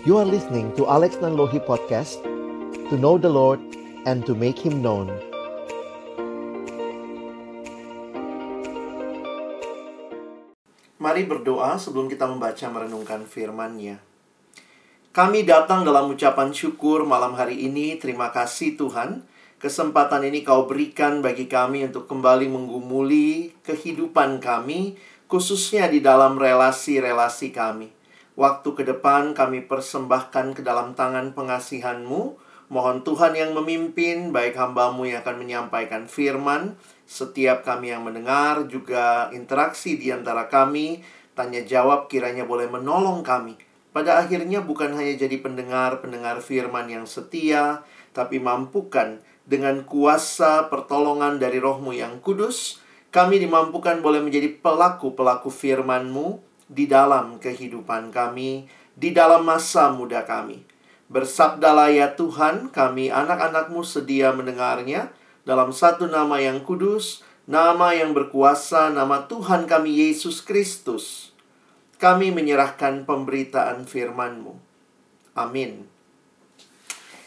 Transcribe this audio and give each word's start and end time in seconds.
You 0.00 0.16
are 0.16 0.24
listening 0.24 0.72
to 0.80 0.88
Alex 0.88 1.20
Nanlohi 1.20 1.60
Podcast 1.60 2.24
To 2.88 2.96
know 2.96 3.20
the 3.20 3.28
Lord 3.28 3.60
and 4.08 4.24
to 4.24 4.32
make 4.32 4.56
Him 4.56 4.80
known 4.80 5.12
Mari 10.96 11.28
berdoa 11.28 11.76
sebelum 11.76 12.08
kita 12.08 12.24
membaca 12.24 12.64
merenungkan 12.72 13.28
firman-Nya. 13.28 14.00
Kami 15.12 15.44
datang 15.44 15.84
dalam 15.84 16.08
ucapan 16.08 16.48
syukur 16.56 17.04
malam 17.04 17.36
hari 17.36 17.68
ini. 17.68 18.00
Terima 18.00 18.32
kasih 18.32 18.80
Tuhan. 18.80 19.28
Kesempatan 19.60 20.24
ini 20.24 20.40
kau 20.40 20.64
berikan 20.64 21.20
bagi 21.20 21.44
kami 21.44 21.84
untuk 21.84 22.08
kembali 22.08 22.48
menggumuli 22.48 23.52
kehidupan 23.68 24.40
kami, 24.40 24.96
khususnya 25.28 25.92
di 25.92 26.00
dalam 26.00 26.40
relasi-relasi 26.40 27.52
kami. 27.52 27.99
Waktu 28.38 28.68
ke 28.76 28.82
depan 28.86 29.34
kami 29.34 29.66
persembahkan 29.66 30.54
ke 30.54 30.62
dalam 30.62 30.94
tangan 30.94 31.34
pengasihanmu. 31.34 32.50
Mohon 32.70 33.02
Tuhan 33.02 33.34
yang 33.34 33.50
memimpin, 33.50 34.30
baik 34.30 34.54
hambamu 34.54 35.02
yang 35.02 35.26
akan 35.26 35.42
menyampaikan 35.42 36.06
firman, 36.06 36.78
setiap 37.02 37.66
kami 37.66 37.90
yang 37.90 38.06
mendengar, 38.06 38.62
juga 38.70 39.26
interaksi 39.34 39.98
di 39.98 40.14
antara 40.14 40.46
kami, 40.46 41.02
tanya 41.34 41.66
jawab 41.66 42.06
kiranya 42.06 42.46
boleh 42.46 42.70
menolong 42.70 43.26
kami. 43.26 43.58
Pada 43.90 44.22
akhirnya 44.22 44.62
bukan 44.62 44.94
hanya 44.94 45.18
jadi 45.18 45.42
pendengar-pendengar 45.42 46.38
firman 46.46 46.86
yang 46.86 47.10
setia, 47.10 47.82
tapi 48.14 48.38
mampukan 48.38 49.18
dengan 49.50 49.82
kuasa 49.82 50.70
pertolongan 50.70 51.42
dari 51.42 51.58
rohmu 51.58 51.90
yang 51.90 52.22
kudus, 52.22 52.78
kami 53.10 53.42
dimampukan 53.42 53.98
boleh 53.98 54.22
menjadi 54.22 54.46
pelaku-pelaku 54.62 55.50
firman-Mu 55.50 56.49
di 56.70 56.86
dalam 56.86 57.42
kehidupan 57.42 58.14
kami, 58.14 58.70
di 58.94 59.10
dalam 59.10 59.42
masa 59.42 59.90
muda 59.90 60.22
kami. 60.22 60.62
Bersabdalah 61.10 61.90
ya 61.90 62.14
Tuhan, 62.14 62.70
kami 62.70 63.10
anak-anakmu 63.10 63.82
sedia 63.82 64.30
mendengarnya 64.30 65.10
dalam 65.42 65.74
satu 65.74 66.06
nama 66.06 66.38
yang 66.38 66.62
kudus, 66.62 67.26
nama 67.50 67.90
yang 67.90 68.14
berkuasa, 68.14 68.94
nama 68.94 69.26
Tuhan 69.26 69.66
kami 69.66 70.06
Yesus 70.06 70.38
Kristus. 70.38 71.34
Kami 71.98 72.30
menyerahkan 72.30 73.02
pemberitaan 73.02 73.84
firman-Mu. 73.84 74.54
Amin. 75.34 75.90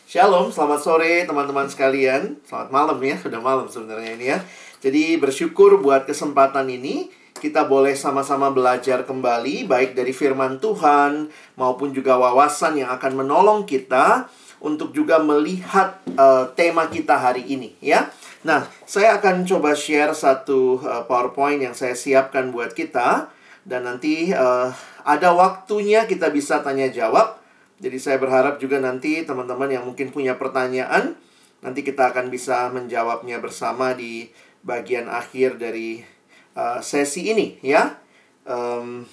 Shalom, 0.08 0.54
selamat 0.54 0.80
sore 0.80 1.28
teman-teman 1.28 1.68
sekalian. 1.68 2.40
Selamat 2.48 2.70
malam 2.72 2.98
ya, 3.04 3.20
sudah 3.20 3.42
malam 3.44 3.68
sebenarnya 3.68 4.12
ini 4.16 4.26
ya. 4.32 4.40
Jadi 4.80 5.20
bersyukur 5.20 5.82
buat 5.84 6.08
kesempatan 6.08 6.72
ini 6.72 7.12
kita 7.44 7.68
boleh 7.68 7.92
sama-sama 7.92 8.48
belajar 8.56 9.04
kembali 9.04 9.68
baik 9.68 10.00
dari 10.00 10.16
firman 10.16 10.64
Tuhan 10.64 11.28
maupun 11.60 11.92
juga 11.92 12.16
wawasan 12.16 12.80
yang 12.80 12.88
akan 12.96 13.20
menolong 13.20 13.68
kita 13.68 14.32
untuk 14.64 14.96
juga 14.96 15.20
melihat 15.20 16.00
uh, 16.16 16.48
tema 16.56 16.88
kita 16.88 17.20
hari 17.20 17.44
ini 17.44 17.76
ya. 17.84 18.08
Nah, 18.48 18.64
saya 18.88 19.20
akan 19.20 19.44
coba 19.44 19.76
share 19.76 20.16
satu 20.16 20.80
uh, 20.80 21.04
PowerPoint 21.04 21.60
yang 21.60 21.76
saya 21.76 22.00
siapkan 22.00 22.48
buat 22.48 22.72
kita 22.72 23.28
dan 23.68 23.92
nanti 23.92 24.32
uh, 24.32 24.72
ada 25.04 25.36
waktunya 25.36 26.08
kita 26.08 26.32
bisa 26.32 26.64
tanya 26.64 26.88
jawab. 26.88 27.44
Jadi 27.84 28.00
saya 28.00 28.16
berharap 28.24 28.56
juga 28.64 28.80
nanti 28.80 29.28
teman-teman 29.28 29.68
yang 29.68 29.84
mungkin 29.84 30.16
punya 30.16 30.40
pertanyaan 30.40 31.20
nanti 31.60 31.84
kita 31.84 32.16
akan 32.16 32.32
bisa 32.32 32.72
menjawabnya 32.72 33.44
bersama 33.44 33.92
di 33.92 34.32
bagian 34.64 35.12
akhir 35.12 35.60
dari 35.60 36.13
uh, 36.58 36.80
sesi 36.80 37.30
ini 37.30 37.60
ya. 37.62 37.98
Um, 38.44 39.08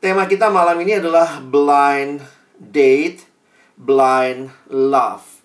tema 0.00 0.24
kita 0.24 0.48
malam 0.48 0.80
ini 0.80 0.96
adalah 0.96 1.42
blind 1.44 2.24
date, 2.56 3.24
blind 3.76 4.52
love. 4.68 5.42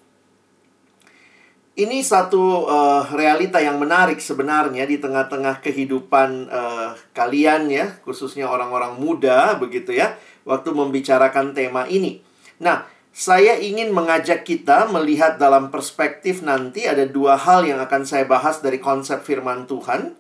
Ini 1.76 2.00
satu 2.08 2.72
uh, 2.72 3.04
realita 3.12 3.60
yang 3.60 3.76
menarik 3.76 4.24
sebenarnya 4.24 4.88
di 4.88 4.96
tengah-tengah 4.96 5.60
kehidupan 5.60 6.48
uh, 6.48 6.96
kalian 7.12 7.68
ya, 7.68 8.00
khususnya 8.00 8.48
orang-orang 8.48 8.96
muda 8.96 9.60
begitu 9.60 9.92
ya, 9.92 10.16
waktu 10.48 10.72
membicarakan 10.72 11.52
tema 11.52 11.84
ini. 11.92 12.24
Nah, 12.64 12.88
saya 13.12 13.60
ingin 13.60 13.92
mengajak 13.92 14.48
kita 14.48 14.88
melihat 14.88 15.36
dalam 15.36 15.68
perspektif 15.68 16.40
nanti 16.48 16.88
ada 16.88 17.04
dua 17.04 17.36
hal 17.36 17.68
yang 17.68 17.84
akan 17.84 18.08
saya 18.08 18.24
bahas 18.24 18.64
dari 18.64 18.80
konsep 18.80 19.20
firman 19.28 19.68
Tuhan. 19.68 20.16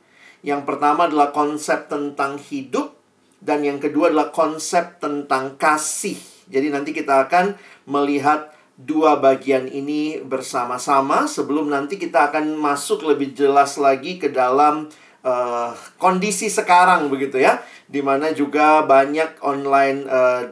Yang 0.45 0.61
pertama 0.69 1.09
adalah 1.09 1.33
konsep 1.33 1.89
tentang 1.89 2.37
hidup 2.37 2.93
dan 3.41 3.65
yang 3.65 3.81
kedua 3.81 4.13
adalah 4.13 4.29
konsep 4.29 5.01
tentang 5.01 5.57
kasih. 5.57 6.21
Jadi 6.45 6.69
nanti 6.69 6.93
kita 6.93 7.25
akan 7.25 7.57
melihat 7.89 8.53
dua 8.77 9.17
bagian 9.17 9.65
ini 9.65 10.21
bersama-sama 10.21 11.25
sebelum 11.25 11.73
nanti 11.73 11.97
kita 11.97 12.29
akan 12.29 12.61
masuk 12.61 13.09
lebih 13.09 13.33
jelas 13.33 13.81
lagi 13.81 14.21
ke 14.21 14.29
dalam 14.29 14.85
uh, 15.25 15.73
kondisi 15.97 16.53
sekarang 16.53 17.09
begitu 17.09 17.41
ya, 17.41 17.65
di 17.89 18.05
mana 18.05 18.29
juga 18.29 18.85
banyak 18.85 19.41
online 19.41 20.05
uh, 20.05 20.43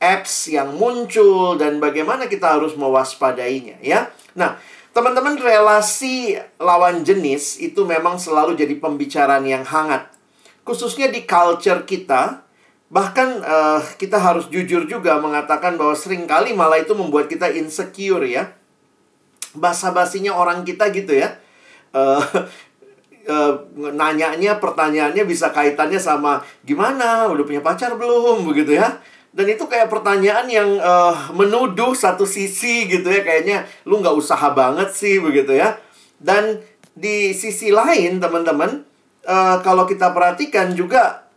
apps 0.00 0.48
yang 0.48 0.80
muncul 0.80 1.60
dan 1.60 1.76
bagaimana 1.76 2.24
kita 2.24 2.56
harus 2.56 2.72
mewaspadainya 2.72 3.76
ya. 3.84 4.08
Nah, 4.32 4.56
Teman-teman, 4.90 5.38
relasi 5.38 6.34
lawan 6.58 7.06
jenis 7.06 7.62
itu 7.62 7.86
memang 7.86 8.18
selalu 8.18 8.58
jadi 8.58 8.74
pembicaraan 8.74 9.46
yang 9.46 9.62
hangat. 9.62 10.10
Khususnya 10.66 11.06
di 11.06 11.22
culture 11.22 11.86
kita, 11.86 12.42
bahkan 12.90 13.38
uh, 13.38 13.78
kita 13.94 14.18
harus 14.18 14.50
jujur 14.50 14.90
juga 14.90 15.22
mengatakan 15.22 15.78
bahwa 15.78 15.94
sering 15.94 16.26
kali 16.26 16.58
malah 16.58 16.82
itu 16.82 16.90
membuat 16.98 17.30
kita 17.30 17.54
insecure 17.54 18.26
ya. 18.26 18.50
Basa-basinya 19.54 20.34
orang 20.34 20.66
kita 20.66 20.90
gitu 20.90 21.14
ya. 21.14 21.38
Uh, 21.94 22.18
uh, 23.30 23.62
nanyanya 23.98 24.58
pertanyaannya 24.58 25.22
bisa 25.22 25.54
kaitannya 25.54 26.02
sama 26.02 26.42
gimana 26.66 27.30
udah 27.30 27.44
punya 27.46 27.62
pacar 27.62 27.94
belum 27.94 28.42
begitu 28.46 28.78
ya 28.78 28.98
dan 29.30 29.46
itu 29.46 29.62
kayak 29.70 29.86
pertanyaan 29.86 30.50
yang 30.50 30.70
uh, 30.82 31.30
menuduh 31.30 31.94
satu 31.94 32.26
sisi 32.26 32.90
gitu 32.90 33.06
ya. 33.06 33.22
Kayaknya 33.22 33.62
lu 33.86 34.02
nggak 34.02 34.16
usaha 34.18 34.50
banget 34.50 34.90
sih 34.90 35.22
begitu 35.22 35.54
ya. 35.54 35.78
Dan 36.18 36.58
di 36.98 37.30
sisi 37.30 37.70
lain 37.70 38.18
teman-teman 38.18 38.82
uh, 39.30 39.56
kalau 39.62 39.86
kita 39.86 40.10
perhatikan 40.10 40.74
juga 40.74 41.30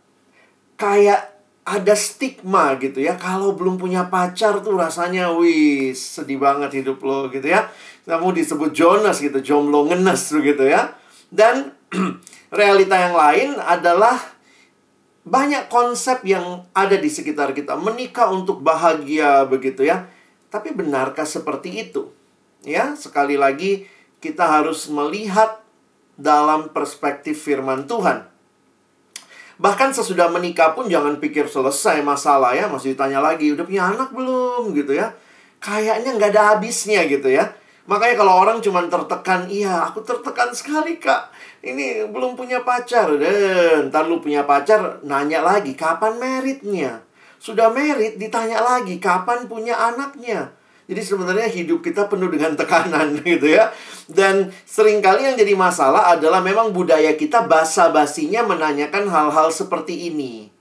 kayak 0.74 1.38
ada 1.64 1.94
stigma 1.94 2.82
gitu 2.82 2.98
ya. 2.98 3.14
Kalau 3.14 3.54
belum 3.54 3.78
punya 3.78 4.10
pacar 4.10 4.58
tuh 4.66 4.74
rasanya 4.74 5.30
wis 5.38 6.18
sedih 6.18 6.42
banget 6.42 6.82
hidup 6.82 6.98
lo 7.06 7.30
gitu 7.30 7.46
ya. 7.46 7.70
Kamu 8.10 8.34
disebut 8.34 8.74
Jonas 8.74 9.22
gitu 9.22 9.38
jomblo 9.38 9.86
ngenes 9.86 10.34
begitu 10.34 10.66
ya. 10.66 10.98
Dan 11.30 11.78
realita 12.58 12.98
yang 12.98 13.14
lain 13.14 13.50
adalah 13.62 14.33
banyak 15.24 15.72
konsep 15.72 16.24
yang 16.28 16.68
ada 16.76 17.00
di 17.00 17.08
sekitar 17.08 17.56
kita. 17.56 17.80
Menikah 17.80 18.32
untuk 18.32 18.60
bahagia 18.60 19.48
begitu 19.48 19.88
ya. 19.88 20.08
Tapi 20.52 20.76
benarkah 20.76 21.26
seperti 21.26 21.90
itu? 21.90 22.12
Ya, 22.64 22.96
sekali 22.96 23.36
lagi 23.36 23.88
kita 24.24 24.48
harus 24.48 24.88
melihat 24.88 25.64
dalam 26.16 26.72
perspektif 26.72 27.42
firman 27.42 27.90
Tuhan. 27.90 28.30
Bahkan 29.60 29.90
sesudah 29.96 30.30
menikah 30.30 30.76
pun 30.76 30.88
jangan 30.88 31.18
pikir 31.18 31.50
selesai 31.50 32.04
masalah 32.06 32.54
ya, 32.54 32.70
masih 32.70 32.94
ditanya 32.94 33.20
lagi, 33.24 33.52
udah 33.52 33.66
punya 33.66 33.84
anak 33.92 34.10
belum 34.14 34.72
gitu 34.78 34.94
ya. 34.96 35.12
Kayaknya 35.64 36.20
nggak 36.20 36.32
ada 36.36 36.44
habisnya 36.56 37.08
gitu 37.08 37.32
ya. 37.32 37.50
Makanya 37.84 38.16
kalau 38.16 38.34
orang 38.40 38.64
cuma 38.64 38.84
tertekan, 38.88 39.52
iya 39.52 39.84
aku 39.84 40.04
tertekan 40.04 40.56
sekali 40.56 41.00
kak. 41.00 41.33
Ini 41.64 42.12
belum 42.12 42.36
punya 42.36 42.62
pacar. 42.68 43.08
Dan 43.16 43.88
ntar 43.88 44.06
lu 44.12 44.20
punya 44.20 44.44
pacar, 44.44 45.00
nanya 45.08 45.40
lagi 45.40 45.74
kapan 45.74 46.20
meritnya. 46.20 47.00
Sudah 47.40 47.72
merit, 47.72 48.20
ditanya 48.20 48.60
lagi 48.60 49.00
kapan 49.00 49.48
punya 49.48 49.76
anaknya. 49.76 50.52
Jadi 50.84 51.02
sebenarnya 51.02 51.48
hidup 51.48 51.80
kita 51.80 52.12
penuh 52.12 52.28
dengan 52.28 52.54
tekanan 52.60 53.18
gitu 53.24 53.48
ya. 53.48 53.72
Dan 54.12 54.52
sering 54.68 55.00
kali 55.00 55.24
yang 55.26 55.40
jadi 55.40 55.58
masalah 55.58 56.14
adalah 56.14 56.44
memang 56.44 56.76
budaya 56.76 57.16
kita 57.16 57.48
basa-basinya 57.48 58.44
menanyakan 58.44 59.08
hal-hal 59.10 59.50
seperti 59.50 60.14
ini. 60.14 60.53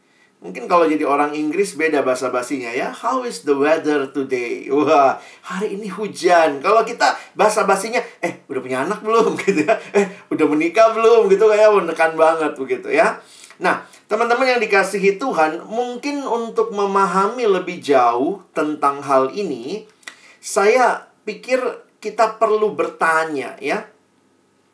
Mungkin 0.43 0.67
kalau 0.67 0.91
jadi 0.91 1.07
orang 1.07 1.39
Inggris 1.39 1.79
beda 1.79 2.03
bahasa 2.03 2.27
basinya 2.35 2.67
ya. 2.75 2.91
How 2.91 3.23
is 3.23 3.47
the 3.47 3.55
weather 3.55 4.11
today? 4.11 4.67
Wah, 4.75 5.15
hari 5.47 5.79
ini 5.79 5.87
hujan. 5.87 6.59
Kalau 6.59 6.83
kita 6.83 7.15
bahasa 7.39 7.63
basinya, 7.63 8.03
eh 8.19 8.43
udah 8.51 8.59
punya 8.59 8.83
anak 8.83 9.07
belum 9.07 9.39
gitu 9.47 9.63
ya. 9.63 9.79
Eh 9.95 10.27
udah 10.35 10.47
menikah 10.51 10.91
belum 10.99 11.31
gitu 11.31 11.47
kayak 11.47 11.71
menekan 11.71 12.19
banget 12.19 12.59
begitu 12.59 12.91
ya. 12.91 13.23
Nah, 13.63 13.87
teman-teman 14.11 14.59
yang 14.59 14.59
dikasihi 14.59 15.15
Tuhan, 15.15 15.63
mungkin 15.71 16.27
untuk 16.27 16.75
memahami 16.75 17.47
lebih 17.47 17.79
jauh 17.79 18.43
tentang 18.51 18.99
hal 18.99 19.31
ini, 19.31 19.87
saya 20.43 21.07
pikir 21.23 21.63
kita 22.03 22.43
perlu 22.43 22.75
bertanya 22.75 23.55
ya. 23.63 23.87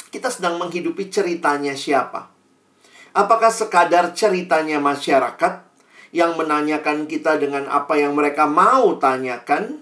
Kita 0.09 0.33
sedang 0.33 0.57
menghidupi 0.57 1.13
ceritanya 1.13 1.77
siapa? 1.77 2.38
Apakah 3.17 3.49
sekadar 3.49 4.13
ceritanya 4.13 4.79
masyarakat 4.79 5.65
yang 6.13 6.37
menanyakan 6.37 7.05
kita 7.05 7.37
dengan 7.37 7.69
apa 7.69 8.01
yang 8.01 8.17
mereka 8.17 8.49
mau 8.49 8.97
tanyakan, 8.97 9.81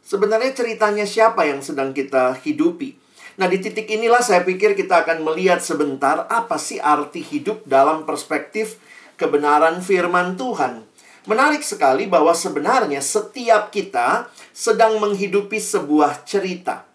sebenarnya 0.00 0.56
ceritanya 0.56 1.04
siapa 1.04 1.44
yang 1.44 1.60
sedang 1.60 1.92
kita 1.92 2.36
hidupi. 2.40 2.96
Nah, 3.36 3.52
di 3.52 3.60
titik 3.60 3.84
inilah 3.92 4.24
saya 4.24 4.40
pikir 4.48 4.72
kita 4.72 5.04
akan 5.04 5.20
melihat 5.20 5.60
sebentar 5.60 6.24
apa 6.32 6.56
sih 6.56 6.80
arti 6.80 7.20
hidup 7.20 7.68
dalam 7.68 8.08
perspektif 8.08 8.80
kebenaran 9.20 9.84
firman 9.84 10.40
Tuhan. 10.40 10.88
Menarik 11.28 11.60
sekali 11.60 12.08
bahwa 12.08 12.32
sebenarnya 12.32 13.02
setiap 13.02 13.68
kita 13.74 14.30
sedang 14.56 14.96
menghidupi 15.02 15.58
sebuah 15.58 16.24
cerita. 16.24 16.85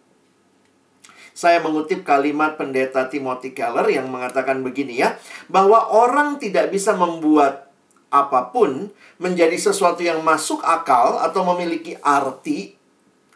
Saya 1.32 1.64
mengutip 1.64 2.04
kalimat 2.04 2.60
pendeta 2.60 3.08
Timothy 3.08 3.56
Keller 3.56 3.88
yang 3.88 4.12
mengatakan 4.12 4.60
begini 4.62 5.00
ya, 5.00 5.16
bahwa 5.48 5.92
orang 5.92 6.38
tidak 6.38 6.70
bisa 6.70 6.92
membuat 6.94 7.72
apa 8.12 8.52
pun 8.52 8.92
menjadi 9.24 9.56
sesuatu 9.56 10.04
yang 10.04 10.20
masuk 10.20 10.60
akal 10.68 11.24
atau 11.24 11.48
memiliki 11.56 11.96
arti 12.04 12.76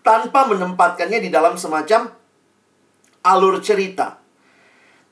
tanpa 0.04 0.46
menempatkannya 0.52 1.24
di 1.24 1.32
dalam 1.32 1.56
semacam 1.56 2.12
alur 3.24 3.64
cerita. 3.64 4.22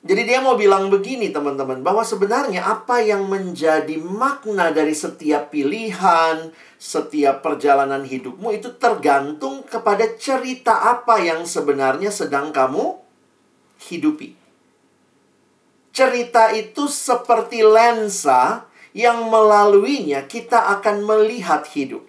Jadi 0.03 0.27
dia 0.27 0.43
mau 0.43 0.59
bilang 0.59 0.91
begini 0.91 1.31
teman-teman, 1.31 1.79
bahwa 1.79 2.03
sebenarnya 2.03 2.67
apa 2.67 2.99
yang 2.99 3.23
menjadi 3.31 3.95
makna 4.03 4.75
dari 4.75 4.91
setiap 4.91 5.47
pilihan, 5.47 6.51
setiap 6.83 7.39
perjalanan 7.39 8.03
hidupmu 8.03 8.59
itu 8.59 8.75
tergantung 8.75 9.63
kepada 9.63 10.03
cerita 10.19 10.83
apa 10.83 11.15
yang 11.23 11.47
sebenarnya 11.47 12.11
sedang 12.11 12.51
kamu 12.51 12.99
hidupi. 13.87 14.35
Cerita 15.95 16.51
itu 16.51 16.91
seperti 16.91 17.63
lensa 17.63 18.67
yang 18.91 19.31
melaluinya 19.31 20.27
kita 20.27 20.75
akan 20.75 21.07
melihat 21.07 21.63
hidup. 21.71 22.03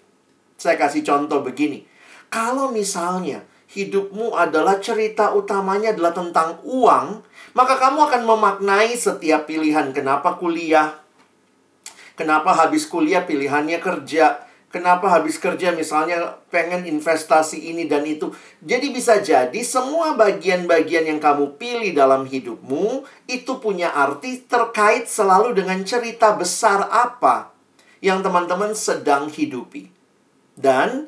Saya 0.59 0.75
kasih 0.75 1.07
contoh 1.07 1.47
begini. 1.47 1.87
Kalau 2.27 2.75
misalnya 2.75 3.47
hidupmu 3.71 4.35
adalah 4.35 4.83
cerita 4.83 5.39
utamanya 5.39 5.95
adalah 5.95 6.11
tentang 6.11 6.59
uang, 6.67 7.23
maka 7.55 7.79
kamu 7.79 8.11
akan 8.11 8.23
memaknai 8.27 8.99
setiap 8.99 9.47
pilihan. 9.47 9.95
Kenapa 9.95 10.35
kuliah? 10.35 10.99
Kenapa 12.19 12.51
habis 12.59 12.91
kuliah 12.91 13.23
pilihannya 13.23 13.79
kerja? 13.79 14.44
Kenapa 14.75 15.07
habis 15.07 15.39
kerja 15.39 15.71
misalnya 15.71 16.35
pengen 16.51 16.83
investasi 16.83 17.71
ini 17.71 17.87
dan 17.87 18.03
itu. 18.03 18.35
Jadi 18.59 18.91
bisa 18.91 19.23
jadi 19.23 19.63
semua 19.63 20.19
bagian-bagian 20.19 21.07
yang 21.07 21.23
kamu 21.23 21.55
pilih 21.55 21.95
dalam 21.95 22.27
hidupmu 22.27 23.07
itu 23.31 23.63
punya 23.63 23.95
arti 23.95 24.43
terkait 24.43 25.07
selalu 25.07 25.55
dengan 25.55 25.79
cerita 25.87 26.35
besar 26.35 26.91
apa 26.91 27.55
yang 28.03 28.19
teman-teman 28.19 28.75
sedang 28.75 29.31
hidupi. 29.31 29.95
Dan 30.59 31.07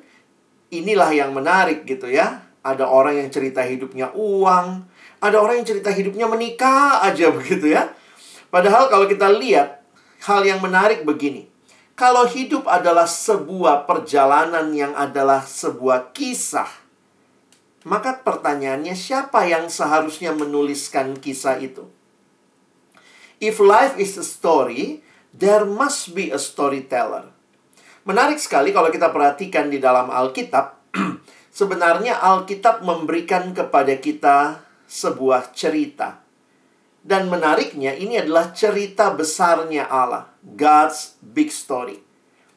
inilah 0.71 1.11
yang 1.11 1.35
menarik 1.35 1.83
gitu 1.91 2.07
ya. 2.07 2.47
Ada 2.63 2.87
orang 2.87 3.19
yang 3.19 3.35
cerita 3.35 3.67
hidupnya 3.67 4.15
uang, 4.15 4.87
ada 5.19 5.43
orang 5.43 5.59
yang 5.59 5.67
cerita 5.67 5.91
hidupnya 5.91 6.31
menikah 6.31 7.03
aja 7.03 7.31
begitu 7.37 7.75
ya. 7.75 7.91
Padahal 8.47 8.87
kalau 8.87 9.11
kita 9.11 9.27
lihat 9.27 9.83
hal 10.23 10.47
yang 10.47 10.63
menarik 10.63 11.03
begini. 11.03 11.56
Kalau 11.97 12.29
hidup 12.29 12.69
adalah 12.69 13.09
sebuah 13.09 13.89
perjalanan 13.89 14.69
yang 14.77 14.93
adalah 14.93 15.41
sebuah 15.41 16.13
kisah, 16.13 16.69
maka 17.89 18.21
pertanyaannya 18.21 18.93
siapa 18.93 19.49
yang 19.49 19.73
seharusnya 19.73 20.37
menuliskan 20.37 21.17
kisah 21.17 21.57
itu? 21.57 21.89
If 23.41 23.65
life 23.65 23.97
is 23.97 24.21
a 24.21 24.27
story, 24.29 25.01
there 25.33 25.65
must 25.65 26.13
be 26.13 26.29
a 26.29 26.37
storyteller. 26.37 27.33
Menarik 28.05 28.45
sekali 28.45 28.77
kalau 28.77 28.93
kita 28.93 29.09
perhatikan 29.09 29.73
di 29.73 29.81
dalam 29.81 30.13
Alkitab, 30.13 30.93
sebenarnya 31.65 32.21
Alkitab 32.21 32.85
memberikan 32.85 33.57
kepada 33.57 33.97
kita 33.97 34.61
sebuah 34.85 35.57
cerita. 35.57 36.26
Dan 37.07 37.31
menariknya 37.31 37.95
ini 37.95 38.19
adalah 38.19 38.51
cerita 38.51 39.15
besarnya 39.15 39.87
Allah. 39.87 40.27
God's 40.43 41.15
big 41.23 41.55
story. 41.55 42.03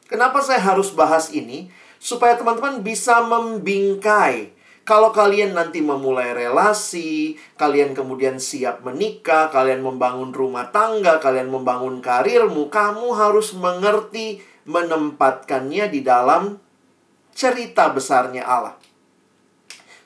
Kenapa 0.09 0.41
saya 0.41 0.57
harus 0.57 0.89
bahas 0.89 1.29
ini? 1.29 1.69
Supaya 2.01 2.33
teman-teman 2.33 2.81
bisa 2.81 3.21
membingkai. 3.21 4.57
Kalau 4.89 5.13
kalian 5.13 5.53
nanti 5.53 5.85
memulai 5.85 6.33
relasi, 6.33 7.37
kalian 7.61 7.93
kemudian 7.93 8.41
siap 8.41 8.81
menikah, 8.81 9.53
kalian 9.53 9.85
membangun 9.85 10.33
rumah 10.33 10.73
tangga, 10.73 11.21
kalian 11.21 11.53
membangun 11.53 12.01
karirmu, 12.01 12.73
kamu 12.73 13.13
harus 13.13 13.53
mengerti 13.53 14.41
menempatkannya 14.65 15.93
di 15.93 16.01
dalam 16.01 16.57
cerita 17.37 17.93
besarnya 17.93 18.49
Allah. 18.49 18.81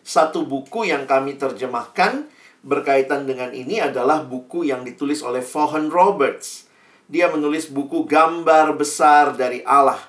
Satu 0.04 0.44
buku 0.44 0.92
yang 0.92 1.08
kami 1.08 1.40
terjemahkan 1.40 2.28
berkaitan 2.64 3.28
dengan 3.28 3.52
ini 3.52 3.84
adalah 3.84 4.24
buku 4.24 4.64
yang 4.66 4.88
ditulis 4.88 5.20
oleh 5.20 5.44
Vaughan 5.44 5.92
Roberts. 5.92 6.72
Dia 7.12 7.28
menulis 7.28 7.68
buku 7.68 8.08
gambar 8.08 8.80
besar 8.80 9.36
dari 9.36 9.60
Allah. 9.68 10.00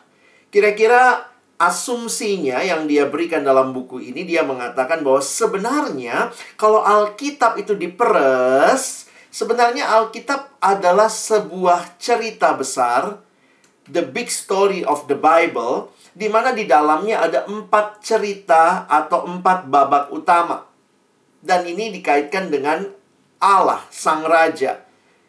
Kira-kira 0.54 1.34
asumsinya 1.58 2.62
yang 2.62 2.86
dia 2.86 3.10
berikan 3.10 3.42
dalam 3.42 3.74
buku 3.74 4.02
ini 4.02 4.26
dia 4.26 4.46
mengatakan 4.46 5.02
bahwa 5.02 5.22
sebenarnya 5.22 6.30
kalau 6.54 6.82
Alkitab 6.82 7.58
itu 7.58 7.74
diperes, 7.74 9.10
sebenarnya 9.34 9.90
Alkitab 9.90 10.54
adalah 10.62 11.10
sebuah 11.10 11.98
cerita 11.98 12.54
besar, 12.54 13.18
the 13.90 14.06
big 14.06 14.30
story 14.30 14.86
of 14.86 15.10
the 15.10 15.18
Bible, 15.18 15.90
di 16.14 16.30
mana 16.30 16.54
di 16.54 16.70
dalamnya 16.70 17.26
ada 17.26 17.42
empat 17.50 17.98
cerita 17.98 18.86
atau 18.86 19.26
empat 19.26 19.66
babak 19.66 20.14
utama. 20.14 20.73
Dan 21.44 21.68
ini 21.68 21.92
dikaitkan 21.92 22.48
dengan 22.48 22.88
Allah, 23.36 23.84
Sang 23.92 24.24
Raja. 24.24 24.80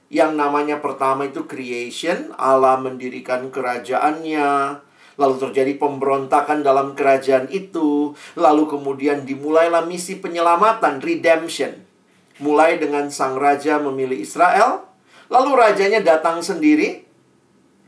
Yang 0.07 0.31
namanya 0.39 0.79
pertama 0.79 1.27
itu 1.27 1.43
creation, 1.43 2.31
Allah 2.39 2.79
mendirikan 2.79 3.51
kerajaannya, 3.51 4.79
lalu 5.19 5.35
terjadi 5.41 5.75
pemberontakan 5.75 6.63
dalam 6.63 6.95
kerajaan 6.95 7.51
itu, 7.51 8.15
lalu 8.39 8.63
kemudian 8.69 9.27
dimulailah 9.27 9.83
misi 9.83 10.19
penyelamatan, 10.19 11.03
redemption. 11.03 11.83
Mulai 12.39 12.79
dengan 12.79 13.07
sang 13.11 13.39
raja 13.39 13.79
memilih 13.79 14.19
Israel, 14.19 14.83
lalu 15.31 15.55
rajanya 15.55 16.03
datang 16.03 16.43
sendiri, 16.43 17.07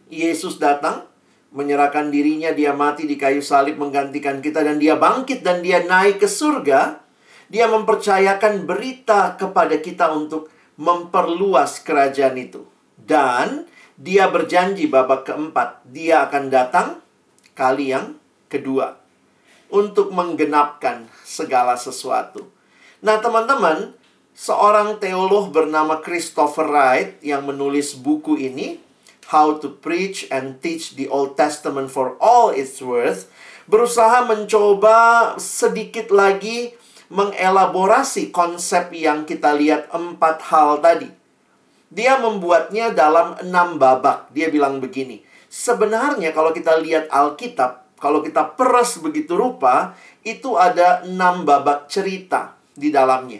Yesus 0.07 0.55
datang, 0.55 1.03
menyerahkan 1.51 2.07
dirinya, 2.07 2.55
dia 2.55 2.71
mati 2.71 3.03
di 3.03 3.19
kayu 3.19 3.43
salib 3.43 3.75
menggantikan 3.75 4.39
kita 4.39 4.63
dan 4.63 4.79
dia 4.79 4.95
bangkit 4.95 5.43
dan 5.43 5.59
dia 5.59 5.83
naik 5.83 6.23
ke 6.23 6.27
surga. 6.31 7.06
Dia 7.47 7.71
mempercayakan 7.71 8.67
berita 8.67 9.39
kepada 9.39 9.79
kita 9.79 10.11
untuk 10.11 10.51
memperluas 10.75 11.79
kerajaan 11.81 12.35
itu. 12.35 12.67
Dan 12.95 13.65
dia 13.97 14.29
berjanji 14.29 14.85
babak 14.85 15.25
keempat, 15.25 15.81
dia 15.89 16.27
akan 16.29 16.53
datang 16.53 16.87
kali 17.57 17.95
yang 17.95 18.19
kedua 18.45 18.99
untuk 19.73 20.13
menggenapkan 20.13 21.09
segala 21.25 21.75
sesuatu. 21.75 22.47
Nah, 23.01 23.19
teman-teman, 23.19 23.97
seorang 24.37 25.01
teolog 25.01 25.49
bernama 25.49 25.99
Christopher 25.99 26.69
Wright 26.69 27.17
yang 27.25 27.49
menulis 27.49 27.97
buku 27.97 28.37
ini, 28.37 28.79
How 29.27 29.59
to 29.59 29.75
Preach 29.81 30.29
and 30.31 30.63
Teach 30.63 30.95
the 30.95 31.11
Old 31.11 31.35
Testament 31.35 31.91
for 31.91 32.15
All 32.23 32.55
Its 32.55 32.79
Worth, 32.79 33.27
berusaha 33.67 34.23
mencoba 34.23 35.35
sedikit 35.35 36.13
lagi 36.15 36.71
mengelaborasi 37.07 38.35
konsep 38.35 38.91
yang 38.91 39.23
kita 39.23 39.55
lihat 39.55 39.87
empat 39.91 40.43
hal 40.51 40.83
tadi. 40.83 41.07
Dia 41.87 42.19
membuatnya 42.19 42.91
dalam 42.91 43.39
enam 43.39 43.79
babak. 43.79 44.27
Dia 44.35 44.51
bilang 44.51 44.83
begini, 44.83 45.23
sebenarnya 45.47 46.35
kalau 46.35 46.51
kita 46.51 46.75
lihat 46.83 47.07
Alkitab, 47.07 47.95
kalau 47.95 48.19
kita 48.19 48.59
peras 48.59 48.99
begitu 48.99 49.39
rupa, 49.39 49.95
itu 50.27 50.59
ada 50.59 51.07
enam 51.07 51.47
babak 51.47 51.87
cerita 51.87 52.59
di 52.75 52.91
dalamnya. 52.91 53.39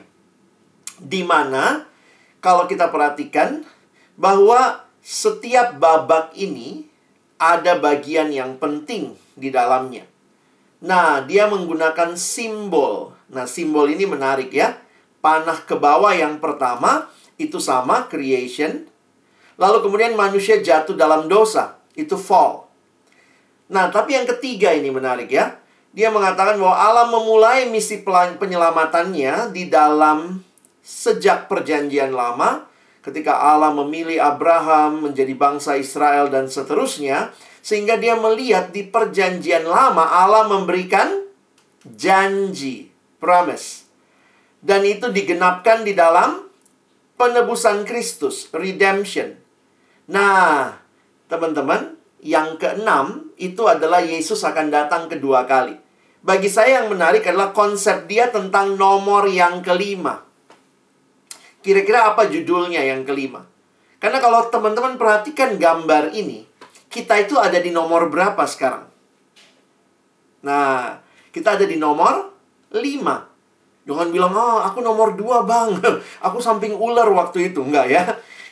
Di 0.98 1.28
mana 1.28 1.84
kalau 2.40 2.66
kita 2.66 2.88
perhatikan 2.88 3.68
bahwa 4.16 4.88
setiap 5.04 5.76
babak 5.76 6.32
ini 6.40 6.88
ada 7.38 7.78
bagian 7.78 8.34
yang 8.34 8.58
penting 8.58 9.14
di 9.38 9.54
dalamnya. 9.54 10.08
Nah, 10.82 11.26
dia 11.26 11.50
menggunakan 11.50 12.18
simbol. 12.18 13.17
Nah, 13.32 13.46
simbol 13.50 13.92
ini 13.92 14.08
menarik 14.08 14.52
ya. 14.52 14.80
Panah 15.20 15.66
ke 15.68 15.76
bawah 15.76 16.14
yang 16.16 16.40
pertama 16.40 17.10
itu 17.36 17.60
sama 17.60 18.08
creation. 18.08 18.88
Lalu 19.58 19.78
kemudian 19.84 20.14
manusia 20.14 20.62
jatuh 20.62 20.94
dalam 20.94 21.26
dosa, 21.26 21.82
itu 21.98 22.14
fall. 22.16 22.70
Nah, 23.68 23.90
tapi 23.92 24.16
yang 24.16 24.30
ketiga 24.30 24.72
ini 24.72 24.94
menarik 24.94 25.28
ya. 25.28 25.60
Dia 25.92 26.14
mengatakan 26.14 26.62
bahwa 26.62 26.78
Allah 26.78 27.08
memulai 27.10 27.66
misi 27.74 28.06
penyelamatannya 28.06 29.50
di 29.50 29.66
dalam 29.66 30.46
sejak 30.86 31.50
perjanjian 31.50 32.14
lama 32.14 32.70
ketika 33.02 33.34
Allah 33.34 33.74
memilih 33.74 34.22
Abraham 34.22 35.10
menjadi 35.10 35.34
bangsa 35.36 35.76
Israel 35.80 36.28
dan 36.32 36.48
seterusnya 36.48 37.32
Sehingga 37.68 38.00
dia 38.00 38.16
melihat 38.16 38.72
di 38.72 38.88
perjanjian 38.88 39.68
lama 39.68 40.08
Allah 40.08 40.48
memberikan 40.48 41.28
janji, 41.84 42.87
promise. 43.18 43.90
Dan 44.58 44.86
itu 44.86 45.14
digenapkan 45.14 45.86
di 45.86 45.94
dalam 45.94 46.48
penebusan 47.18 47.86
Kristus, 47.86 48.50
redemption. 48.54 49.38
Nah, 50.10 50.78
teman-teman, 51.30 51.98
yang 52.22 52.58
keenam 52.58 53.30
itu 53.38 53.66
adalah 53.70 54.02
Yesus 54.02 54.42
akan 54.42 54.74
datang 54.74 55.06
kedua 55.06 55.46
kali. 55.46 55.78
Bagi 56.26 56.50
saya 56.50 56.82
yang 56.82 56.90
menarik 56.92 57.24
adalah 57.30 57.54
konsep 57.54 58.10
dia 58.10 58.34
tentang 58.34 58.76
nomor 58.76 59.30
yang 59.30 59.62
kelima. 59.62 60.26
Kira-kira 61.62 62.10
apa 62.10 62.26
judulnya 62.28 62.82
yang 62.82 63.06
kelima? 63.06 63.46
Karena 63.98 64.22
kalau 64.22 64.46
teman-teman 64.50 64.98
perhatikan 64.98 65.58
gambar 65.58 66.14
ini, 66.14 66.46
kita 66.88 67.18
itu 67.22 67.38
ada 67.38 67.58
di 67.58 67.74
nomor 67.74 68.10
berapa 68.10 68.40
sekarang? 68.46 68.86
Nah, 70.46 71.02
kita 71.34 71.58
ada 71.58 71.66
di 71.66 71.76
nomor 71.76 72.37
5. 72.72 73.88
Jangan 73.88 74.08
bilang, 74.12 74.34
oh 74.36 74.60
aku 74.60 74.84
nomor 74.84 75.16
2 75.16 75.48
bang. 75.48 75.70
aku 76.26 76.38
samping 76.44 76.76
ular 76.76 77.08
waktu 77.12 77.52
itu. 77.52 77.64
Enggak 77.64 77.88
ya. 77.88 78.04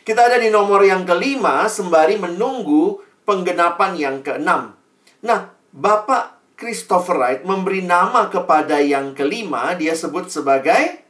Kita 0.05 0.29
ada 0.29 0.37
di 0.37 0.53
nomor 0.53 0.85
yang 0.85 1.03
kelima 1.03 1.65
sembari 1.65 2.15
menunggu 2.21 3.01
penggenapan 3.25 3.97
yang 3.97 4.17
keenam. 4.21 4.77
Nah, 5.25 5.51
Bapak 5.73 6.55
Christopher 6.55 7.19
Wright 7.19 7.41
memberi 7.43 7.83
nama 7.83 8.31
kepada 8.31 8.79
yang 8.79 9.11
kelima, 9.11 9.75
dia 9.75 9.91
sebut 9.91 10.31
sebagai 10.31 11.03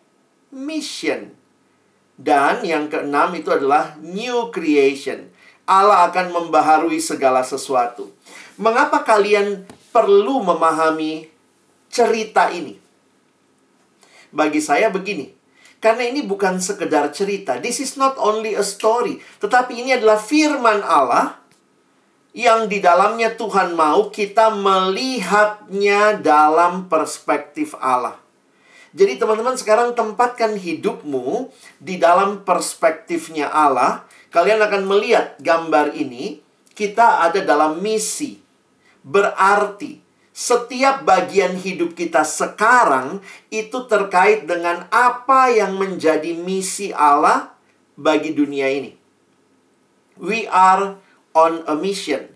mission. 0.50 1.36
Dan 2.16 2.64
yang 2.64 2.88
keenam 2.88 3.36
itu 3.36 3.52
adalah 3.52 4.00
new 4.00 4.50
creation. 4.50 5.28
Allah 5.68 6.08
akan 6.10 6.32
membaharui 6.32 7.04
segala 7.04 7.44
sesuatu. 7.44 8.10
Mengapa 8.56 9.04
kalian 9.04 9.68
perlu 9.92 10.40
memahami 10.40 11.28
cerita 11.92 12.48
ini? 12.56 12.85
Bagi 14.36 14.60
saya 14.60 14.92
begini. 14.92 15.32
Karena 15.80 16.12
ini 16.12 16.28
bukan 16.28 16.60
sekedar 16.60 17.08
cerita. 17.16 17.56
This 17.64 17.80
is 17.80 17.96
not 17.96 18.20
only 18.20 18.52
a 18.52 18.66
story. 18.68 19.24
Tetapi 19.40 19.80
ini 19.80 19.96
adalah 19.96 20.20
firman 20.20 20.84
Allah 20.84 21.40
yang 22.36 22.68
di 22.68 22.84
dalamnya 22.84 23.32
Tuhan 23.40 23.80
mau 23.80 24.12
kita 24.12 24.52
melihatnya 24.52 26.20
dalam 26.20 26.92
perspektif 26.92 27.80
Allah. 27.80 28.20
Jadi 28.96 29.20
teman-teman 29.20 29.60
sekarang 29.60 29.92
tempatkan 29.96 30.56
hidupmu 30.56 31.52
di 31.80 32.00
dalam 32.00 32.48
perspektifnya 32.48 33.52
Allah. 33.52 34.08
Kalian 34.32 34.60
akan 34.64 34.84
melihat 34.88 35.36
gambar 35.40 35.96
ini. 35.96 36.44
Kita 36.76 37.24
ada 37.24 37.40
dalam 37.40 37.80
misi. 37.80 38.40
Berarti 39.00 40.05
setiap 40.36 41.08
bagian 41.08 41.56
hidup 41.56 41.96
kita 41.96 42.28
sekarang 42.28 43.24
itu 43.48 43.88
terkait 43.88 44.44
dengan 44.44 44.84
apa 44.92 45.48
yang 45.48 45.80
menjadi 45.80 46.36
misi 46.36 46.92
Allah 46.92 47.56
bagi 47.96 48.36
dunia 48.36 48.68
ini. 48.68 48.92
We 50.20 50.44
are 50.52 51.00
on 51.32 51.64
a 51.72 51.80
mission. 51.80 52.28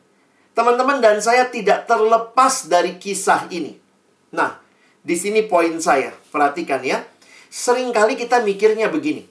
Teman-teman 0.56 1.04
dan 1.04 1.20
saya 1.20 1.52
tidak 1.52 1.92
terlepas 1.92 2.72
dari 2.72 2.96
kisah 2.96 3.52
ini. 3.52 3.76
Nah, 4.32 4.64
di 5.04 5.20
sini 5.20 5.44
poin 5.44 5.76
saya. 5.84 6.16
Perhatikan 6.32 6.80
ya. 6.80 7.04
Seringkali 7.52 8.16
kita 8.16 8.40
mikirnya 8.48 8.88
begini. 8.88 9.28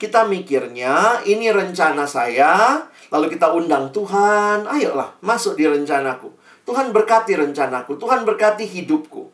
Kita 0.00 0.24
mikirnya 0.24 1.24
ini 1.24 1.48
rencana 1.52 2.04
saya, 2.04 2.82
lalu 3.12 3.36
kita 3.36 3.54
undang 3.54 3.94
Tuhan, 3.94 4.66
ayolah 4.68 5.16
masuk 5.22 5.54
di 5.54 5.64
rencanaku. 5.64 6.43
Tuhan 6.64 6.96
berkati 6.96 7.36
rencanaku, 7.36 8.00
Tuhan 8.00 8.24
berkati 8.24 8.64
hidupku. 8.64 9.28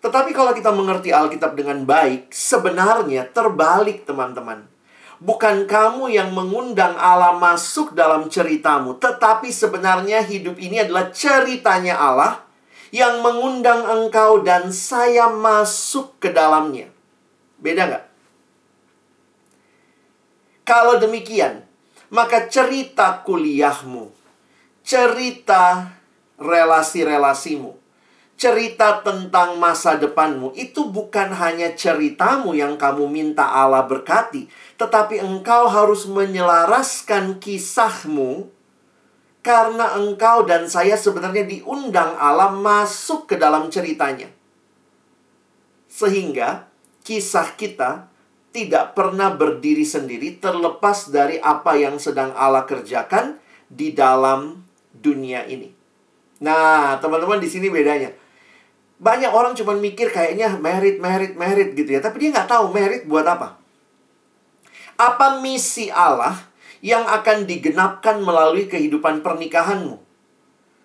Tetapi 0.00 0.30
kalau 0.32 0.56
kita 0.56 0.72
mengerti 0.72 1.12
Alkitab 1.12 1.58
dengan 1.58 1.84
baik, 1.84 2.32
sebenarnya 2.32 3.28
terbalik 3.28 4.08
teman-teman. 4.08 4.64
Bukan 5.20 5.68
kamu 5.68 6.08
yang 6.08 6.32
mengundang 6.32 6.96
Allah 6.96 7.36
masuk 7.36 7.92
dalam 7.92 8.32
ceritamu, 8.32 8.96
tetapi 8.96 9.52
sebenarnya 9.52 10.24
hidup 10.24 10.56
ini 10.56 10.80
adalah 10.80 11.12
ceritanya 11.12 12.00
Allah 12.00 12.40
yang 12.88 13.20
mengundang 13.20 13.84
engkau 13.84 14.40
dan 14.40 14.72
saya 14.72 15.28
masuk 15.28 16.16
ke 16.16 16.32
dalamnya. 16.32 16.88
Beda 17.60 17.84
nggak? 17.84 18.04
Kalau 20.64 20.96
demikian, 20.96 21.68
maka 22.08 22.48
cerita 22.48 23.20
kuliahmu, 23.20 24.08
cerita 24.80 25.92
relasi-relasimu, 26.40 27.76
cerita 28.40 29.04
tentang 29.04 29.60
masa 29.60 30.00
depanmu 30.00 30.56
itu 30.56 30.88
bukan 30.88 31.28
hanya 31.36 31.76
ceritamu 31.76 32.56
yang 32.56 32.80
kamu 32.80 33.04
minta 33.04 33.44
Allah 33.44 33.84
berkati, 33.84 34.48
tetapi 34.80 35.20
engkau 35.20 35.68
harus 35.68 36.08
menyelaraskan 36.08 37.36
kisahmu 37.36 38.48
karena 39.44 39.96
engkau 40.00 40.48
dan 40.48 40.68
saya 40.68 40.96
sebenarnya 40.96 41.44
diundang 41.44 42.16
Allah 42.16 42.48
masuk 42.52 43.28
ke 43.28 43.36
dalam 43.36 43.68
ceritanya. 43.68 44.32
Sehingga 45.92 46.64
kisah 47.04 47.56
kita 47.60 48.08
tidak 48.56 48.96
pernah 48.96 49.32
berdiri 49.32 49.84
sendiri 49.84 50.40
terlepas 50.40 51.12
dari 51.12 51.36
apa 51.40 51.76
yang 51.76 52.00
sedang 52.00 52.32
Allah 52.32 52.64
kerjakan 52.64 53.38
di 53.70 53.92
dalam 53.92 54.64
dunia 54.90 55.46
ini. 55.46 55.79
Nah, 56.40 56.96
teman-teman 56.98 57.36
di 57.36 57.48
sini 57.48 57.68
bedanya. 57.68 58.08
Banyak 59.00 59.32
orang 59.32 59.52
cuma 59.56 59.76
mikir 59.76 60.12
kayaknya 60.12 60.56
merit, 60.60 61.00
merit, 61.00 61.36
merit 61.36 61.72
gitu 61.76 61.96
ya. 61.96 62.00
Tapi 62.00 62.16
dia 62.20 62.28
nggak 62.36 62.48
tahu 62.48 62.72
merit 62.72 63.04
buat 63.08 63.24
apa. 63.24 63.56
Apa 65.00 65.40
misi 65.40 65.88
Allah 65.88 66.36
yang 66.80 67.04
akan 67.04 67.44
digenapkan 67.44 68.20
melalui 68.20 68.68
kehidupan 68.68 69.20
pernikahanmu. 69.20 70.00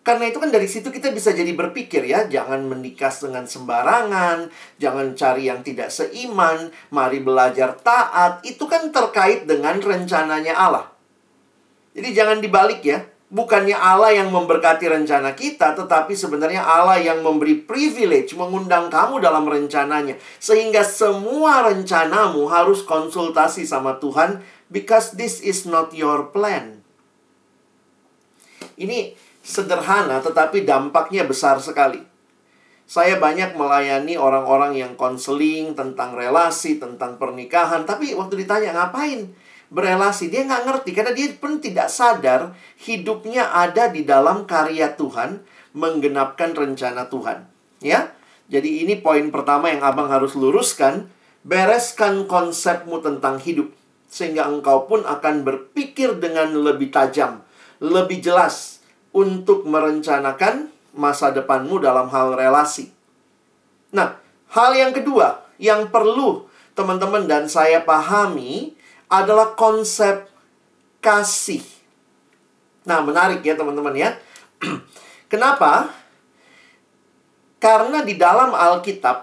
Karena 0.05 0.29
itu 0.29 0.38
kan 0.38 0.53
dari 0.53 0.69
situ 0.69 0.93
kita 0.93 1.09
bisa 1.09 1.33
jadi 1.33 1.50
berpikir 1.57 2.05
ya, 2.05 2.29
jangan 2.29 2.62
menikah 2.69 3.09
dengan 3.09 3.50
sembarangan, 3.50 4.53
jangan 4.77 5.17
cari 5.17 5.50
yang 5.50 5.65
tidak 5.65 5.89
seiman, 5.89 6.69
mari 6.93 7.25
belajar 7.25 7.74
taat. 7.81 8.45
Itu 8.45 8.69
kan 8.69 8.93
terkait 8.93 9.50
dengan 9.50 9.81
rencananya 9.81 10.53
Allah. 10.53 10.93
Jadi 11.97 12.13
jangan 12.13 12.38
dibalik 12.38 12.85
ya. 12.85 13.01
Bukannya 13.36 13.75
Allah 13.75 14.15
yang 14.15 14.32
memberkati 14.32 14.88
rencana 14.88 15.36
kita, 15.36 15.75
tetapi 15.75 16.15
sebenarnya 16.15 16.63
Allah 16.63 16.96
yang 17.04 17.20
memberi 17.20 17.60
privilege 17.60 18.32
mengundang 18.32 18.88
kamu 18.88 19.20
dalam 19.20 19.44
rencananya. 19.44 20.15
Sehingga 20.39 20.88
semua 20.88 21.68
rencanamu 21.68 22.48
harus 22.48 22.80
konsultasi 22.88 23.68
sama 23.68 24.00
Tuhan 24.00 24.39
because 24.72 25.20
this 25.20 25.44
is 25.44 25.68
not 25.68 25.92
your 25.92 26.32
plan. 26.32 26.80
Ini 28.80 29.20
sederhana 29.44 30.24
tetapi 30.24 30.63
dampaknya 30.63 31.27
besar 31.27 31.60
sekali. 31.60 32.00
Saya 32.88 33.20
banyak 33.20 33.60
melayani 33.60 34.15
orang-orang 34.15 34.80
yang 34.80 34.96
konseling 34.96 35.75
tentang 35.75 36.15
relasi, 36.15 36.80
tentang 36.80 37.20
pernikahan. 37.20 37.84
Tapi 37.84 38.15
waktu 38.15 38.48
ditanya, 38.48 38.72
ngapain 38.72 39.27
berelasi? 39.75 40.32
Dia 40.32 40.48
nggak 40.48 40.63
ngerti. 40.63 40.89
Karena 40.96 41.12
dia 41.12 41.27
pun 41.36 41.60
tidak 41.60 41.91
sadar 41.91 42.55
hidupnya 42.79 43.51
ada 43.51 43.91
di 43.91 44.08
dalam 44.08 44.48
karya 44.48 44.96
Tuhan. 44.96 45.44
Menggenapkan 45.75 46.55
rencana 46.55 47.12
Tuhan. 47.12 47.51
Ya, 47.84 48.15
Jadi 48.48 48.88
ini 48.88 48.96
poin 48.96 49.27
pertama 49.27 49.67
yang 49.67 49.84
abang 49.84 50.08
harus 50.08 50.39
luruskan. 50.39 51.12
Bereskan 51.44 52.25
konsepmu 52.25 53.03
tentang 53.03 53.38
hidup 53.44 53.70
sehingga 54.10 54.48
engkau 54.48 54.88
pun 54.88 55.03
akan 55.03 55.44
berpikir 55.44 56.17
dengan 56.24 56.55
lebih 56.55 56.88
tajam, 56.88 57.44
lebih 57.84 58.24
jelas 58.24 58.79
untuk 59.12 59.67
merencanakan 59.67 60.72
masa 60.96 61.36
depanmu 61.36 61.84
dalam 61.84 62.08
hal 62.08 62.36
relasi. 62.36 62.96
Nah, 63.91 64.15
hal 64.55 64.72
yang 64.75 64.96
kedua 64.96 65.44
yang 65.60 65.91
perlu 65.91 66.48
teman-teman 66.75 67.27
dan 67.27 67.48
saya 67.48 67.84
pahami 67.84 68.75
adalah 69.09 69.53
konsep 69.53 70.29
kasih. 71.01 71.62
Nah, 72.85 73.01
menarik 73.01 73.41
ya 73.41 73.57
teman-teman 73.57 73.93
ya. 73.93 74.17
Kenapa? 75.31 75.89
Karena 77.57 78.05
di 78.05 78.13
dalam 78.17 78.53
Alkitab 78.53 79.17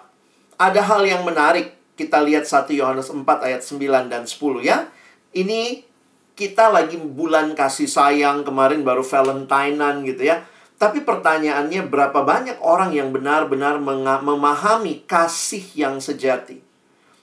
ada 0.59 0.81
hal 0.83 1.03
yang 1.07 1.23
menarik 1.23 1.75
kita 1.95 2.23
lihat 2.23 2.47
1 2.49 2.71
Yohanes 2.75 3.11
4 3.11 3.23
ayat 3.27 3.63
9 3.63 4.11
dan 4.11 4.27
10 4.27 4.63
ya. 4.63 4.91
Ini 5.33 5.87
kita 6.33 6.73
lagi 6.73 6.99
bulan 6.99 7.55
kasih 7.55 7.87
sayang 7.87 8.43
kemarin 8.43 8.83
baru 8.83 9.05
Valentinean 9.07 10.03
gitu 10.03 10.27
ya. 10.27 10.43
Tapi 10.81 11.07
pertanyaannya 11.07 11.87
berapa 11.87 12.27
banyak 12.27 12.59
orang 12.59 12.91
yang 12.91 13.15
benar-benar 13.15 13.79
memahami 14.19 15.07
kasih 15.07 15.63
yang 15.79 16.03
sejati. 16.03 16.59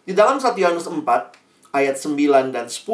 Di 0.07 0.15
dalam 0.15 0.39
1 0.39 0.55
Yohanes 0.55 0.87
4 0.87 1.03
ayat 1.75 1.97
9 1.97 2.55
dan 2.55 2.65
10 2.67 2.85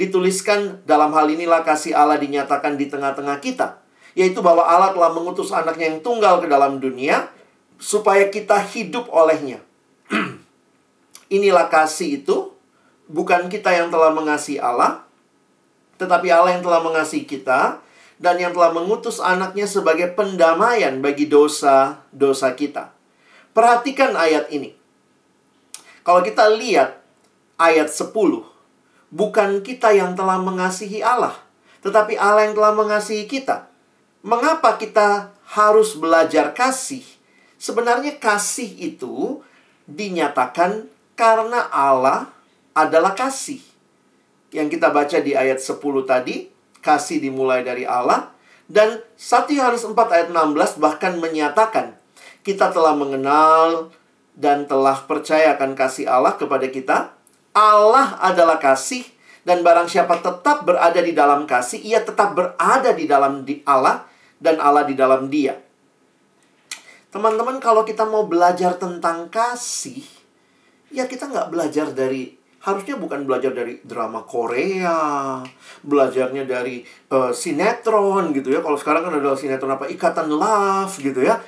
dituliskan 0.00 0.80
dalam 0.88 1.12
hal 1.12 1.28
inilah 1.28 1.60
kasih 1.60 1.92
Allah 1.92 2.16
dinyatakan 2.16 2.80
di 2.80 2.88
tengah-tengah 2.88 3.38
kita 3.44 3.80
yaitu 4.14 4.42
bahwa 4.42 4.66
Allah 4.66 4.90
telah 4.90 5.10
mengutus 5.14 5.54
anaknya 5.54 5.94
yang 5.94 6.00
tunggal 6.02 6.42
ke 6.42 6.46
dalam 6.50 6.82
dunia 6.82 7.30
supaya 7.80 8.28
kita 8.28 8.58
hidup 8.60 9.08
olehnya. 9.08 9.62
Inilah 11.36 11.70
kasih 11.70 12.20
itu, 12.22 12.52
bukan 13.06 13.46
kita 13.48 13.72
yang 13.72 13.88
telah 13.88 14.12
mengasihi 14.12 14.60
Allah, 14.60 15.06
tetapi 15.96 16.28
Allah 16.28 16.58
yang 16.58 16.64
telah 16.64 16.82
mengasihi 16.84 17.24
kita 17.24 17.80
dan 18.20 18.36
yang 18.36 18.52
telah 18.52 18.74
mengutus 18.76 19.16
anaknya 19.22 19.64
sebagai 19.64 20.12
pendamaian 20.12 21.00
bagi 21.00 21.24
dosa-dosa 21.30 22.52
kita. 22.52 22.92
Perhatikan 23.56 24.12
ayat 24.12 24.52
ini. 24.52 24.76
Kalau 26.04 26.20
kita 26.20 26.52
lihat 26.52 26.99
ayat 27.60 27.92
10, 27.92 28.16
bukan 29.12 29.60
kita 29.60 29.92
yang 29.92 30.16
telah 30.16 30.40
mengasihi 30.40 31.04
Allah, 31.04 31.36
tetapi 31.84 32.16
Allah 32.16 32.48
yang 32.48 32.56
telah 32.56 32.72
mengasihi 32.72 33.28
kita. 33.28 33.68
Mengapa 34.24 34.80
kita 34.80 35.36
harus 35.52 35.92
belajar 35.92 36.56
kasih? 36.56 37.04
Sebenarnya 37.60 38.16
kasih 38.16 38.96
itu 38.96 39.44
dinyatakan 39.84 40.88
karena 41.12 41.68
Allah 41.68 42.32
adalah 42.72 43.12
kasih. 43.12 43.60
Yang 44.50 44.80
kita 44.80 44.88
baca 44.88 45.18
di 45.20 45.36
ayat 45.36 45.60
10 45.60 45.76
tadi, 46.08 46.48
kasih 46.80 47.20
dimulai 47.20 47.60
dari 47.60 47.84
Allah. 47.84 48.32
Dan 48.70 49.04
1 49.18 49.50
Yohanes 49.52 49.84
4 49.84 49.94
ayat 49.94 50.28
16 50.32 50.80
bahkan 50.80 51.18
menyatakan, 51.20 51.98
kita 52.40 52.72
telah 52.72 52.96
mengenal 52.96 53.92
dan 54.32 54.64
telah 54.64 54.96
percayakan 55.04 55.76
kasih 55.76 56.08
Allah 56.08 56.40
kepada 56.40 56.66
kita. 56.72 57.19
Allah 57.50 58.18
adalah 58.22 58.62
kasih 58.62 59.02
dan 59.42 59.64
barang 59.64 59.88
siapa 59.88 60.20
tetap 60.20 60.68
berada 60.68 61.00
di 61.00 61.16
dalam 61.16 61.48
kasih, 61.48 61.80
ia 61.80 62.04
tetap 62.04 62.36
berada 62.36 62.92
di 62.92 63.08
dalam 63.08 63.42
di 63.42 63.64
Allah 63.64 64.06
dan 64.38 64.60
Allah 64.60 64.84
di 64.86 64.94
dalam 64.94 65.26
dia. 65.32 65.56
Teman-teman, 67.10 67.58
kalau 67.58 67.82
kita 67.82 68.06
mau 68.06 68.30
belajar 68.30 68.78
tentang 68.78 69.26
kasih, 69.26 70.04
ya 70.94 71.10
kita 71.10 71.26
nggak 71.26 71.50
belajar 71.50 71.90
dari 71.90 72.38
harusnya 72.60 73.00
bukan 73.00 73.24
belajar 73.24 73.50
dari 73.56 73.80
drama 73.82 74.22
Korea, 74.22 75.40
belajarnya 75.82 76.44
dari 76.44 76.84
uh, 77.10 77.32
sinetron 77.32 78.30
gitu 78.36 78.52
ya. 78.52 78.60
Kalau 78.60 78.76
sekarang 78.76 79.08
kan 79.08 79.16
ada 79.16 79.34
sinetron 79.34 79.74
apa 79.74 79.88
Ikatan 79.88 80.28
Love 80.30 80.94
gitu 81.00 81.24
ya. 81.24 81.40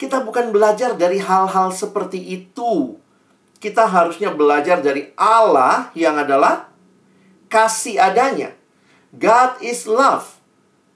Kita 0.00 0.24
bukan 0.24 0.48
belajar 0.54 0.96
dari 0.96 1.20
hal-hal 1.20 1.68
seperti 1.74 2.16
itu. 2.16 2.96
Kita 3.60 3.84
harusnya 3.84 4.32
belajar 4.32 4.80
dari 4.80 5.12
Allah 5.20 5.92
yang 5.92 6.16
adalah 6.16 6.72
kasih 7.52 8.00
adanya. 8.00 8.56
God 9.12 9.60
is 9.60 9.84
love. 9.84 10.40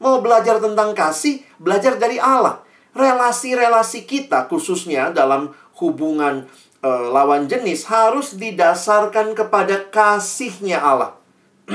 Mau 0.00 0.24
belajar 0.24 0.56
tentang 0.64 0.96
kasih, 0.96 1.44
belajar 1.60 2.00
dari 2.00 2.16
Allah. 2.16 2.64
Relasi-relasi 2.96 4.08
kita 4.08 4.48
khususnya 4.48 5.12
dalam 5.12 5.52
hubungan 5.76 6.48
e, 6.80 6.88
lawan 6.88 7.50
jenis 7.50 7.84
harus 7.90 8.32
didasarkan 8.40 9.36
kepada 9.36 9.90
kasihnya 9.92 10.80
Allah. 10.80 11.20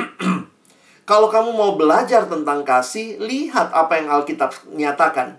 Kalau 1.10 1.30
kamu 1.30 1.54
mau 1.54 1.78
belajar 1.78 2.26
tentang 2.26 2.66
kasih, 2.66 3.22
lihat 3.22 3.70
apa 3.78 4.00
yang 4.00 4.10
Alkitab 4.10 4.58
nyatakan. 4.74 5.38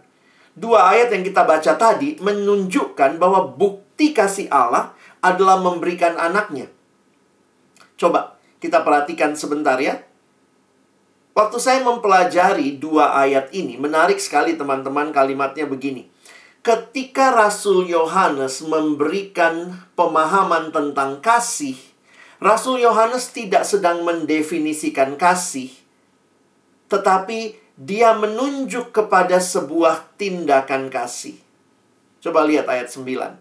Dua 0.55 0.95
ayat 0.95 1.15
yang 1.15 1.23
kita 1.27 1.47
baca 1.47 1.79
tadi 1.79 2.19
menunjukkan 2.21 3.17
bahwa 3.17 3.51
bukti 3.51 4.11
kasih 4.13 4.51
Allah 4.51 4.93
adalah 5.21 5.61
memberikan 5.61 6.17
anaknya. 6.17 6.69
Coba 7.97 8.41
kita 8.61 8.85
perhatikan 8.85 9.37
sebentar 9.37 9.77
ya. 9.81 10.01
Waktu 11.37 11.57
saya 11.63 11.81
mempelajari 11.87 12.77
dua 12.77 13.17
ayat 13.17 13.55
ini, 13.55 13.79
menarik 13.79 14.19
sekali 14.19 14.59
teman-teman 14.59 15.15
kalimatnya 15.15 15.65
begini 15.65 16.11
ketika 16.61 17.33
Rasul 17.33 17.89
Yohanes 17.89 18.61
memberikan 18.61 19.81
pemahaman 19.97 20.69
tentang 20.73 21.21
kasih, 21.25 21.77
Rasul 22.41 22.85
Yohanes 22.85 23.33
tidak 23.33 23.65
sedang 23.65 24.05
mendefinisikan 24.05 25.17
kasih, 25.17 25.73
tetapi 26.89 27.57
dia 27.81 28.13
menunjuk 28.13 28.93
kepada 28.93 29.41
sebuah 29.41 30.17
tindakan 30.21 30.93
kasih. 30.93 31.41
Coba 32.21 32.45
lihat 32.45 32.69
ayat 32.69 32.93
9. 32.93 33.41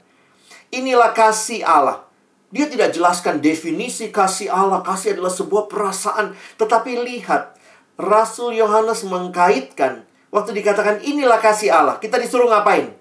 Inilah 0.69 1.11
kasih 1.17 1.65
Allah. 1.65 2.05
Dia 2.49 2.65
tidak 2.65 2.93
jelaskan 2.93 3.41
definisi 3.41 4.09
kasih 4.09 4.49
Allah. 4.49 4.81
Kasih 4.81 5.17
adalah 5.17 5.33
sebuah 5.33 5.69
perasaan. 5.69 6.33
Tetapi 6.57 7.05
lihat, 7.05 7.57
Rasul 7.97 8.57
Yohanes 8.57 9.05
mengkaitkan 9.05 10.05
waktu 10.33 10.57
dikatakan 10.57 11.01
inilah 11.05 11.37
kasih 11.41 11.73
Allah. 11.73 11.95
Kita 12.01 12.17
disuruh 12.17 12.49
ngapain? 12.49 12.93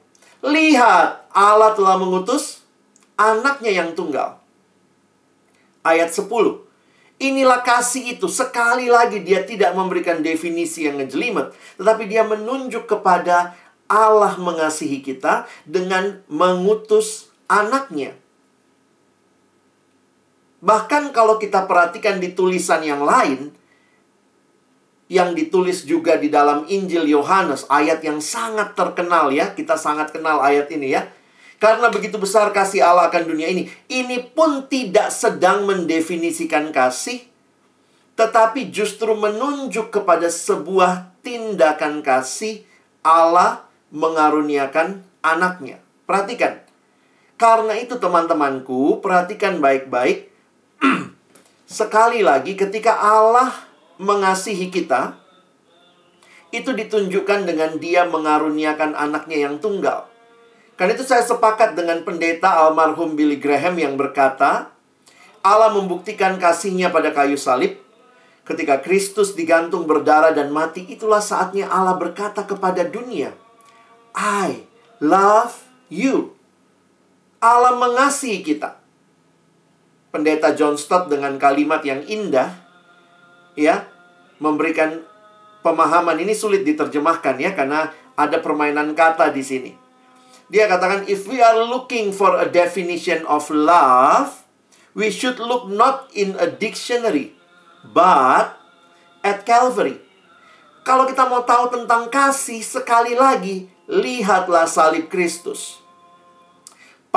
Lihat, 0.44 1.32
Allah 1.32 1.72
telah 1.76 1.96
mengutus 1.96 2.64
anaknya 3.16 3.84
yang 3.84 3.92
tunggal. 3.92 4.40
Ayat 5.84 6.12
10. 6.12 6.28
Inilah 7.18 7.66
kasih 7.66 8.16
itu. 8.16 8.30
Sekali 8.30 8.86
lagi 8.86 9.24
dia 9.26 9.42
tidak 9.42 9.74
memberikan 9.74 10.22
definisi 10.22 10.86
yang 10.86 11.02
ngejelimet. 11.02 11.50
Tetapi 11.80 12.04
dia 12.06 12.22
menunjuk 12.22 12.86
kepada 12.86 13.58
Allah 13.90 14.36
mengasihi 14.38 15.00
kita 15.00 15.48
dengan 15.64 16.22
mengutus 16.30 17.27
anaknya. 17.48 18.14
Bahkan 20.58 21.14
kalau 21.16 21.40
kita 21.40 21.64
perhatikan 21.64 22.20
di 22.20 22.34
tulisan 22.34 22.82
yang 22.84 23.02
lain, 23.02 23.54
yang 25.08 25.32
ditulis 25.32 25.88
juga 25.88 26.20
di 26.20 26.28
dalam 26.28 26.68
Injil 26.68 27.08
Yohanes, 27.08 27.64
ayat 27.72 28.04
yang 28.04 28.20
sangat 28.20 28.76
terkenal 28.76 29.32
ya. 29.32 29.56
Kita 29.56 29.80
sangat 29.80 30.12
kenal 30.12 30.44
ayat 30.44 30.68
ini 30.68 30.92
ya. 30.92 31.08
Karena 31.58 31.90
begitu 31.90 32.22
besar 32.22 32.54
kasih 32.54 32.86
Allah 32.86 33.10
akan 33.10 33.34
dunia 33.34 33.50
ini, 33.50 33.66
ini 33.90 34.22
pun 34.22 34.70
tidak 34.70 35.10
sedang 35.10 35.66
mendefinisikan 35.66 36.70
kasih, 36.70 37.26
tetapi 38.14 38.70
justru 38.70 39.10
menunjuk 39.18 39.90
kepada 39.90 40.30
sebuah 40.30 41.18
tindakan 41.26 42.06
kasih 42.06 42.62
Allah 43.02 43.66
mengaruniakan 43.90 45.02
anaknya. 45.18 45.82
Perhatikan. 46.06 46.67
Karena 47.38 47.78
itu 47.78 47.94
teman-temanku, 48.02 48.98
perhatikan 48.98 49.62
baik-baik. 49.62 50.26
Sekali 51.78 52.26
lagi 52.26 52.58
ketika 52.58 52.98
Allah 52.98 53.54
mengasihi 54.02 54.74
kita, 54.74 55.14
itu 56.50 56.74
ditunjukkan 56.74 57.46
dengan 57.46 57.78
dia 57.78 58.08
mengaruniakan 58.10 58.98
anaknya 58.98 59.46
yang 59.46 59.62
tunggal. 59.62 60.10
Karena 60.74 60.94
itu 60.98 61.06
saya 61.06 61.22
sepakat 61.22 61.78
dengan 61.78 62.02
pendeta 62.02 62.58
almarhum 62.58 63.14
Billy 63.14 63.38
Graham 63.38 63.78
yang 63.78 63.94
berkata, 63.94 64.74
Allah 65.42 65.70
membuktikan 65.74 66.38
kasihnya 66.42 66.90
pada 66.90 67.14
kayu 67.14 67.38
salib. 67.38 67.78
Ketika 68.46 68.80
Kristus 68.80 69.36
digantung 69.36 69.84
berdarah 69.84 70.32
dan 70.32 70.48
mati, 70.48 70.88
itulah 70.88 71.20
saatnya 71.20 71.68
Allah 71.68 71.94
berkata 72.00 72.48
kepada 72.48 72.86
dunia, 72.86 73.36
I 74.16 74.64
love 74.98 75.68
you. 75.92 76.37
Allah 77.38 77.78
mengasihi 77.78 78.42
kita. 78.42 78.82
Pendeta 80.10 80.56
John 80.56 80.74
Stott 80.74 81.06
dengan 81.06 81.36
kalimat 81.36 81.84
yang 81.84 82.02
indah, 82.08 82.56
ya 83.54 83.86
memberikan 84.42 85.04
pemahaman 85.62 86.18
ini 86.22 86.32
sulit 86.32 86.64
diterjemahkan 86.64 87.36
ya 87.38 87.52
karena 87.52 87.92
ada 88.18 88.38
permainan 88.42 88.96
kata 88.98 89.30
di 89.30 89.42
sini. 89.44 89.72
Dia 90.48 90.64
katakan 90.64 91.04
if 91.06 91.28
we 91.28 91.38
are 91.44 91.60
looking 91.68 92.10
for 92.10 92.40
a 92.40 92.48
definition 92.48 93.22
of 93.28 93.46
love, 93.52 94.42
we 94.96 95.12
should 95.12 95.36
look 95.36 95.68
not 95.68 96.08
in 96.16 96.34
a 96.40 96.48
dictionary 96.48 97.36
but 97.84 98.56
at 99.22 99.44
Calvary. 99.44 100.00
Kalau 100.82 101.04
kita 101.04 101.28
mau 101.28 101.44
tahu 101.44 101.68
tentang 101.68 102.08
kasih 102.08 102.64
sekali 102.64 103.12
lagi, 103.12 103.68
lihatlah 103.92 104.64
salib 104.64 105.12
Kristus. 105.12 105.77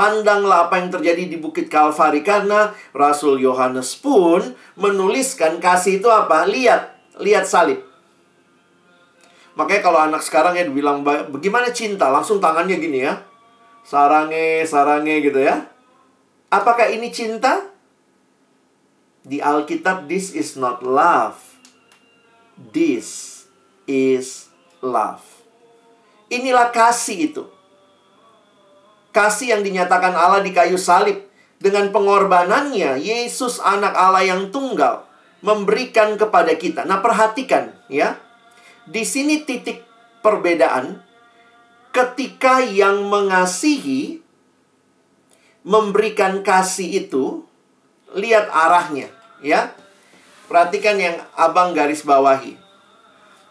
Pandanglah 0.01 0.65
apa 0.65 0.81
yang 0.81 0.89
terjadi 0.89 1.29
di 1.29 1.37
Bukit 1.37 1.69
Kalvari 1.69 2.25
karena 2.25 2.73
Rasul 2.89 3.37
Yohanes 3.37 3.93
pun 3.93 4.57
menuliskan 4.73 5.61
kasih 5.61 6.01
itu 6.01 6.09
apa? 6.09 6.49
Lihat, 6.49 6.97
lihat 7.21 7.45
salib. 7.45 7.85
Makanya 9.53 9.81
kalau 9.85 10.01
anak 10.01 10.25
sekarang 10.25 10.57
ya 10.57 10.65
dibilang 10.65 11.05
bagaimana 11.05 11.69
cinta, 11.69 12.09
langsung 12.09 12.41
tangannya 12.41 12.81
gini 12.81 13.05
ya. 13.05 13.21
Sarange, 13.85 14.65
sarange 14.65 15.21
gitu 15.21 15.37
ya. 15.37 15.69
Apakah 16.49 16.89
ini 16.89 17.13
cinta? 17.13 17.69
Di 19.21 19.37
Alkitab 19.37 20.09
this 20.09 20.33
is 20.33 20.57
not 20.57 20.81
love. 20.81 21.37
This 22.57 23.45
is 23.85 24.49
love. 24.81 25.21
Inilah 26.33 26.73
kasih 26.73 27.29
itu 27.29 27.60
kasih 29.11 29.55
yang 29.55 29.61
dinyatakan 29.61 30.15
Allah 30.15 30.41
di 30.43 30.51
kayu 30.51 30.79
salib. 30.79 31.29
Dengan 31.61 31.93
pengorbanannya, 31.93 32.97
Yesus 32.97 33.61
anak 33.61 33.93
Allah 33.93 34.25
yang 34.25 34.49
tunggal 34.49 35.05
memberikan 35.45 36.17
kepada 36.17 36.57
kita. 36.57 36.89
Nah, 36.89 37.05
perhatikan 37.05 37.77
ya. 37.85 38.17
Di 38.89 39.05
sini 39.05 39.45
titik 39.45 39.85
perbedaan 40.25 41.05
ketika 41.93 42.65
yang 42.65 43.05
mengasihi 43.05 44.25
memberikan 45.61 46.41
kasih 46.41 47.05
itu 47.05 47.45
lihat 48.17 48.49
arahnya, 48.49 49.13
ya. 49.45 49.77
Perhatikan 50.49 50.97
yang 50.97 51.21
Abang 51.37 51.77
garis 51.77 52.01
bawahi. 52.01 52.57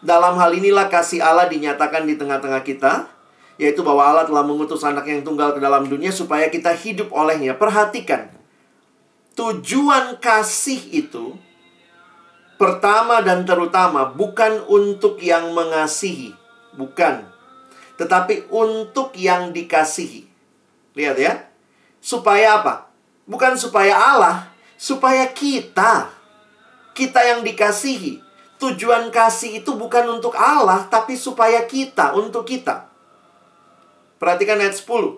Dalam 0.03 0.35
hal 0.35 0.51
inilah 0.51 0.91
kasih 0.91 1.23
Allah 1.23 1.47
dinyatakan 1.47 2.03
di 2.03 2.19
tengah-tengah 2.19 2.61
kita, 2.67 3.07
yaitu 3.55 3.83
bahwa 3.83 4.03
Allah 4.03 4.25
telah 4.27 4.43
mengutus 4.43 4.83
anak 4.83 5.07
yang 5.07 5.23
tunggal 5.23 5.55
ke 5.55 5.59
dalam 5.59 5.87
dunia 5.87 6.11
supaya 6.11 6.47
kita 6.47 6.71
hidup 6.75 7.11
olehnya. 7.11 7.55
Perhatikan, 7.55 8.31
tujuan 9.35 10.19
kasih 10.19 10.79
itu 10.91 11.35
pertama 12.55 13.23
dan 13.25 13.47
terutama 13.47 14.11
bukan 14.11 14.61
untuk 14.69 15.17
yang 15.23 15.51
mengasihi, 15.55 16.35
bukan, 16.77 17.25
tetapi 17.97 18.51
untuk 18.53 19.15
yang 19.17 19.49
dikasihi. 19.55 20.29
Lihat 20.93 21.17
ya, 21.17 21.33
supaya 22.03 22.61
apa? 22.61 22.91
Bukan 23.25 23.55
supaya 23.55 23.95
Allah, 23.95 24.51
supaya 24.75 25.25
kita 25.31 26.21
kita 26.91 27.19
yang 27.23 27.41
dikasihi. 27.41 28.19
Tujuan 28.61 29.09
kasih 29.09 29.65
itu 29.65 29.73
bukan 29.73 30.05
untuk 30.21 30.37
Allah, 30.37 30.85
tapi 30.85 31.17
supaya 31.17 31.65
kita, 31.65 32.13
untuk 32.13 32.45
kita. 32.45 32.90
Perhatikan 34.21 34.61
ayat 34.61 34.77
10. 34.77 35.17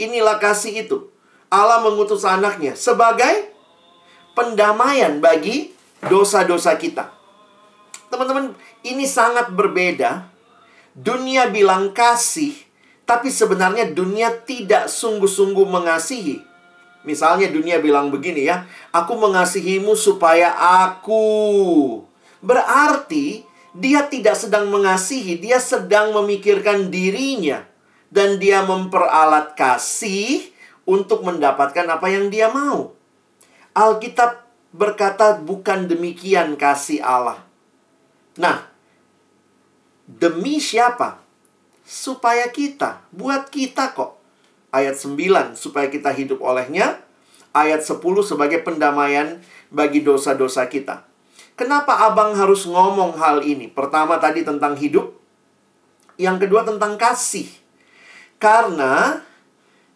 Inilah 0.00 0.40
kasih 0.40 0.88
itu. 0.88 1.12
Allah 1.52 1.84
mengutus 1.84 2.24
anaknya 2.24 2.72
sebagai 2.72 3.52
pendamaian 4.32 5.20
bagi 5.20 5.76
dosa-dosa 6.08 6.72
kita. 6.80 7.12
Teman-teman, 8.08 8.56
ini 8.80 9.04
sangat 9.04 9.52
berbeda. 9.52 10.32
Dunia 10.96 11.52
bilang 11.52 11.92
kasih, 11.92 12.56
tapi 13.04 13.28
sebenarnya 13.28 13.92
dunia 13.92 14.32
tidak 14.32 14.88
sungguh-sungguh 14.88 15.68
mengasihi. 15.68 16.40
Misalnya 17.04 17.52
dunia 17.52 17.76
bilang 17.76 18.08
begini 18.08 18.48
ya, 18.48 18.64
aku 18.88 19.20
mengasihimu 19.20 19.92
supaya 19.92 20.56
aku. 20.88 21.28
Berarti 22.40 23.44
dia 23.76 24.08
tidak 24.08 24.34
sedang 24.34 24.72
mengasihi, 24.72 25.36
dia 25.36 25.60
sedang 25.60 26.16
memikirkan 26.16 26.88
dirinya. 26.88 27.69
Dan 28.10 28.42
dia 28.42 28.66
memperalat 28.66 29.54
kasih 29.54 30.50
untuk 30.82 31.22
mendapatkan 31.22 31.86
apa 31.86 32.06
yang 32.10 32.26
dia 32.26 32.50
mau. 32.50 32.90
Alkitab 33.70 34.42
berkata 34.74 35.38
bukan 35.38 35.86
demikian 35.86 36.58
kasih 36.58 36.98
Allah. 37.02 37.38
Nah, 38.34 38.66
demi 40.10 40.58
siapa? 40.58 41.22
Supaya 41.86 42.50
kita, 42.50 43.02
buat 43.10 43.50
kita 43.50 43.94
kok 43.94 44.20
ayat 44.70 44.96
9 44.96 45.58
supaya 45.58 45.90
kita 45.90 46.14
hidup 46.14 46.38
olehnya, 46.40 47.02
ayat 47.50 47.82
10 47.82 47.98
sebagai 48.22 48.62
pendamaian 48.62 49.42
bagi 49.70 50.02
dosa-dosa 50.02 50.66
kita. 50.70 51.06
Kenapa 51.58 52.08
abang 52.08 52.32
harus 52.32 52.64
ngomong 52.64 53.20
hal 53.20 53.44
ini? 53.44 53.68
Pertama 53.68 54.16
tadi 54.16 54.46
tentang 54.46 54.78
hidup, 54.80 55.12
yang 56.16 56.40
kedua 56.40 56.64
tentang 56.64 56.96
kasih. 56.96 57.50
Karena 58.40 59.20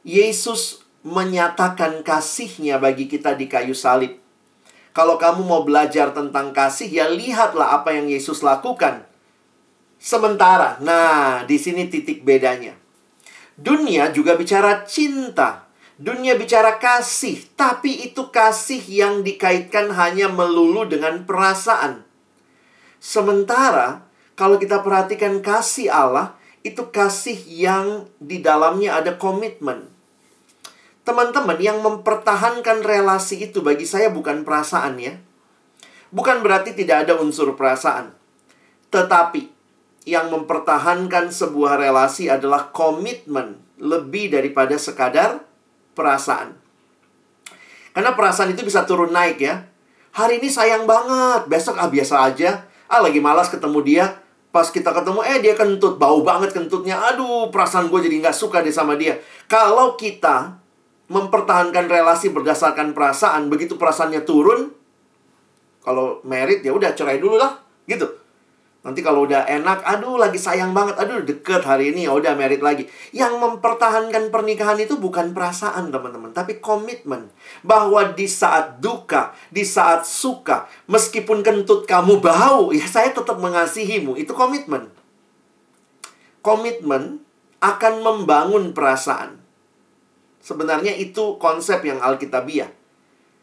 Yesus 0.04 0.84
menyatakan 1.00 2.04
kasihnya 2.04 2.76
bagi 2.76 3.08
kita 3.08 3.32
di 3.32 3.48
kayu 3.48 3.72
salib. 3.72 4.20
Kalau 4.92 5.16
kamu 5.16 5.42
mau 5.48 5.64
belajar 5.64 6.12
tentang 6.12 6.52
kasih, 6.52 6.86
ya 6.86 7.06
lihatlah 7.08 7.80
apa 7.80 7.96
yang 7.96 8.06
Yesus 8.06 8.44
lakukan. 8.44 9.08
Sementara, 9.96 10.76
nah 10.84 11.42
di 11.48 11.56
sini 11.56 11.88
titik 11.88 12.22
bedanya. 12.22 12.76
Dunia 13.56 14.12
juga 14.12 14.36
bicara 14.36 14.84
cinta. 14.84 15.64
Dunia 15.96 16.36
bicara 16.36 16.76
kasih, 16.76 17.48
tapi 17.56 18.12
itu 18.12 18.28
kasih 18.28 18.82
yang 18.84 19.24
dikaitkan 19.24 19.88
hanya 19.96 20.28
melulu 20.28 20.84
dengan 20.84 21.24
perasaan. 21.24 22.04
Sementara 23.00 24.04
kalau 24.36 24.60
kita 24.60 24.84
perhatikan 24.84 25.40
kasih 25.40 25.88
Allah, 25.88 26.36
itu 26.64 26.88
kasih 26.88 27.36
yang 27.44 28.08
di 28.16 28.40
dalamnya 28.40 28.96
ada 28.96 29.20
komitmen. 29.20 29.92
Teman-teman 31.04 31.60
yang 31.60 31.84
mempertahankan 31.84 32.80
relasi 32.80 33.44
itu 33.44 33.60
bagi 33.60 33.84
saya 33.84 34.08
bukan 34.08 34.40
perasaan 34.48 34.96
ya. 34.96 35.20
Bukan 36.08 36.40
berarti 36.40 36.72
tidak 36.72 37.04
ada 37.04 37.20
unsur 37.20 37.52
perasaan. 37.52 38.16
Tetapi 38.88 39.52
yang 40.08 40.32
mempertahankan 40.32 41.28
sebuah 41.28 41.76
relasi 41.76 42.32
adalah 42.32 42.72
komitmen 42.72 43.60
lebih 43.76 44.32
daripada 44.32 44.80
sekadar 44.80 45.44
perasaan. 45.92 46.56
Karena 47.92 48.16
perasaan 48.16 48.56
itu 48.56 48.64
bisa 48.64 48.88
turun 48.88 49.12
naik 49.12 49.36
ya. 49.36 49.68
Hari 50.16 50.40
ini 50.40 50.48
sayang 50.48 50.88
banget, 50.88 51.44
besok 51.52 51.76
ah 51.76 51.92
biasa 51.92 52.24
aja. 52.24 52.64
Ah 52.88 53.04
lagi 53.04 53.20
malas 53.20 53.52
ketemu 53.52 53.84
dia. 53.84 54.23
Pas 54.54 54.70
kita 54.70 54.94
ketemu, 54.94 55.18
eh 55.26 55.42
dia 55.42 55.58
kentut, 55.58 55.98
bau 55.98 56.22
banget 56.22 56.54
kentutnya. 56.54 56.94
Aduh, 57.10 57.50
perasaan 57.50 57.90
gue 57.90 58.06
jadi 58.06 58.22
nggak 58.22 58.38
suka 58.38 58.62
deh 58.62 58.70
sama 58.70 58.94
dia. 58.94 59.18
Kalau 59.50 59.98
kita 59.98 60.62
mempertahankan 61.10 61.90
relasi 61.90 62.30
berdasarkan 62.30 62.94
perasaan, 62.94 63.50
begitu 63.50 63.74
perasaannya 63.74 64.22
turun, 64.22 64.70
kalau 65.82 66.22
merit 66.22 66.62
ya 66.62 66.70
udah 66.70 66.94
cerai 66.94 67.18
dulu 67.18 67.34
lah, 67.34 67.58
gitu. 67.90 68.06
Nanti 68.84 69.00
kalau 69.00 69.24
udah 69.24 69.48
enak, 69.48 69.80
aduh 69.80 70.20
lagi 70.20 70.36
sayang 70.36 70.76
banget, 70.76 71.00
aduh 71.00 71.24
deket 71.24 71.64
hari 71.64 71.96
ini, 71.96 72.04
ya 72.04 72.12
udah 72.12 72.36
merit 72.36 72.60
lagi. 72.60 72.84
Yang 73.16 73.40
mempertahankan 73.40 74.28
pernikahan 74.28 74.76
itu 74.76 75.00
bukan 75.00 75.32
perasaan 75.32 75.88
teman-teman, 75.88 76.36
tapi 76.36 76.60
komitmen. 76.60 77.32
Bahwa 77.64 78.12
di 78.12 78.28
saat 78.28 78.84
duka, 78.84 79.32
di 79.48 79.64
saat 79.64 80.04
suka, 80.04 80.68
meskipun 80.84 81.40
kentut 81.40 81.88
kamu 81.88 82.20
bau, 82.20 82.68
ya 82.76 82.84
saya 82.84 83.08
tetap 83.08 83.40
mengasihimu. 83.40 84.20
Itu 84.20 84.36
komitmen. 84.36 84.92
Komitmen 86.44 87.24
akan 87.64 87.94
membangun 88.04 88.76
perasaan. 88.76 89.40
Sebenarnya 90.44 90.92
itu 90.92 91.40
konsep 91.40 91.80
yang 91.88 92.04
alkitabiah. 92.04 92.68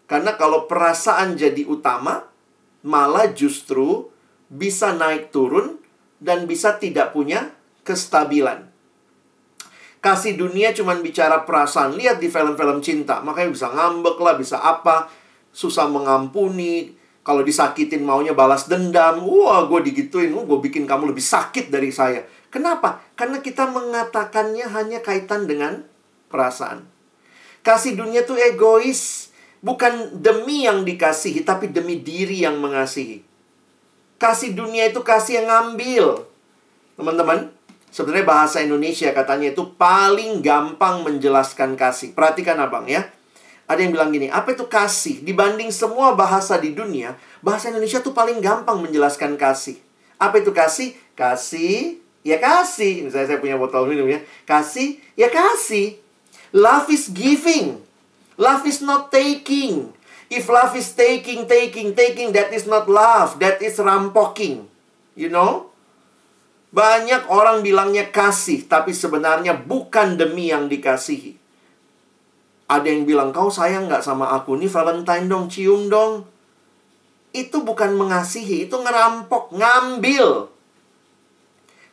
Karena 0.06 0.38
kalau 0.38 0.70
perasaan 0.70 1.34
jadi 1.34 1.66
utama, 1.66 2.30
malah 2.86 3.34
justru 3.34 4.11
bisa 4.52 4.92
naik 4.92 5.32
turun 5.32 5.80
dan 6.20 6.44
bisa 6.44 6.76
tidak 6.76 7.16
punya 7.16 7.56
kestabilan. 7.88 8.68
Kasih 10.04 10.36
dunia 10.36 10.76
cuman 10.76 11.00
bicara 11.00 11.48
perasaan. 11.48 11.96
Lihat 11.96 12.20
di 12.20 12.28
film-film 12.28 12.84
cinta. 12.84 13.24
Makanya 13.24 13.50
bisa 13.54 13.68
ngambek 13.72 14.18
lah, 14.20 14.36
bisa 14.36 14.60
apa. 14.60 15.08
Susah 15.54 15.88
mengampuni. 15.88 16.98
Kalau 17.22 17.46
disakitin 17.46 18.02
maunya 18.02 18.34
balas 18.34 18.66
dendam. 18.66 19.22
Wah, 19.22 19.70
gue 19.70 19.80
digituin. 19.94 20.34
gue 20.34 20.60
bikin 20.60 20.90
kamu 20.90 21.14
lebih 21.14 21.22
sakit 21.22 21.70
dari 21.70 21.94
saya. 21.94 22.26
Kenapa? 22.50 23.00
Karena 23.14 23.40
kita 23.46 23.70
mengatakannya 23.70 24.66
hanya 24.74 25.00
kaitan 25.06 25.46
dengan 25.46 25.86
perasaan. 26.34 26.84
Kasih 27.62 27.94
dunia 27.94 28.26
tuh 28.26 28.42
egois. 28.42 29.30
Bukan 29.62 30.18
demi 30.18 30.66
yang 30.66 30.82
dikasihi, 30.82 31.46
tapi 31.46 31.70
demi 31.70 32.02
diri 32.02 32.42
yang 32.42 32.58
mengasihi. 32.58 33.31
Kasih 34.22 34.54
dunia 34.54 34.86
itu 34.94 35.02
kasih 35.02 35.42
yang 35.42 35.50
ngambil. 35.50 36.30
Teman-teman, 36.94 37.50
sebenarnya 37.90 38.22
bahasa 38.30 38.62
Indonesia 38.62 39.10
katanya 39.18 39.50
itu 39.50 39.74
paling 39.74 40.46
gampang 40.46 41.02
menjelaskan 41.02 41.74
kasih. 41.74 42.14
Perhatikan 42.14 42.62
abang 42.62 42.86
ya. 42.86 43.10
Ada 43.66 43.82
yang 43.82 43.98
bilang 43.98 44.14
gini, 44.14 44.30
apa 44.30 44.54
itu 44.54 44.70
kasih? 44.70 45.26
Dibanding 45.26 45.74
semua 45.74 46.14
bahasa 46.14 46.62
di 46.62 46.76
dunia, 46.78 47.18
bahasa 47.42 47.74
Indonesia 47.74 48.04
tuh 48.04 48.14
paling 48.14 48.38
gampang 48.44 48.78
menjelaskan 48.78 49.40
kasih. 49.40 49.82
Apa 50.22 50.44
itu 50.44 50.54
kasih? 50.54 50.94
Kasih, 51.18 51.98
ya 52.22 52.38
kasih. 52.38 53.08
Misalnya 53.08 53.26
saya 53.32 53.40
punya 53.42 53.58
botol 53.58 53.90
minum 53.90 54.06
ya. 54.06 54.22
Kasih, 54.46 55.02
ya 55.18 55.34
kasih. 55.34 55.98
Love 56.54 56.94
is 56.94 57.10
giving. 57.10 57.82
Love 58.38 58.70
is 58.70 58.84
not 58.86 59.10
taking. 59.10 59.90
If 60.32 60.48
love 60.48 60.80
is 60.80 60.96
taking, 60.96 61.44
taking, 61.44 61.92
taking, 61.92 62.32
that 62.32 62.56
is 62.56 62.64
not 62.64 62.88
love. 62.88 63.36
That 63.44 63.60
is 63.60 63.76
rampoking. 63.76 64.64
You 65.12 65.28
know? 65.28 65.68
Banyak 66.72 67.28
orang 67.28 67.68
bilangnya 67.68 68.08
kasih, 68.16 68.64
tapi 68.64 68.96
sebenarnya 68.96 69.60
bukan 69.60 70.16
demi 70.16 70.48
yang 70.48 70.72
dikasihi. 70.72 71.36
Ada 72.72 72.88
yang 72.88 73.04
bilang, 73.04 73.36
kau 73.36 73.52
sayang 73.52 73.92
nggak 73.92 74.08
sama 74.08 74.32
aku? 74.32 74.56
Nih 74.56 74.72
Valentine 74.72 75.28
dong, 75.28 75.52
cium 75.52 75.92
dong. 75.92 76.24
Itu 77.36 77.68
bukan 77.68 77.92
mengasihi, 78.00 78.72
itu 78.72 78.80
ngerampok, 78.80 79.52
ngambil. 79.52 80.48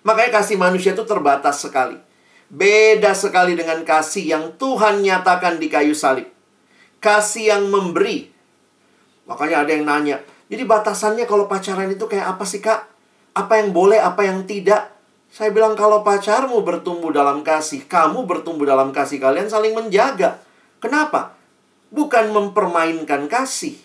Makanya 0.07 0.39
kasih 0.39 0.55
manusia 0.55 0.95
itu 0.95 1.03
terbatas 1.03 1.59
sekali. 1.59 1.99
Beda 2.47 3.19
sekali 3.19 3.59
dengan 3.59 3.83
kasih 3.83 4.31
yang 4.31 4.45
Tuhan 4.55 5.03
nyatakan 5.03 5.59
di 5.59 5.67
kayu 5.67 5.99
salib 5.99 6.38
kasih 6.99 7.55
yang 7.57 7.71
memberi. 7.71 8.31
Makanya 9.29 9.67
ada 9.67 9.71
yang 9.75 9.85
nanya, 9.85 10.17
jadi 10.49 10.65
batasannya 10.65 11.29
kalau 11.29 11.45
pacaran 11.45 11.93
itu 11.93 12.09
kayak 12.09 12.37
apa 12.37 12.45
sih 12.49 12.65
kak? 12.65 12.89
Apa 13.37 13.61
yang 13.61 13.77
boleh, 13.77 14.01
apa 14.01 14.25
yang 14.25 14.49
tidak? 14.49 14.89
Saya 15.29 15.53
bilang 15.53 15.77
kalau 15.77 16.01
pacarmu 16.01 16.65
bertumbuh 16.65 17.13
dalam 17.13 17.45
kasih, 17.45 17.85
kamu 17.85 18.25
bertumbuh 18.25 18.65
dalam 18.65 18.89
kasih, 18.91 19.21
kalian 19.21 19.53
saling 19.53 19.77
menjaga. 19.77 20.41
Kenapa? 20.81 21.37
Bukan 21.93 22.33
mempermainkan 22.33 23.29
kasih. 23.29 23.77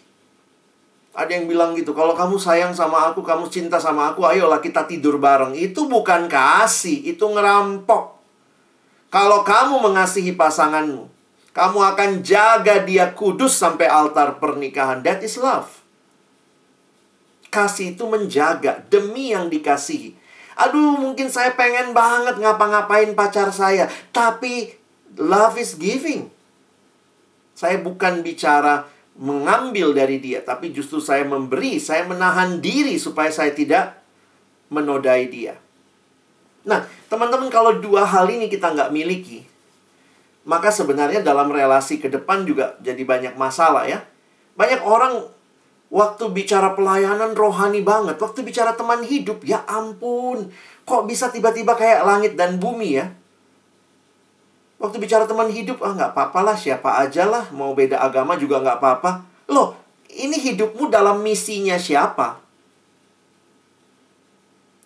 Ada 1.13 1.37
yang 1.37 1.45
bilang 1.45 1.77
gitu, 1.77 1.93
kalau 1.93 2.17
kamu 2.17 2.41
sayang 2.41 2.73
sama 2.73 3.11
aku, 3.11 3.21
kamu 3.21 3.45
cinta 3.51 3.77
sama 3.77 4.15
aku, 4.15 4.25
ayolah 4.25 4.63
kita 4.63 4.87
tidur 4.89 5.21
bareng. 5.21 5.53
Itu 5.53 5.85
bukan 5.85 6.25
kasih, 6.25 7.05
itu 7.05 7.21
ngerampok. 7.21 8.17
Kalau 9.13 9.45
kamu 9.45 9.77
mengasihi 9.77 10.33
pasanganmu, 10.33 11.12
kamu 11.53 11.79
akan 11.93 12.09
jaga 12.25 12.81
dia 12.81 13.13
kudus 13.13 13.53
sampai 13.53 13.85
altar 13.85 14.41
pernikahan. 14.41 15.05
That 15.05 15.21
is 15.21 15.37
love. 15.37 15.69
Kasih 17.53 17.93
itu 17.93 18.09
menjaga 18.09 18.81
demi 18.89 19.29
yang 19.29 19.53
dikasihi. 19.53 20.17
Aduh, 20.57 20.97
mungkin 20.97 21.29
saya 21.29 21.53
pengen 21.53 21.93
banget 21.93 22.41
ngapa-ngapain 22.41 23.13
pacar 23.13 23.53
saya, 23.53 23.85
tapi 24.09 24.73
love 25.17 25.57
is 25.61 25.77
giving. 25.77 26.33
Saya 27.53 27.77
bukan 27.81 28.25
bicara 28.25 28.89
mengambil 29.13 29.93
dari 29.93 30.17
dia, 30.17 30.41
tapi 30.41 30.73
justru 30.73 30.97
saya 30.97 31.21
memberi, 31.21 31.77
saya 31.77 32.05
menahan 32.09 32.57
diri 32.57 32.97
supaya 32.97 33.29
saya 33.29 33.53
tidak 33.53 34.01
menodai 34.73 35.29
dia. 35.29 35.53
Nah, 36.65 36.89
teman-teman 37.09 37.53
kalau 37.53 37.77
dua 37.77 38.09
hal 38.09 38.25
ini 38.33 38.49
kita 38.49 38.73
nggak 38.73 38.89
miliki, 38.89 39.45
maka 40.43 40.69
sebenarnya 40.69 41.23
dalam 41.23 41.47
relasi 41.47 42.03
ke 42.03 42.11
depan 42.11 42.43
juga 42.43 42.75
jadi 42.83 42.99
banyak 42.99 43.33
masalah 43.39 43.87
ya. 43.87 44.03
Banyak 44.59 44.83
orang 44.83 45.23
waktu 45.93 46.29
bicara 46.35 46.75
pelayanan 46.75 47.33
rohani 47.33 47.79
banget, 47.85 48.19
waktu 48.19 48.43
bicara 48.43 48.75
teman 48.75 49.05
hidup, 49.05 49.41
ya 49.47 49.63
ampun, 49.65 50.51
kok 50.83 51.03
bisa 51.07 51.31
tiba-tiba 51.31 51.77
kayak 51.79 52.03
langit 52.03 52.33
dan 52.35 52.59
bumi 52.59 52.99
ya. 52.99 53.07
Waktu 54.83 54.99
bicara 54.99 55.23
teman 55.23 55.47
hidup, 55.47 55.79
ah 55.79 55.95
nggak 55.95 56.11
apa-apa 56.11 56.39
lah, 56.43 56.57
siapa 56.59 56.99
aja 56.99 57.23
lah, 57.23 57.47
mau 57.55 57.71
beda 57.71 58.03
agama 58.03 58.35
juga 58.35 58.59
nggak 58.59 58.77
apa-apa. 58.83 59.11
Loh, 59.47 59.79
ini 60.11 60.35
hidupmu 60.35 60.91
dalam 60.91 61.23
misinya 61.23 61.79
siapa? 61.79 62.42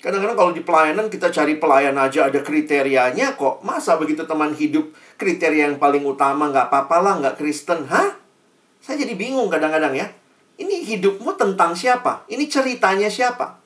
Kadang-kadang 0.07 0.39
kalau 0.39 0.51
di 0.55 0.63
pelayanan 0.63 1.11
kita 1.11 1.27
cari 1.35 1.59
pelayan 1.59 1.99
aja 1.99 2.31
ada 2.31 2.39
kriterianya 2.39 3.35
kok. 3.35 3.59
Masa 3.67 3.99
begitu 3.99 4.23
teman 4.23 4.55
hidup 4.55 4.87
kriteria 5.19 5.67
yang 5.67 5.75
paling 5.83 6.07
utama 6.07 6.47
nggak 6.47 6.71
apa-apa 6.71 6.97
lah, 7.03 7.13
nggak 7.19 7.35
Kristen. 7.35 7.83
Hah? 7.91 8.15
Saya 8.79 9.03
jadi 9.03 9.19
bingung 9.19 9.51
kadang-kadang 9.51 9.91
ya. 9.91 10.07
Ini 10.55 10.87
hidupmu 10.87 11.35
tentang 11.35 11.75
siapa? 11.75 12.23
Ini 12.31 12.39
ceritanya 12.47 13.11
siapa? 13.11 13.59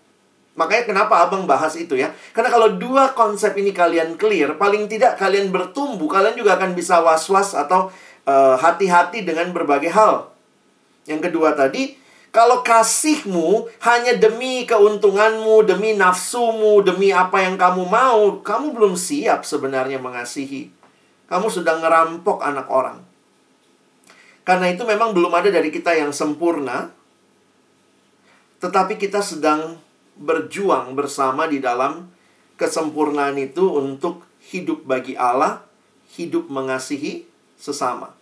Makanya 0.57 0.89
kenapa 0.89 1.21
abang 1.21 1.45
bahas 1.45 1.77
itu 1.77 1.93
ya. 1.93 2.09
Karena 2.33 2.49
kalau 2.49 2.73
dua 2.73 3.13
konsep 3.13 3.53
ini 3.61 3.69
kalian 3.69 4.17
clear, 4.17 4.57
paling 4.57 4.89
tidak 4.89 5.21
kalian 5.21 5.53
bertumbuh, 5.53 6.09
kalian 6.09 6.33
juga 6.33 6.57
akan 6.57 6.73
bisa 6.73 7.05
was-was 7.05 7.53
atau 7.53 7.93
uh, 8.25 8.57
hati-hati 8.57 9.21
dengan 9.21 9.53
berbagai 9.53 9.93
hal. 9.93 10.33
Yang 11.05 11.29
kedua 11.29 11.53
tadi, 11.53 12.00
kalau 12.31 12.63
kasihmu 12.63 13.67
hanya 13.83 14.15
demi 14.15 14.63
keuntunganmu, 14.63 15.67
demi 15.67 15.99
nafsumu, 15.99 16.79
demi 16.79 17.11
apa 17.11 17.43
yang 17.43 17.59
kamu 17.59 17.83
mau, 17.83 18.39
kamu 18.39 18.71
belum 18.71 18.95
siap 18.95 19.43
sebenarnya 19.43 19.99
mengasihi. 19.99 20.71
Kamu 21.27 21.51
sedang 21.51 21.83
ngerampok 21.83 22.39
anak 22.39 22.71
orang. 22.71 23.03
Karena 24.47 24.71
itu 24.71 24.87
memang 24.87 25.11
belum 25.11 25.31
ada 25.35 25.51
dari 25.51 25.75
kita 25.75 25.91
yang 25.91 26.15
sempurna, 26.15 26.95
tetapi 28.63 28.95
kita 28.95 29.19
sedang 29.19 29.75
berjuang 30.15 30.95
bersama 30.95 31.51
di 31.51 31.59
dalam 31.59 32.07
kesempurnaan 32.55 33.35
itu 33.43 33.75
untuk 33.75 34.23
hidup 34.55 34.87
bagi 34.87 35.19
Allah, 35.19 35.67
hidup 36.15 36.47
mengasihi 36.47 37.27
sesama. 37.59 38.20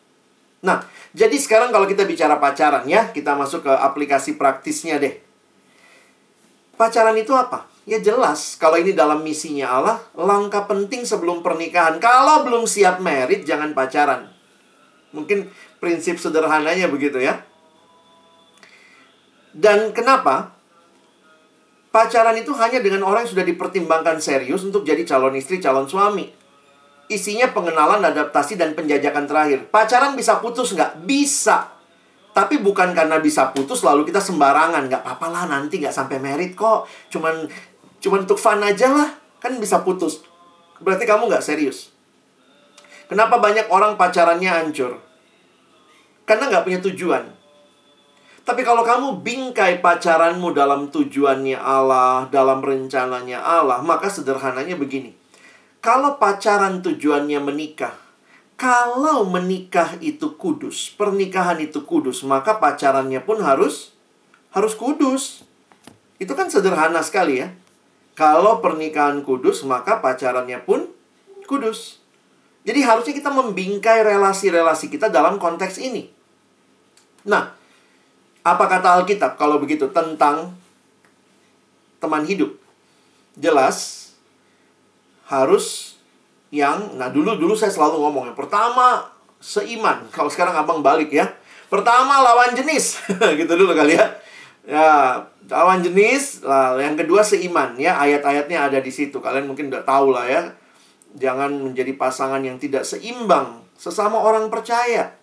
Nah, 0.59 0.83
jadi 1.15 1.35
sekarang 1.39 1.71
kalau 1.71 1.87
kita 1.87 2.03
bicara 2.03 2.35
pacaran 2.35 2.83
ya, 2.83 3.09
kita 3.15 3.35
masuk 3.35 3.63
ke 3.63 3.71
aplikasi 3.71 4.35
praktisnya 4.35 4.99
deh. 4.99 5.15
Pacaran 6.75 7.15
itu 7.15 7.31
apa? 7.35 7.67
Ya 7.89 7.99
jelas, 7.99 8.55
kalau 8.59 8.77
ini 8.77 8.93
dalam 8.93 9.25
misinya 9.25 9.67
Allah, 9.81 9.97
langkah 10.13 10.69
penting 10.69 11.03
sebelum 11.03 11.41
pernikahan. 11.41 11.97
Kalau 11.97 12.45
belum 12.45 12.69
siap 12.69 13.01
merit, 13.01 13.43
jangan 13.43 13.73
pacaran. 13.73 14.29
Mungkin 15.11 15.49
prinsip 15.81 16.21
sederhananya 16.21 16.85
begitu 16.85 17.17
ya. 17.17 17.41
Dan 19.55 19.91
kenapa? 19.91 20.53
Pacaran 21.89 22.37
itu 22.37 22.53
hanya 22.53 22.77
dengan 22.79 23.01
orang 23.01 23.25
yang 23.25 23.33
sudah 23.33 23.47
dipertimbangkan 23.47 24.21
serius 24.21 24.61
untuk 24.61 24.85
jadi 24.85 25.01
calon 25.09 25.33
istri, 25.33 25.57
calon 25.57 25.89
suami. 25.89 26.38
Isinya 27.09 27.49
pengenalan, 27.49 28.05
adaptasi, 28.05 28.53
dan 28.53 28.77
penjajakan 28.77 29.25
terakhir. 29.25 29.65
Pacaran 29.73 30.13
bisa 30.13 30.37
putus 30.37 30.77
nggak? 30.77 31.09
Bisa. 31.09 31.73
Tapi 32.37 32.61
bukan 32.61 32.93
karena 32.93 33.17
bisa 33.17 33.49
putus 33.49 33.81
lalu 33.81 34.05
kita 34.05 34.21
sembarangan. 34.21 34.85
Nggak 34.85 35.01
apa-apa 35.01 35.27
lah 35.33 35.43
nanti 35.49 35.81
nggak 35.81 35.91
sampai 35.91 36.21
merit 36.21 36.53
kok. 36.53 36.85
Cuman, 37.09 37.49
cuman 37.97 38.29
untuk 38.29 38.37
fun 38.37 38.61
aja 38.61 38.93
lah. 38.93 39.09
Kan 39.41 39.57
bisa 39.57 39.81
putus. 39.81 40.21
Berarti 40.77 41.09
kamu 41.09 41.27
nggak 41.33 41.41
serius. 41.41 41.89
Kenapa 43.09 43.41
banyak 43.41 43.73
orang 43.73 43.97
pacarannya 43.97 44.47
hancur? 44.53 45.01
Karena 46.29 46.45
nggak 46.45 46.61
punya 46.61 46.79
tujuan. 46.85 47.25
Tapi 48.45 48.61
kalau 48.61 48.85
kamu 48.85 49.25
bingkai 49.25 49.81
pacaranmu 49.81 50.53
dalam 50.53 50.93
tujuannya 50.93 51.57
Allah, 51.57 52.29
dalam 52.29 52.61
rencananya 52.61 53.41
Allah, 53.41 53.81
maka 53.81 54.09
sederhananya 54.09 54.77
begini. 54.77 55.18
Kalau 55.79 56.19
pacaran 56.19 56.83
tujuannya 56.83 57.39
menikah, 57.39 57.95
kalau 58.59 59.23
menikah 59.23 59.95
itu 60.03 60.35
kudus, 60.35 60.91
pernikahan 60.91 61.55
itu 61.63 61.87
kudus, 61.87 62.27
maka 62.27 62.59
pacarannya 62.59 63.23
pun 63.23 63.39
harus 63.39 63.95
harus 64.51 64.75
kudus. 64.75 65.47
Itu 66.19 66.35
kan 66.35 66.51
sederhana 66.51 66.99
sekali 66.99 67.39
ya. 67.39 67.55
Kalau 68.11 68.59
pernikahan 68.59 69.23
kudus, 69.23 69.63
maka 69.63 70.03
pacarannya 70.03 70.59
pun 70.67 70.91
kudus. 71.47 72.03
Jadi 72.67 72.83
harusnya 72.83 73.15
kita 73.15 73.31
membingkai 73.31 74.03
relasi-relasi 74.03 74.91
kita 74.91 75.07
dalam 75.07 75.39
konteks 75.39 75.79
ini. 75.79 76.11
Nah, 77.23 77.55
apa 78.43 78.65
kata 78.67 78.99
Alkitab 78.99 79.39
kalau 79.39 79.63
begitu 79.63 79.87
tentang 79.95 80.51
teman 82.03 82.27
hidup? 82.27 82.59
Jelas 83.39 84.08
harus 85.29 85.95
yang 86.49 86.97
nah 86.97 87.13
dulu 87.13 87.37
dulu 87.37 87.53
saya 87.53 87.69
selalu 87.69 88.01
ngomong 88.01 88.33
yang 88.33 88.37
pertama 88.37 89.05
seiman. 89.39 90.09
Kalau 90.11 90.27
sekarang 90.27 90.53
Abang 90.57 90.83
balik 90.83 91.13
ya. 91.13 91.29
Pertama 91.71 92.19
lawan 92.19 92.57
jenis. 92.57 92.99
gitu 93.39 93.53
dulu 93.55 93.71
kali 93.73 93.95
ya. 93.95 94.05
Ya, 94.69 94.89
lawan 95.49 95.81
jenis, 95.81 96.45
lah 96.45 96.77
yang 96.77 96.93
kedua 96.93 97.23
seiman 97.23 97.73
ya. 97.79 97.97
Ayat-ayatnya 97.97 98.69
ada 98.69 98.79
di 98.83 98.91
situ. 98.91 99.17
Kalian 99.23 99.47
mungkin 99.47 99.71
udah 99.71 99.85
tahu 99.87 100.11
lah 100.11 100.27
ya. 100.27 100.41
Jangan 101.17 101.71
menjadi 101.71 101.95
pasangan 101.97 102.41
yang 102.43 102.61
tidak 102.61 102.85
seimbang 102.85 103.65
sesama 103.79 104.19
orang 104.19 104.51
percaya 104.51 105.15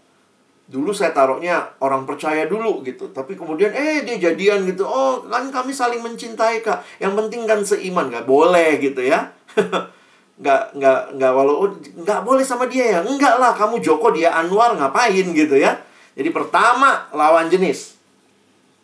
dulu 0.67 0.91
saya 0.91 1.15
taruhnya 1.15 1.79
orang 1.79 2.03
percaya 2.03 2.43
dulu 2.51 2.83
gitu 2.83 3.15
tapi 3.15 3.39
kemudian 3.39 3.71
eh 3.71 4.03
dia 4.03 4.19
jadian 4.19 4.67
gitu 4.67 4.83
oh 4.83 5.23
kan 5.31 5.47
kami 5.55 5.71
saling 5.71 6.03
mencintai 6.03 6.59
kak 6.59 6.83
yang 6.99 7.15
penting 7.15 7.47
kan 7.47 7.63
seiman 7.63 8.11
nggak 8.11 8.27
boleh 8.27 8.83
gitu 8.83 8.99
ya 8.99 9.31
nggak 10.37 10.77
nggak 10.77 11.01
nggak 11.17 11.33
walau 11.33 11.65
oh, 11.65 11.71
nggak 11.77 12.21
boleh 12.21 12.45
sama 12.45 12.69
dia 12.69 12.99
ya 12.99 13.01
enggak 13.01 13.41
lah 13.41 13.57
kamu 13.57 13.81
Joko 13.81 14.13
dia 14.13 14.37
Anwar 14.37 14.77
ngapain 14.77 15.25
gitu 15.33 15.57
ya 15.57 15.81
jadi 16.13 16.29
pertama 16.29 17.09
lawan 17.17 17.49
jenis 17.49 17.97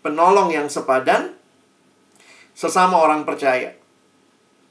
penolong 0.01 0.49
yang 0.49 0.73
sepadan 0.73 1.37
sesama 2.57 2.97
orang 2.97 3.29
percaya 3.29 3.77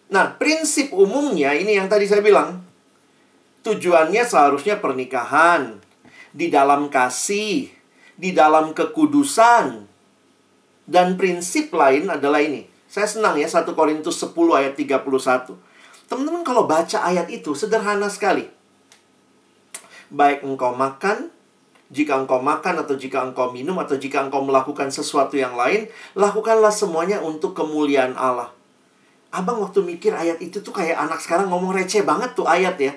nah 0.10 0.34
prinsip 0.36 0.89
umumnya 0.89 1.54
ini 1.54 1.78
yang 1.78 1.86
tadi 1.86 2.10
saya 2.10 2.26
bilang 2.26 2.65
tujuannya 3.62 4.26
seharusnya 4.26 4.82
pernikahan 4.82 5.82
di 6.32 6.48
dalam 6.48 6.88
kasih, 6.88 7.70
di 8.15 8.30
dalam 8.32 8.72
kekudusan. 8.72 9.88
Dan 10.91 11.15
prinsip 11.15 11.72
lain 11.72 12.10
adalah 12.12 12.44
ini. 12.44 12.67
Saya 12.91 13.08
senang 13.08 13.39
ya 13.39 13.48
1 13.48 13.72
Korintus 13.72 14.20
10 14.20 14.36
ayat 14.52 14.74
31. 14.76 15.56
Teman-teman 16.12 16.43
kalau 16.43 16.67
baca 16.67 17.08
ayat 17.08 17.32
itu 17.32 17.56
sederhana 17.56 18.12
sekali. 18.12 18.43
Baik 20.12 20.43
engkau 20.43 20.76
makan, 20.76 21.32
jika 21.88 22.19
engkau 22.19 22.43
makan 22.43 22.84
atau 22.84 23.00
jika 23.00 23.24
engkau 23.24 23.56
minum 23.56 23.80
atau 23.80 23.95
jika 23.95 24.19
engkau 24.19 24.43
melakukan 24.43 24.91
sesuatu 24.91 25.39
yang 25.39 25.56
lain, 25.56 25.88
lakukanlah 26.19 26.67
semuanya 26.67 27.24
untuk 27.24 27.56
kemuliaan 27.56 28.19
Allah. 28.19 28.52
Abang 29.32 29.63
waktu 29.63 29.80
mikir 29.88 30.12
ayat 30.12 30.43
itu 30.43 30.60
tuh 30.60 30.76
kayak 30.76 31.00
anak 31.00 31.24
sekarang 31.24 31.47
ngomong 31.47 31.71
receh 31.71 32.04
banget 32.04 32.36
tuh 32.36 32.43
ayat 32.43 32.76
ya. 32.76 32.91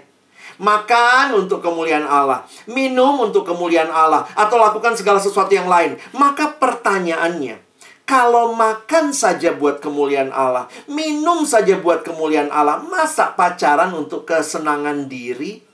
Makan 0.58 1.38
untuk 1.38 1.62
kemuliaan 1.62 2.06
Allah, 2.06 2.42
minum 2.66 3.14
untuk 3.22 3.46
kemuliaan 3.46 3.94
Allah, 3.94 4.26
atau 4.34 4.58
lakukan 4.58 4.98
segala 4.98 5.22
sesuatu 5.22 5.54
yang 5.54 5.70
lain. 5.70 5.94
Maka 6.18 6.58
pertanyaannya, 6.58 7.62
Kalau 8.04 8.52
makan 8.52 9.16
saja 9.16 9.56
buat 9.56 9.80
kemuliaan 9.80 10.28
Allah, 10.28 10.68
minum 10.84 11.48
saja 11.48 11.80
buat 11.80 12.04
kemuliaan 12.04 12.52
Allah, 12.52 12.84
masa 12.84 13.32
pacaran 13.32 13.96
untuk 13.96 14.28
kesenangan 14.28 15.08
diri? 15.08 15.64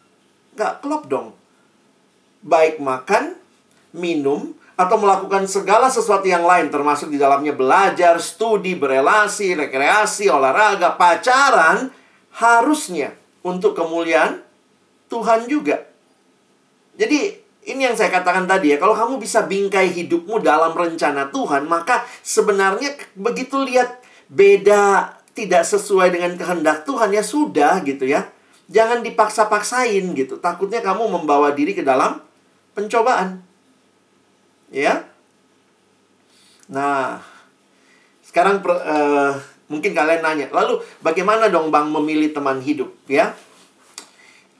Gak 0.55 0.79
klop 0.79 1.11
dong. 1.11 1.35
Baik 2.47 2.79
makan, 2.79 3.35
minum, 3.91 4.55
atau 4.79 4.97
melakukan 4.97 5.45
segala 5.45 5.93
sesuatu 5.93 6.25
yang 6.25 6.47
lain 6.47 6.73
termasuk 6.73 7.13
di 7.13 7.21
dalamnya 7.21 7.53
belajar, 7.53 8.17
studi, 8.17 8.73
berelasi, 8.79 9.53
rekreasi, 9.53 10.33
olahraga, 10.33 10.97
pacaran 10.97 11.93
harusnya 12.39 13.13
untuk 13.45 13.77
kemuliaan 13.77 14.41
Tuhan 15.13 15.51
juga. 15.51 15.85
Jadi 16.97 17.40
ini 17.61 17.85
yang 17.85 17.93
saya 17.93 18.09
katakan 18.09 18.49
tadi 18.49 18.73
ya, 18.73 18.81
kalau 18.81 18.97
kamu 18.97 19.21
bisa 19.21 19.45
bingkai 19.45 19.93
hidupmu 19.93 20.41
dalam 20.41 20.73
rencana 20.73 21.29
Tuhan, 21.29 21.69
maka 21.69 22.09
sebenarnya 22.25 22.97
begitu 23.13 23.61
lihat 23.61 24.01
beda 24.33 25.13
tidak 25.37 25.69
sesuai 25.69 26.09
dengan 26.09 26.33
kehendak 26.41 26.89
Tuhan 26.89 27.13
ya 27.13 27.21
sudah 27.21 27.85
gitu 27.85 28.09
ya. 28.09 28.33
Jangan 28.71 29.03
dipaksa-paksain 29.05 30.05
gitu. 30.15 30.39
Takutnya 30.39 30.81
kamu 30.81 31.11
membawa 31.11 31.53
diri 31.53 31.75
ke 31.77 31.83
dalam 31.83 32.23
pencobaan. 32.73 33.43
Ya. 34.71 35.05
Nah, 36.71 37.19
sekarang 38.23 38.63
uh, 38.63 39.35
mungkin 39.67 39.91
kalian 39.91 40.23
nanya, 40.23 40.47
lalu 40.55 40.79
bagaimana 41.03 41.51
dong 41.51 41.75
Bang 41.75 41.91
memilih 41.91 42.31
teman 42.31 42.63
hidup, 42.63 42.95
ya? 43.11 43.35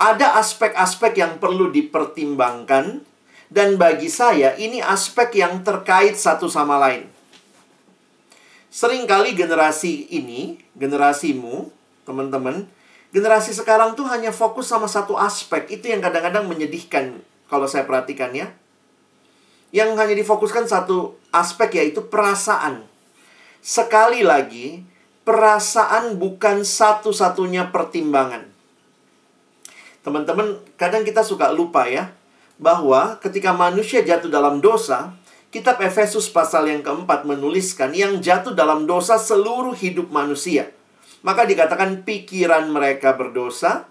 Ada 0.01 0.41
aspek-aspek 0.41 1.21
yang 1.21 1.37
perlu 1.37 1.69
dipertimbangkan 1.69 3.05
dan 3.53 3.77
bagi 3.77 4.09
saya 4.09 4.57
ini 4.57 4.81
aspek 4.81 5.45
yang 5.45 5.61
terkait 5.61 6.17
satu 6.17 6.49
sama 6.49 6.81
lain. 6.81 7.05
Seringkali 8.73 9.37
generasi 9.37 10.09
ini, 10.09 10.57
generasimu, 10.73 11.69
teman-teman, 12.09 12.65
generasi 13.13 13.53
sekarang 13.53 13.93
tuh 13.93 14.09
hanya 14.09 14.33
fokus 14.33 14.73
sama 14.73 14.89
satu 14.89 15.21
aspek. 15.21 15.69
Itu 15.69 15.93
yang 15.93 16.01
kadang-kadang 16.01 16.49
menyedihkan 16.49 17.21
kalau 17.53 17.69
saya 17.69 17.85
perhatikan 17.85 18.33
ya 18.33 18.57
yang 19.71 19.95
hanya 19.95 20.19
difokuskan 20.19 20.67
satu 20.67 21.15
aspek 21.31 21.79
yaitu 21.79 22.03
perasaan. 22.11 22.87
Sekali 23.63 24.27
lagi, 24.27 24.83
perasaan 25.23 26.19
bukan 26.19 26.67
satu-satunya 26.67 27.71
pertimbangan. 27.71 28.50
Teman-teman, 30.01 30.57
kadang 30.81 31.05
kita 31.05 31.21
suka 31.21 31.53
lupa 31.53 31.85
ya 31.85 32.13
bahwa 32.57 33.21
ketika 33.21 33.53
manusia 33.53 34.01
jatuh 34.01 34.33
dalam 34.33 34.61
dosa, 34.65 35.13
kitab 35.53 35.81
Efesus 35.81 36.29
pasal 36.33 36.69
yang 36.69 36.81
keempat 36.81 37.29
menuliskan 37.29 37.93
yang 37.93 38.21
jatuh 38.21 38.57
dalam 38.57 38.89
dosa 38.89 39.21
seluruh 39.21 39.77
hidup 39.77 40.09
manusia. 40.09 40.73
Maka 41.21 41.45
dikatakan 41.45 42.05
pikiran 42.05 42.73
mereka 42.73 43.13
berdosa 43.13 43.85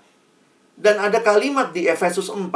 dan 0.80 0.98
ada 0.98 1.22
kalimat 1.22 1.76
di 1.76 1.86
Efesus 1.86 2.32
4, 2.32 2.50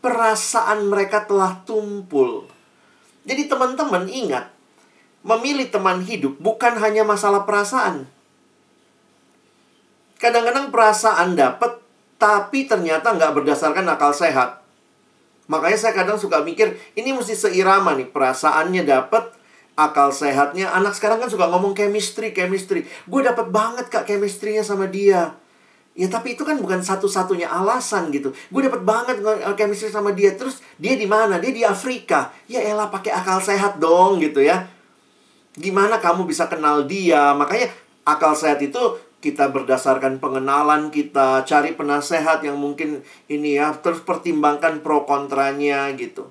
perasaan 0.00 0.86
mereka 0.86 1.26
telah 1.26 1.60
tumpul. 1.66 2.46
Jadi 3.26 3.50
teman-teman 3.50 4.06
ingat, 4.06 4.54
memilih 5.26 5.66
teman 5.68 6.06
hidup 6.06 6.38
bukan 6.38 6.78
hanya 6.78 7.02
masalah 7.02 7.42
perasaan. 7.42 8.06
Kadang-kadang 10.22 10.70
perasaan 10.70 11.34
dapat, 11.34 11.82
tapi 12.16 12.64
ternyata 12.64 13.12
nggak 13.12 13.32
berdasarkan 13.42 13.84
akal 13.88 14.12
sehat. 14.12 14.64
Makanya 15.46 15.78
saya 15.78 15.94
kadang 15.94 16.18
suka 16.18 16.42
mikir, 16.42 16.74
ini 16.98 17.14
mesti 17.14 17.38
seirama 17.38 17.94
nih, 17.94 18.10
perasaannya 18.10 18.82
dapat, 18.82 19.30
akal 19.78 20.10
sehatnya. 20.10 20.72
Anak 20.74 20.96
sekarang 20.98 21.22
kan 21.22 21.30
suka 21.30 21.46
ngomong 21.46 21.76
chemistry, 21.76 22.34
chemistry. 22.34 22.88
Gue 23.06 23.22
dapat 23.22 23.52
banget 23.52 23.86
kak 23.92 24.08
chemistry-nya 24.08 24.66
sama 24.66 24.90
dia. 24.90 25.36
Ya 25.96 26.12
tapi 26.12 26.36
itu 26.36 26.44
kan 26.44 26.60
bukan 26.60 26.84
satu-satunya 26.84 27.48
alasan 27.48 28.12
gitu. 28.12 28.34
Gue 28.52 28.66
dapat 28.66 28.84
banget 28.84 29.16
chemistry 29.56 29.88
sama 29.88 30.12
dia. 30.12 30.34
Terus 30.34 30.60
dia 30.76 30.98
di 30.98 31.06
mana? 31.08 31.40
Dia 31.40 31.52
di 31.54 31.62
Afrika. 31.62 32.34
Ya 32.50 32.60
elah 32.60 32.90
pakai 32.90 33.14
akal 33.14 33.40
sehat 33.40 33.78
dong 33.78 34.20
gitu 34.20 34.42
ya. 34.42 34.66
Gimana 35.56 35.96
kamu 36.02 36.28
bisa 36.28 36.50
kenal 36.52 36.84
dia? 36.84 37.32
Makanya 37.32 37.72
akal 38.04 38.36
sehat 38.36 38.60
itu 38.60 38.76
kita 39.26 39.50
berdasarkan 39.50 40.22
pengenalan 40.22 40.94
kita, 40.94 41.42
cari 41.42 41.74
penasehat 41.74 42.46
yang 42.46 42.54
mungkin 42.54 43.02
ini 43.26 43.58
ya, 43.58 43.74
terus 43.82 43.98
pertimbangkan 44.06 44.86
pro 44.86 45.02
kontranya 45.02 45.90
gitu. 45.98 46.30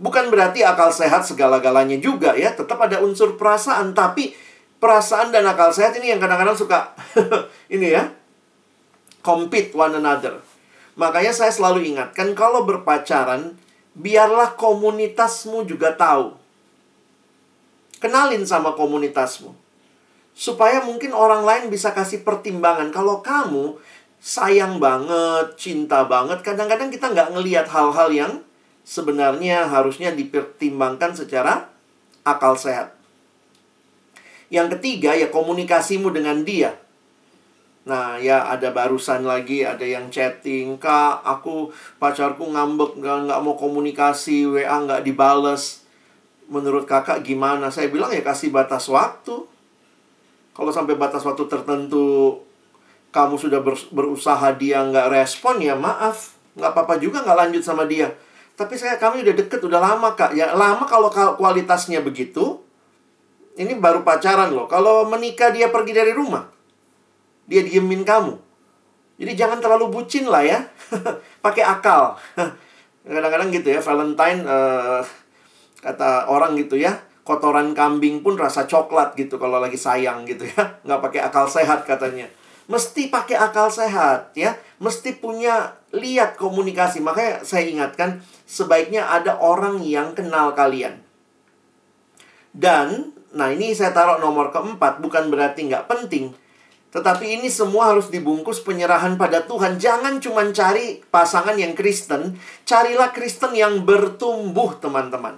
Bukan 0.00 0.32
berarti 0.32 0.64
akal 0.64 0.88
sehat 0.88 1.28
segala-galanya 1.28 2.00
juga 2.00 2.32
ya, 2.32 2.56
tetap 2.56 2.80
ada 2.80 3.04
unsur 3.04 3.36
perasaan, 3.36 3.92
tapi 3.92 4.32
perasaan 4.80 5.28
dan 5.28 5.44
akal 5.44 5.68
sehat 5.76 5.92
ini 6.00 6.16
yang 6.16 6.20
kadang-kadang 6.24 6.56
suka 6.56 6.96
ini 7.74 7.92
ya, 7.92 8.08
compete 9.20 9.76
one 9.76 10.00
another. 10.00 10.40
Makanya 10.96 11.36
saya 11.36 11.52
selalu 11.52 11.92
ingatkan 11.92 12.32
kalau 12.32 12.64
berpacaran, 12.64 13.60
biarlah 13.92 14.56
komunitasmu 14.56 15.68
juga 15.68 15.92
tahu. 15.92 16.40
Kenalin 18.00 18.48
sama 18.48 18.72
komunitasmu. 18.72 19.63
Supaya 20.34 20.82
mungkin 20.82 21.14
orang 21.14 21.46
lain 21.46 21.64
bisa 21.70 21.94
kasih 21.94 22.26
pertimbangan. 22.26 22.90
Kalau 22.90 23.22
kamu 23.22 23.78
sayang 24.18 24.82
banget, 24.82 25.54
cinta 25.54 26.02
banget, 26.04 26.42
kadang-kadang 26.42 26.90
kita 26.90 27.14
nggak 27.14 27.38
ngelihat 27.38 27.66
hal-hal 27.70 28.10
yang 28.10 28.32
sebenarnya 28.82 29.70
harusnya 29.70 30.10
dipertimbangkan 30.12 31.14
secara 31.14 31.70
akal 32.26 32.58
sehat. 32.58 32.98
Yang 34.52 34.78
ketiga 34.78 35.14
ya 35.14 35.30
komunikasimu 35.30 36.10
dengan 36.10 36.42
dia. 36.42 36.76
Nah, 37.84 38.16
ya 38.16 38.48
ada 38.48 38.72
barusan 38.72 39.28
lagi 39.28 39.60
ada 39.60 39.84
yang 39.84 40.08
chatting, 40.08 40.80
"Kak, 40.80 41.20
aku 41.20 41.68
pacarku 42.00 42.48
ngambek 42.48 42.96
nggak 42.96 43.28
nggak 43.28 43.40
mau 43.44 43.54
komunikasi, 43.60 44.48
WA 44.48 44.76
nggak 44.88 45.04
dibales." 45.04 45.84
Menurut 46.48 46.88
Kakak 46.88 47.24
gimana? 47.24 47.68
Saya 47.68 47.92
bilang 47.92 48.12
ya 48.12 48.24
kasih 48.24 48.52
batas 48.52 48.88
waktu. 48.88 49.44
Kalau 50.54 50.70
sampai 50.70 50.94
batas 50.94 51.26
waktu 51.26 51.50
tertentu 51.50 52.38
kamu 53.10 53.38
sudah 53.38 53.60
ber, 53.62 53.74
berusaha 53.90 54.54
dia 54.54 54.82
nggak 54.82 55.10
respon 55.10 55.58
ya 55.62 55.74
maaf, 55.74 56.34
nggak 56.54 56.70
apa-apa 56.70 56.98
juga 57.02 57.22
nggak 57.26 57.38
lanjut 57.46 57.62
sama 57.62 57.86
dia. 57.86 58.10
Tapi 58.54 58.78
saya 58.78 59.02
kami 59.02 59.26
udah 59.26 59.34
deket 59.34 59.60
udah 59.66 59.82
lama 59.82 60.14
kak. 60.14 60.38
Ya 60.38 60.54
lama 60.54 60.86
kalau 60.86 61.10
kualitasnya 61.10 62.02
begitu. 62.02 62.62
Ini 63.54 63.78
baru 63.78 64.02
pacaran 64.02 64.50
loh. 64.50 64.66
Kalau 64.66 65.06
menikah 65.06 65.54
dia 65.54 65.70
pergi 65.70 65.94
dari 65.94 66.10
rumah 66.10 66.54
dia 67.44 67.60
diemin 67.64 68.02
kamu. 68.02 68.34
Jadi 69.20 69.32
jangan 69.38 69.58
terlalu 69.62 69.94
bucin 69.94 70.26
lah 70.26 70.42
ya. 70.42 70.58
Pakai 71.44 71.62
akal. 71.62 72.18
Kadang-kadang 73.04 73.52
gitu 73.52 73.68
ya, 73.68 73.80
Valentine 73.84 74.40
uh, 74.48 75.04
kata 75.84 76.24
orang 76.32 76.56
gitu 76.56 76.80
ya, 76.80 76.96
kotoran 77.24 77.72
kambing 77.72 78.20
pun 78.20 78.36
rasa 78.36 78.68
coklat 78.68 79.16
gitu 79.16 79.40
kalau 79.40 79.58
lagi 79.58 79.80
sayang 79.80 80.28
gitu 80.28 80.44
ya. 80.44 80.62
Nggak 80.86 81.00
pakai 81.10 81.20
akal 81.24 81.48
sehat 81.50 81.88
katanya. 81.88 82.28
Mesti 82.68 83.08
pakai 83.12 83.36
akal 83.40 83.68
sehat 83.72 84.36
ya. 84.36 84.56
Mesti 84.78 85.16
punya 85.18 85.74
lihat 85.90 86.36
komunikasi. 86.36 87.00
Makanya 87.00 87.42
saya 87.42 87.64
ingatkan 87.66 88.20
sebaiknya 88.44 89.08
ada 89.08 89.40
orang 89.40 89.80
yang 89.82 90.12
kenal 90.12 90.52
kalian. 90.52 91.00
Dan, 92.54 93.10
nah 93.34 93.50
ini 93.50 93.74
saya 93.74 93.90
taruh 93.90 94.22
nomor 94.22 94.54
keempat, 94.54 95.02
bukan 95.02 95.26
berarti 95.26 95.66
nggak 95.66 95.90
penting 95.90 96.30
tetapi 96.94 97.42
ini 97.42 97.50
semua 97.50 97.90
harus 97.90 98.06
dibungkus 98.06 98.62
penyerahan 98.62 99.18
pada 99.18 99.42
Tuhan. 99.42 99.82
Jangan 99.82 100.22
cuma 100.22 100.46
cari 100.54 101.02
pasangan 101.10 101.58
yang 101.58 101.74
Kristen, 101.74 102.38
carilah 102.62 103.10
Kristen 103.10 103.50
yang 103.58 103.82
bertumbuh, 103.82 104.78
teman-teman. 104.78 105.34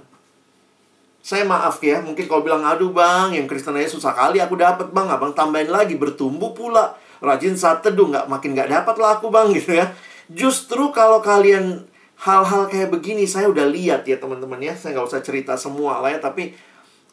Saya 1.27 1.43
maaf 1.43 1.83
ya, 1.83 1.99
mungkin 1.99 2.31
kau 2.31 2.47
bilang, 2.47 2.63
aduh 2.63 2.95
bang, 2.95 3.35
yang 3.35 3.51
Kristen 3.51 3.75
aja 3.75 3.91
susah 3.91 4.15
kali 4.15 4.39
aku 4.39 4.55
dapat 4.55 4.95
bang. 4.95 5.11
Abang 5.11 5.35
tambahin 5.35 5.75
lagi, 5.75 5.99
bertumbuh 5.99 6.55
pula. 6.55 6.95
Rajin 7.19 7.59
saat 7.59 7.83
teduh, 7.83 8.07
nggak 8.07 8.31
makin 8.31 8.55
nggak 8.55 8.71
dapat 8.71 8.95
lah 9.03 9.19
aku 9.19 9.35
bang, 9.35 9.51
gitu 9.59 9.75
ya. 9.75 9.91
Justru 10.31 10.95
kalau 10.95 11.19
kalian 11.19 11.83
hal-hal 12.23 12.71
kayak 12.71 12.95
begini, 12.95 13.27
saya 13.27 13.51
udah 13.51 13.67
lihat 13.67 14.07
ya 14.07 14.23
teman-teman 14.23 14.63
ya. 14.63 14.79
Saya 14.79 14.95
nggak 14.95 15.07
usah 15.11 15.23
cerita 15.27 15.59
semua 15.59 15.99
lah 15.99 16.15
ya, 16.15 16.23
tapi 16.23 16.55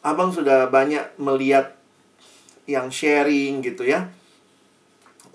abang 0.06 0.30
sudah 0.30 0.70
banyak 0.70 1.18
melihat 1.18 1.74
yang 2.70 2.88
sharing 2.94 3.60
gitu 3.60 3.84
ya 3.84 4.08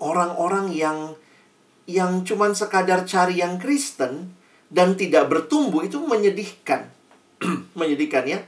orang-orang 0.00 0.72
yang 0.72 1.14
yang 1.86 2.24
cuman 2.24 2.56
sekadar 2.56 3.04
cari 3.04 3.38
yang 3.44 3.60
Kristen 3.60 4.34
dan 4.72 4.96
tidak 4.96 5.28
bertumbuh 5.28 5.84
itu 5.84 6.00
menyedihkan. 6.00 6.88
menyedihkan 7.78 8.24
ya. 8.26 8.40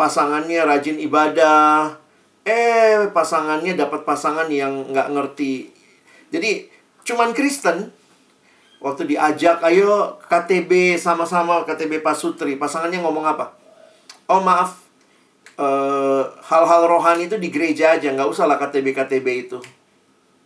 Pasangannya 0.00 0.64
rajin 0.64 0.96
ibadah, 0.96 1.92
eh 2.48 3.04
pasangannya 3.12 3.76
dapat 3.76 4.08
pasangan 4.08 4.48
yang 4.48 4.88
nggak 4.88 5.12
ngerti. 5.12 5.68
Jadi 6.32 6.72
cuman 7.04 7.36
Kristen 7.36 7.92
waktu 8.80 9.12
diajak 9.12 9.60
ayo 9.60 10.16
KTB 10.24 10.96
sama-sama 10.96 11.68
KTB 11.68 12.00
Pasutri, 12.00 12.56
pasangannya 12.56 13.04
ngomong 13.04 13.28
apa? 13.28 13.52
Oh 14.24 14.40
maaf, 14.40 14.80
eh, 15.60 16.24
hal-hal 16.48 16.88
rohani 16.88 17.28
itu 17.28 17.36
di 17.36 17.52
gereja 17.52 17.92
aja, 18.00 18.08
nggak 18.08 18.30
usah 18.32 18.48
lah 18.48 18.56
KTB-KTB 18.56 19.26
itu. 19.28 19.60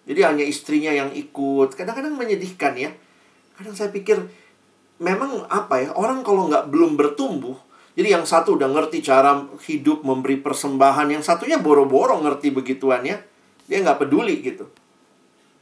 Jadi 0.05 0.20
hanya 0.20 0.44
istrinya 0.44 0.90
yang 0.90 1.14
ikut. 1.14 1.78
Kadang-kadang 1.78 2.18
menyedihkan 2.18 2.74
ya. 2.76 2.90
Kadang 3.55 3.72
saya 3.72 3.94
pikir, 3.94 4.18
memang 4.98 5.46
apa 5.46 5.80
ya, 5.80 5.88
orang 5.94 6.20
kalau 6.26 6.50
nggak 6.50 6.68
belum 6.68 6.98
bertumbuh, 6.98 7.57
jadi 7.95 8.18
yang 8.18 8.26
satu 8.26 8.59
udah 8.59 8.66
ngerti 8.74 9.07
cara 9.07 9.47
hidup 9.70 10.03
memberi 10.03 10.42
persembahan, 10.42 11.14
yang 11.14 11.22
satunya 11.22 11.62
boro-boro 11.62 12.18
ngerti 12.18 12.51
begituan 12.51 13.07
ya. 13.07 13.22
Dia 13.70 13.86
nggak 13.86 14.03
peduli 14.03 14.42
gitu. 14.42 14.66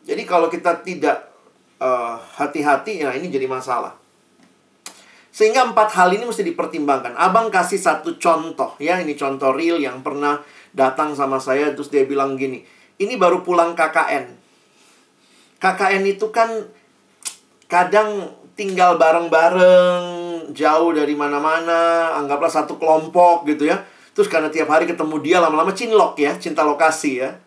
Jadi 0.09 0.25
kalau 0.25 0.49
kita 0.49 0.81
tidak 0.81 1.29
uh, 1.77 2.17
hati-hati, 2.41 3.05
ya 3.05 3.13
ini 3.13 3.29
jadi 3.29 3.45
masalah. 3.45 4.01
Sehingga 5.29 5.69
empat 5.69 5.93
hal 5.93 6.17
ini 6.17 6.25
mesti 6.25 6.41
dipertimbangkan. 6.41 7.21
Abang 7.21 7.53
kasih 7.53 7.81
satu 7.81 8.17
contoh 8.17 8.81
ya, 8.81 8.97
ini 8.97 9.13
contoh 9.13 9.53
real 9.53 9.77
yang 9.77 10.01
pernah 10.01 10.41
datang 10.73 11.13
sama 11.13 11.37
saya 11.37 11.77
terus 11.77 11.93
dia 11.93 12.09
bilang 12.09 12.41
gini, 12.41 12.65
ini 12.97 13.15
baru 13.21 13.45
pulang 13.45 13.77
KKN. 13.77 14.41
KKN 15.61 16.05
itu 16.09 16.33
kan 16.33 16.49
kadang 17.69 18.33
tinggal 18.57 18.97
bareng-bareng, 18.97 20.22
jauh 20.53 20.93
dari 20.93 21.17
mana-mana, 21.17 22.13
anggaplah 22.17 22.49
satu 22.49 22.77
kelompok 22.77 23.49
gitu 23.49 23.69
ya. 23.69 23.83
Terus 24.13 24.29
karena 24.29 24.53
tiap 24.53 24.69
hari 24.69 24.85
ketemu 24.85 25.17
dia 25.25 25.41
lama-lama 25.41 25.73
cinlok 25.73 26.21
ya, 26.21 26.37
cinta 26.37 26.63
lokasi 26.63 27.25
ya. 27.25 27.41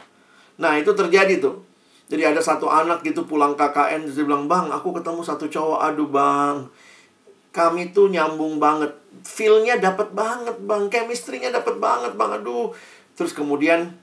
Nah, 0.57 0.77
itu 0.77 0.91
terjadi 0.91 1.37
tuh. 1.37 1.61
Jadi 2.05 2.21
ada 2.21 2.41
satu 2.41 2.69
anak 2.69 3.01
gitu 3.01 3.25
pulang 3.25 3.57
KKN 3.57 4.05
dia 4.05 4.25
bilang, 4.25 4.45
"Bang, 4.45 4.69
aku 4.69 4.93
ketemu 4.93 5.21
satu 5.25 5.49
cowok, 5.49 5.79
aduh 5.81 6.09
Bang, 6.09 6.69
kami 7.55 7.95
tuh 7.95 8.11
nyambung 8.11 8.59
banget. 8.59 8.91
Feel-nya 9.23 9.79
dapat 9.79 10.11
banget, 10.11 10.59
Bang. 10.67 10.91
Chemistry-nya 10.91 11.55
dapat 11.55 11.79
banget, 11.79 12.11
Bang. 12.19 12.35
Aduh. 12.35 12.75
Terus 13.15 13.31
kemudian 13.31 13.95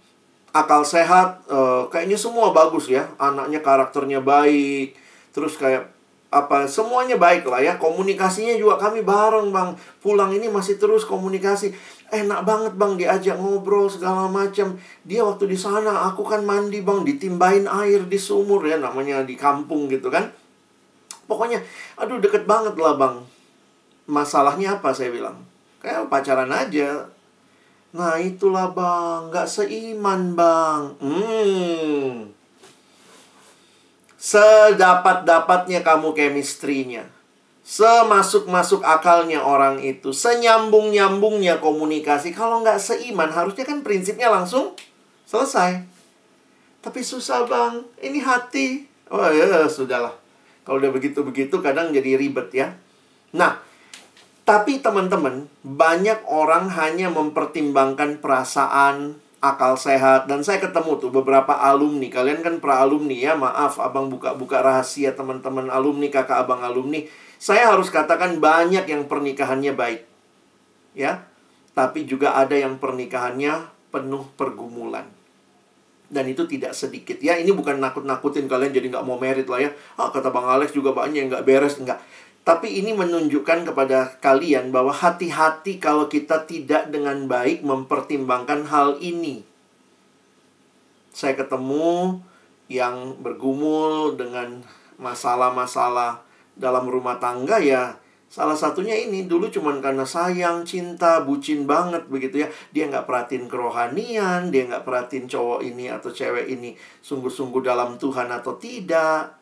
akal 0.56 0.88
sehat, 0.88 1.44
uh, 1.52 1.84
kayaknya 1.92 2.16
semua 2.16 2.56
bagus 2.56 2.88
ya. 2.88 3.12
Anaknya 3.20 3.60
karakternya 3.60 4.24
baik. 4.24 4.96
Terus 5.36 5.60
kayak 5.60 5.92
apa 6.32 6.64
semuanya 6.64 7.20
baik 7.20 7.44
lah 7.44 7.60
ya. 7.60 7.76
Komunikasinya 7.76 8.56
juga 8.56 8.80
kami 8.80 9.04
bareng 9.04 9.52
bang. 9.52 9.76
Pulang 10.00 10.32
ini 10.32 10.48
masih 10.48 10.80
terus 10.80 11.04
komunikasi. 11.04 11.76
Enak 12.08 12.48
banget 12.48 12.72
bang 12.80 12.96
diajak 12.96 13.36
ngobrol 13.36 13.92
segala 13.92 14.26
macam. 14.32 14.80
Dia 15.04 15.20
waktu 15.28 15.44
di 15.52 15.58
sana 15.60 16.08
aku 16.08 16.24
kan 16.24 16.40
mandi 16.40 16.80
bang 16.80 17.04
ditimbain 17.04 17.68
air 17.68 18.08
di 18.08 18.16
sumur 18.16 18.64
ya 18.64 18.80
namanya 18.80 19.20
di 19.20 19.36
kampung 19.36 19.92
gitu 19.92 20.08
kan. 20.08 20.32
Pokoknya 21.28 21.60
aduh 22.00 22.16
deket 22.16 22.48
banget 22.48 22.72
lah 22.80 22.96
bang. 22.96 23.20
Masalahnya 24.08 24.80
apa 24.80 24.96
saya 24.96 25.12
bilang? 25.12 25.36
Kayak 25.84 26.08
pacaran 26.08 26.48
aja. 26.48 27.12
Nah 27.92 28.16
itulah 28.16 28.72
bang. 28.72 29.28
Nggak 29.28 29.46
seiman 29.52 30.32
bang. 30.32 30.82
Hmm 30.96 32.41
sedapat-dapatnya 34.22 35.82
kamu 35.82 36.14
chemistry-nya 36.14 37.10
semasuk-masuk 37.62 38.82
akalnya 38.82 39.38
orang 39.38 39.78
itu, 39.78 40.10
senyambung-nyambungnya 40.10 41.62
komunikasi. 41.62 42.34
Kalau 42.34 42.60
nggak 42.60 42.82
seiman, 42.82 43.30
harusnya 43.30 43.62
kan 43.62 43.86
prinsipnya 43.86 44.28
langsung 44.28 44.74
selesai. 45.30 45.86
Tapi 46.82 47.00
susah 47.06 47.46
bang, 47.46 47.86
ini 48.02 48.18
hati. 48.18 48.90
Oh 49.14 49.22
ya, 49.30 49.46
sudahlah. 49.70 50.18
Kalau 50.66 50.82
udah 50.82 50.90
begitu-begitu, 50.90 51.62
kadang 51.62 51.94
jadi 51.94 52.18
ribet 52.18 52.50
ya. 52.50 52.74
Nah, 53.30 53.62
tapi 54.42 54.82
teman-teman, 54.82 55.46
banyak 55.62 56.26
orang 56.26 56.66
hanya 56.74 57.14
mempertimbangkan 57.14 58.18
perasaan, 58.18 59.21
akal 59.42 59.74
sehat. 59.74 60.30
Dan 60.30 60.46
saya 60.46 60.62
ketemu 60.62 61.02
tuh 61.02 61.10
beberapa 61.10 61.58
alumni. 61.58 62.06
Kalian 62.06 62.40
kan 62.40 62.62
pra 62.62 62.80
alumni 62.80 63.18
ya, 63.18 63.34
maaf 63.34 63.82
abang 63.82 64.06
buka-buka 64.08 64.62
rahasia 64.62 65.12
teman-teman 65.12 65.68
alumni, 65.68 66.08
kakak 66.08 66.46
abang 66.46 66.62
alumni. 66.62 67.02
Saya 67.42 67.74
harus 67.74 67.90
katakan 67.90 68.38
banyak 68.38 68.86
yang 68.86 69.10
pernikahannya 69.10 69.74
baik. 69.74 70.06
Ya, 70.94 71.26
tapi 71.74 72.06
juga 72.06 72.38
ada 72.38 72.54
yang 72.54 72.78
pernikahannya 72.78 73.66
penuh 73.90 74.30
pergumulan. 74.38 75.10
Dan 76.12 76.28
itu 76.28 76.44
tidak 76.44 76.76
sedikit 76.76 77.16
ya. 77.24 77.40
Ini 77.40 77.50
bukan 77.56 77.80
nakut-nakutin 77.80 78.44
kalian 78.44 78.70
jadi 78.70 78.86
nggak 78.92 79.06
mau 79.08 79.16
merit 79.16 79.48
lah 79.48 79.64
ya. 79.64 79.72
Ah, 79.96 80.12
kata 80.12 80.28
Bang 80.28 80.44
Alex 80.44 80.76
juga 80.76 80.92
banyak 80.92 81.24
yang 81.24 81.28
nggak 81.32 81.48
beres. 81.48 81.80
Nggak 81.80 81.98
tapi 82.42 82.82
ini 82.82 82.90
menunjukkan 82.90 83.70
kepada 83.70 84.18
kalian 84.18 84.74
bahwa 84.74 84.90
hati-hati 84.90 85.78
kalau 85.78 86.10
kita 86.10 86.42
tidak 86.46 86.90
dengan 86.90 87.30
baik 87.30 87.62
mempertimbangkan 87.62 88.66
hal 88.66 88.98
ini. 88.98 89.46
Saya 91.12 91.38
ketemu 91.38 92.18
yang 92.66 93.20
bergumul 93.20 94.16
dengan 94.18 94.64
masalah-masalah 94.98 96.24
dalam 96.56 96.88
rumah 96.88 97.20
tangga 97.20 97.60
ya 97.60 98.02
Salah 98.32 98.56
satunya 98.56 98.96
ini 98.96 99.28
dulu 99.28 99.52
cuman 99.52 99.84
karena 99.84 100.08
sayang, 100.08 100.64
cinta, 100.64 101.20
bucin 101.20 101.68
banget 101.68 102.08
begitu 102.08 102.40
ya. 102.40 102.48
Dia 102.72 102.88
nggak 102.88 103.04
perhatiin 103.04 103.44
kerohanian, 103.44 104.48
dia 104.48 104.64
nggak 104.72 104.88
perhatiin 104.88 105.28
cowok 105.28 105.60
ini 105.60 105.92
atau 105.92 106.08
cewek 106.08 106.48
ini 106.48 106.72
sungguh-sungguh 107.04 107.60
dalam 107.60 108.00
Tuhan 108.00 108.32
atau 108.32 108.56
tidak. 108.56 109.36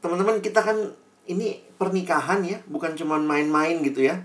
Teman-teman 0.00 0.40
kita 0.40 0.64
kan 0.64 0.96
ini 1.26 1.62
pernikahan 1.78 2.42
ya, 2.42 2.58
bukan 2.66 2.98
cuma 2.98 3.18
main-main 3.18 3.78
gitu 3.82 4.06
ya. 4.06 4.22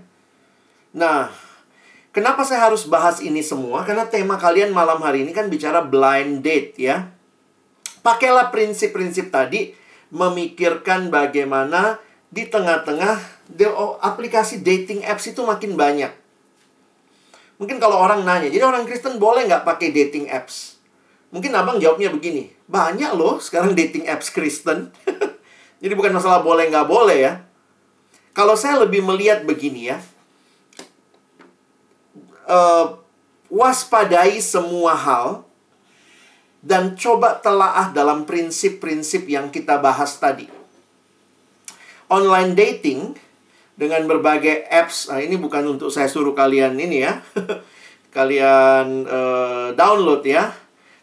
Nah, 0.94 1.30
kenapa 2.10 2.42
saya 2.42 2.66
harus 2.66 2.86
bahas 2.86 3.22
ini 3.22 3.42
semua? 3.44 3.86
Karena 3.86 4.06
tema 4.08 4.34
kalian 4.40 4.74
malam 4.74 4.98
hari 5.02 5.22
ini 5.22 5.30
kan 5.30 5.46
bicara 5.46 5.84
blind 5.84 6.42
date 6.42 6.74
ya. 6.78 7.12
Pakailah 8.02 8.50
prinsip-prinsip 8.50 9.30
tadi, 9.30 9.74
memikirkan 10.08 11.12
bagaimana 11.12 12.00
di 12.28 12.48
tengah-tengah 12.48 13.20
aplikasi 14.00 14.60
dating 14.60 15.04
apps 15.04 15.28
itu 15.28 15.40
makin 15.44 15.76
banyak. 15.76 16.12
Mungkin 17.58 17.82
kalau 17.82 17.98
orang 17.98 18.22
nanya, 18.22 18.48
jadi 18.48 18.62
orang 18.62 18.86
Kristen 18.86 19.18
boleh 19.18 19.50
nggak 19.50 19.66
pakai 19.66 19.90
dating 19.90 20.30
apps? 20.30 20.78
Mungkin 21.34 21.52
abang 21.52 21.82
jawabnya 21.82 22.08
begini, 22.08 22.54
banyak 22.70 23.12
loh 23.18 23.42
sekarang 23.42 23.74
dating 23.74 24.06
apps 24.06 24.30
Kristen. 24.30 24.94
Jadi 25.78 25.94
bukan 25.94 26.14
masalah 26.14 26.42
boleh 26.42 26.66
nggak 26.70 26.88
boleh 26.90 27.18
ya. 27.18 27.34
Kalau 28.34 28.54
saya 28.54 28.82
lebih 28.82 29.02
melihat 29.02 29.46
begini 29.46 29.94
ya. 29.94 29.98
Uh, 32.48 32.96
waspadai 33.52 34.40
semua 34.40 34.96
hal 34.96 35.44
dan 36.64 36.96
coba 36.96 37.38
telaah 37.38 37.92
dalam 37.92 38.24
prinsip-prinsip 38.24 39.28
yang 39.28 39.52
kita 39.52 39.78
bahas 39.78 40.16
tadi. 40.16 40.48
Online 42.08 42.56
dating 42.56 43.14
dengan 43.78 44.08
berbagai 44.08 44.64
apps, 44.72 45.12
nah 45.12 45.20
ini 45.20 45.36
bukan 45.36 45.76
untuk 45.76 45.92
saya 45.92 46.08
suruh 46.08 46.32
kalian 46.32 46.74
ini 46.80 47.04
ya, 47.04 47.20
kalian 48.16 49.04
uh, 49.06 49.68
download 49.76 50.24
ya 50.24 50.50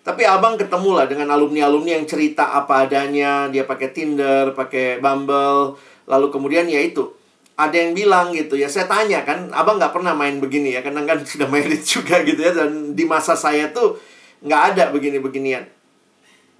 tapi 0.05 0.21
abang 0.21 0.53
ketemu 0.53 1.01
lah 1.01 1.09
dengan 1.09 1.33
alumni-alumni 1.33 1.97
yang 1.97 2.05
cerita 2.05 2.53
apa 2.53 2.85
adanya, 2.85 3.49
dia 3.49 3.65
pakai 3.65 3.89
Tinder, 3.89 4.53
pakai 4.53 5.01
Bumble, 5.01 5.81
lalu 6.05 6.29
kemudian 6.29 6.69
ya 6.69 6.77
itu. 6.77 7.09
Ada 7.57 7.73
yang 7.73 7.97
bilang 7.97 8.29
gitu 8.29 8.53
ya, 8.53 8.69
saya 8.69 8.85
tanya 8.85 9.25
kan, 9.25 9.49
abang 9.49 9.81
nggak 9.81 9.97
pernah 9.97 10.13
main 10.13 10.37
begini 10.37 10.77
ya, 10.77 10.85
karena 10.85 11.01
kan 11.09 11.25
sudah 11.33 11.49
married 11.49 11.81
juga 11.81 12.21
gitu 12.21 12.37
ya, 12.37 12.53
dan 12.53 12.93
di 12.93 13.01
masa 13.09 13.33
saya 13.33 13.73
tuh 13.73 13.97
nggak 14.45 14.61
ada 14.77 14.83
begini-beginian. 14.93 15.65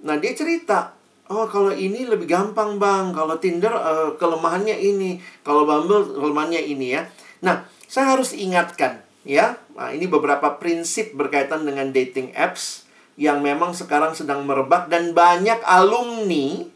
Nah 0.02 0.18
dia 0.18 0.34
cerita, 0.34 0.98
oh 1.30 1.46
kalau 1.46 1.70
ini 1.70 2.02
lebih 2.02 2.26
gampang 2.26 2.82
bang, 2.82 3.14
kalau 3.14 3.38
Tinder 3.38 3.70
uh, 3.70 4.18
kelemahannya 4.18 4.74
ini, 4.74 5.22
kalau 5.46 5.62
Bumble 5.62 6.02
kelemahannya 6.18 6.66
ini 6.66 6.98
ya. 6.98 7.06
Nah 7.46 7.62
saya 7.86 8.18
harus 8.18 8.34
ingatkan 8.34 9.06
ya, 9.22 9.54
nah, 9.78 9.94
ini 9.94 10.10
beberapa 10.10 10.58
prinsip 10.58 11.14
berkaitan 11.14 11.62
dengan 11.62 11.94
dating 11.94 12.34
apps 12.34 12.85
yang 13.16 13.40
memang 13.40 13.72
sekarang 13.72 14.12
sedang 14.12 14.44
merebak 14.44 14.92
dan 14.92 15.16
banyak 15.16 15.60
alumni 15.64 16.68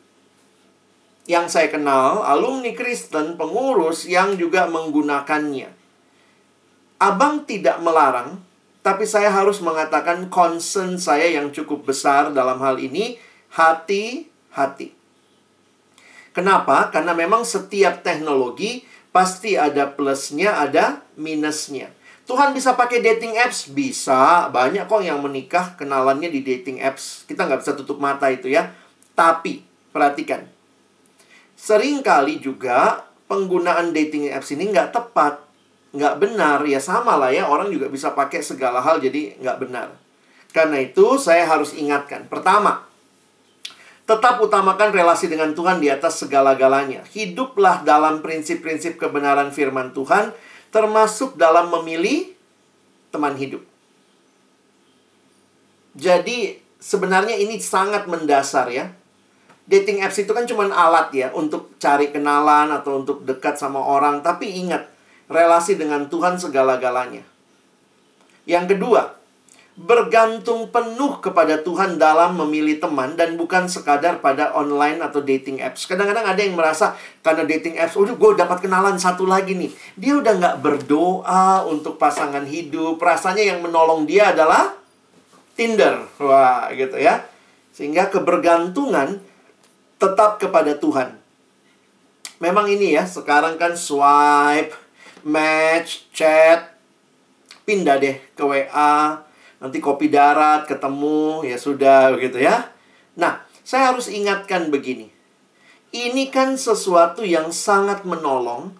yang 1.28 1.46
saya 1.46 1.68
kenal, 1.70 2.24
alumni 2.26 2.72
Kristen, 2.74 3.36
pengurus 3.36 4.08
yang 4.08 4.34
juga 4.40 4.66
menggunakannya. 4.66 5.68
Abang 7.00 7.44
tidak 7.46 7.78
melarang, 7.84 8.40
tapi 8.80 9.04
saya 9.04 9.28
harus 9.30 9.60
mengatakan 9.60 10.32
concern 10.32 10.96
saya 10.96 11.28
yang 11.28 11.52
cukup 11.52 11.86
besar 11.92 12.32
dalam 12.32 12.58
hal 12.64 12.80
ini, 12.80 13.20
hati-hati. 13.52 14.96
Kenapa? 16.32 16.88
Karena 16.88 17.12
memang 17.12 17.44
setiap 17.44 18.00
teknologi 18.00 18.86
pasti 19.10 19.54
ada 19.54 19.90
plusnya, 19.90 20.62
ada 20.62 21.04
minusnya. 21.18 21.92
Tuhan 22.30 22.54
bisa 22.54 22.78
pakai 22.78 23.02
dating 23.02 23.34
apps? 23.42 23.66
Bisa. 23.66 24.46
Banyak 24.54 24.86
kok 24.86 25.02
yang 25.02 25.18
menikah 25.18 25.74
kenalannya 25.74 26.30
di 26.30 26.46
dating 26.46 26.78
apps. 26.78 27.26
Kita 27.26 27.42
nggak 27.42 27.66
bisa 27.66 27.74
tutup 27.74 27.98
mata 27.98 28.30
itu 28.30 28.46
ya. 28.46 28.70
Tapi, 29.18 29.66
perhatikan. 29.90 30.46
Seringkali 31.58 32.38
juga 32.38 33.02
penggunaan 33.26 33.90
dating 33.90 34.30
apps 34.30 34.54
ini 34.54 34.70
nggak 34.70 34.94
tepat. 34.94 35.50
nggak 35.90 36.22
benar, 36.22 36.62
ya 36.70 36.78
sama 36.78 37.18
lah 37.18 37.34
ya. 37.34 37.50
Orang 37.50 37.74
juga 37.74 37.90
bisa 37.90 38.14
pakai 38.14 38.46
segala 38.46 38.78
hal 38.78 39.02
jadi 39.02 39.34
nggak 39.42 39.58
benar. 39.58 39.90
Karena 40.54 40.78
itu 40.78 41.18
saya 41.18 41.42
harus 41.50 41.74
ingatkan. 41.74 42.30
Pertama, 42.30 42.86
tetap 44.06 44.38
utamakan 44.38 44.94
relasi 44.94 45.26
dengan 45.26 45.50
Tuhan 45.50 45.82
di 45.82 45.90
atas 45.90 46.22
segala-galanya. 46.22 47.02
Hiduplah 47.10 47.82
dalam 47.82 48.22
prinsip-prinsip 48.22 49.02
kebenaran 49.02 49.50
firman 49.50 49.90
Tuhan, 49.90 50.30
termasuk 50.70 51.34
dalam 51.34 51.70
memilih 51.70 52.32
teman 53.10 53.34
hidup. 53.34 53.62
Jadi 55.98 56.58
sebenarnya 56.78 57.36
ini 57.36 57.58
sangat 57.58 58.06
mendasar 58.06 58.70
ya. 58.70 58.94
Dating 59.70 60.02
apps 60.02 60.18
itu 60.18 60.30
kan 60.34 60.46
cuma 60.50 60.66
alat 60.66 61.14
ya 61.14 61.28
untuk 61.30 61.78
cari 61.78 62.10
kenalan 62.10 62.74
atau 62.74 63.02
untuk 63.02 63.22
dekat 63.22 63.54
sama 63.54 63.78
orang. 63.78 64.18
Tapi 64.22 64.58
ingat, 64.66 64.90
relasi 65.30 65.78
dengan 65.78 66.10
Tuhan 66.10 66.38
segala-galanya. 66.38 67.22
Yang 68.50 68.74
kedua, 68.74 69.19
bergantung 69.80 70.68
penuh 70.68 71.24
kepada 71.24 71.64
Tuhan 71.64 71.96
dalam 71.96 72.36
memilih 72.36 72.76
teman 72.76 73.16
dan 73.16 73.40
bukan 73.40 73.64
sekadar 73.64 74.20
pada 74.20 74.52
online 74.52 75.00
atau 75.00 75.24
dating 75.24 75.64
apps. 75.64 75.88
Kadang-kadang 75.88 76.28
ada 76.28 76.36
yang 76.36 76.52
merasa 76.52 76.92
karena 77.24 77.48
dating 77.48 77.80
apps, 77.80 77.96
udah 77.96 78.12
gue 78.12 78.30
dapat 78.36 78.60
kenalan 78.60 79.00
satu 79.00 79.24
lagi 79.24 79.56
nih. 79.56 79.72
Dia 79.96 80.20
udah 80.20 80.36
nggak 80.36 80.56
berdoa 80.60 81.64
untuk 81.64 81.96
pasangan 81.96 82.44
hidup. 82.44 83.00
Rasanya 83.00 83.56
yang 83.56 83.64
menolong 83.64 84.04
dia 84.04 84.36
adalah 84.36 84.76
Tinder. 85.56 86.04
Wah 86.20 86.68
gitu 86.76 87.00
ya. 87.00 87.24
Sehingga 87.72 88.12
kebergantungan 88.12 89.24
tetap 89.96 90.36
kepada 90.36 90.76
Tuhan. 90.76 91.16
Memang 92.40 92.68
ini 92.68 92.96
ya, 92.96 93.04
sekarang 93.04 93.60
kan 93.60 93.76
swipe, 93.76 94.72
match, 95.24 96.08
chat, 96.12 96.72
pindah 97.68 98.00
deh 98.00 98.16
ke 98.32 98.40
WA, 98.44 99.24
nanti 99.60 99.78
kopi 99.78 100.08
darat 100.08 100.64
ketemu 100.64 101.44
ya 101.44 101.60
sudah 101.60 102.16
begitu 102.16 102.40
ya. 102.40 102.72
Nah, 103.14 103.44
saya 103.62 103.92
harus 103.92 104.08
ingatkan 104.08 104.72
begini. 104.72 105.12
Ini 105.92 106.32
kan 106.32 106.56
sesuatu 106.56 107.22
yang 107.22 107.52
sangat 107.52 108.08
menolong 108.08 108.72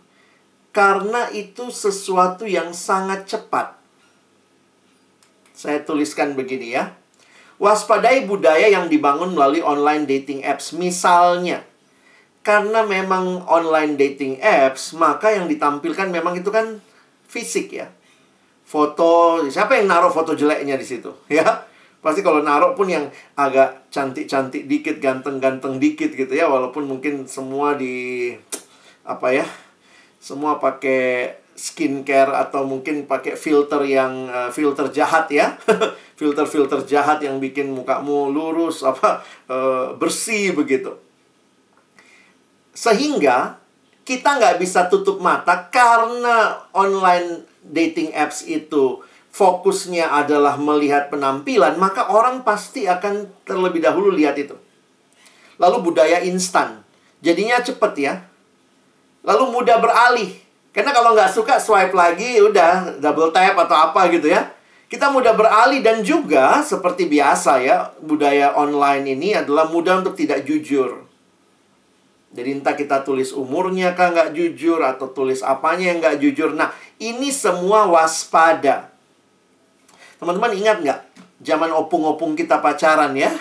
karena 0.72 1.28
itu 1.30 1.68
sesuatu 1.68 2.48
yang 2.48 2.72
sangat 2.72 3.28
cepat. 3.28 3.76
Saya 5.52 5.84
tuliskan 5.84 6.32
begini 6.32 6.72
ya. 6.72 6.96
Waspadai 7.60 8.24
budaya 8.24 8.72
yang 8.72 8.88
dibangun 8.88 9.36
melalui 9.36 9.60
online 9.60 10.08
dating 10.08 10.40
apps. 10.48 10.72
Misalnya, 10.72 11.60
karena 12.40 12.88
memang 12.88 13.44
online 13.44 14.00
dating 14.00 14.40
apps, 14.40 14.96
maka 14.96 15.36
yang 15.36 15.44
ditampilkan 15.44 16.08
memang 16.08 16.40
itu 16.40 16.48
kan 16.48 16.80
fisik 17.28 17.76
ya 17.76 17.92
foto 18.70 19.42
siapa 19.50 19.74
yang 19.74 19.90
naruh 19.90 20.14
foto 20.14 20.38
jeleknya 20.38 20.78
di 20.78 20.86
situ? 20.86 21.10
Ya 21.30 21.66
pasti 22.00 22.24
kalau 22.24 22.40
naruh 22.40 22.72
pun 22.72 22.88
yang 22.88 23.12
agak 23.36 23.92
cantik-cantik 23.92 24.64
dikit 24.64 25.04
ganteng-ganteng 25.04 25.76
dikit 25.76 26.16
gitu 26.16 26.32
ya 26.32 26.48
walaupun 26.48 26.88
mungkin 26.88 27.28
semua 27.28 27.76
di 27.76 28.32
apa 29.04 29.36
ya 29.36 29.44
semua 30.16 30.56
pakai 30.56 31.36
skincare 31.60 32.32
atau 32.32 32.64
mungkin 32.64 33.04
pakai 33.04 33.36
filter 33.36 33.84
yang 33.84 34.32
uh, 34.32 34.48
filter 34.48 34.88
jahat 34.88 35.28
ya. 35.28 35.60
Filter-filter 36.20 36.84
jahat 36.88 37.20
yang 37.20 37.36
bikin 37.36 37.72
mukamu 37.72 38.32
lurus 38.32 38.80
apa 38.90 39.20
uh, 39.52 39.92
bersih 40.00 40.56
begitu. 40.56 40.96
Sehingga 42.72 43.60
kita 44.08 44.40
nggak 44.40 44.56
bisa 44.56 44.88
tutup 44.88 45.20
mata 45.20 45.68
karena 45.68 46.64
online 46.72 47.44
dating 47.70 48.12
apps 48.12 48.44
itu 48.44 49.00
fokusnya 49.30 50.10
adalah 50.10 50.58
melihat 50.58 51.08
penampilan, 51.08 51.78
maka 51.78 52.10
orang 52.10 52.42
pasti 52.42 52.90
akan 52.90 53.30
terlebih 53.46 53.80
dahulu 53.80 54.10
lihat 54.10 54.36
itu. 54.36 54.58
Lalu 55.56 55.92
budaya 55.92 56.20
instan. 56.26 56.82
Jadinya 57.22 57.62
cepet 57.62 57.92
ya. 58.00 58.14
Lalu 59.22 59.54
mudah 59.54 59.78
beralih. 59.78 60.34
Karena 60.70 60.94
kalau 60.94 61.12
nggak 61.14 61.30
suka 61.34 61.58
swipe 61.58 61.94
lagi, 61.94 62.40
udah 62.40 62.98
double 63.02 63.30
tap 63.34 63.58
atau 63.58 63.90
apa 63.90 64.08
gitu 64.10 64.30
ya. 64.30 64.50
Kita 64.90 65.06
mudah 65.14 65.38
beralih 65.38 65.86
dan 65.86 66.02
juga 66.02 66.66
seperti 66.66 67.06
biasa 67.06 67.62
ya, 67.62 67.94
budaya 68.02 68.58
online 68.58 69.14
ini 69.14 69.38
adalah 69.38 69.70
mudah 69.70 70.02
untuk 70.02 70.18
tidak 70.18 70.42
jujur. 70.42 71.09
Jadi 72.30 72.62
entah 72.62 72.78
kita 72.78 73.02
tulis 73.02 73.34
umurnya 73.34 73.98
kah 73.98 74.14
nggak 74.14 74.30
jujur 74.38 74.78
atau 74.78 75.10
tulis 75.10 75.42
apanya 75.42 75.90
yang 75.90 75.98
nggak 75.98 76.18
jujur. 76.22 76.54
Nah, 76.54 76.70
ini 77.02 77.34
semua 77.34 77.90
waspada. 77.90 78.94
Teman-teman 80.22 80.54
ingat 80.54 80.78
nggak? 80.78 81.00
Zaman 81.42 81.74
opung-opung 81.74 82.38
kita 82.38 82.62
pacaran 82.62 83.18
ya. 83.18 83.34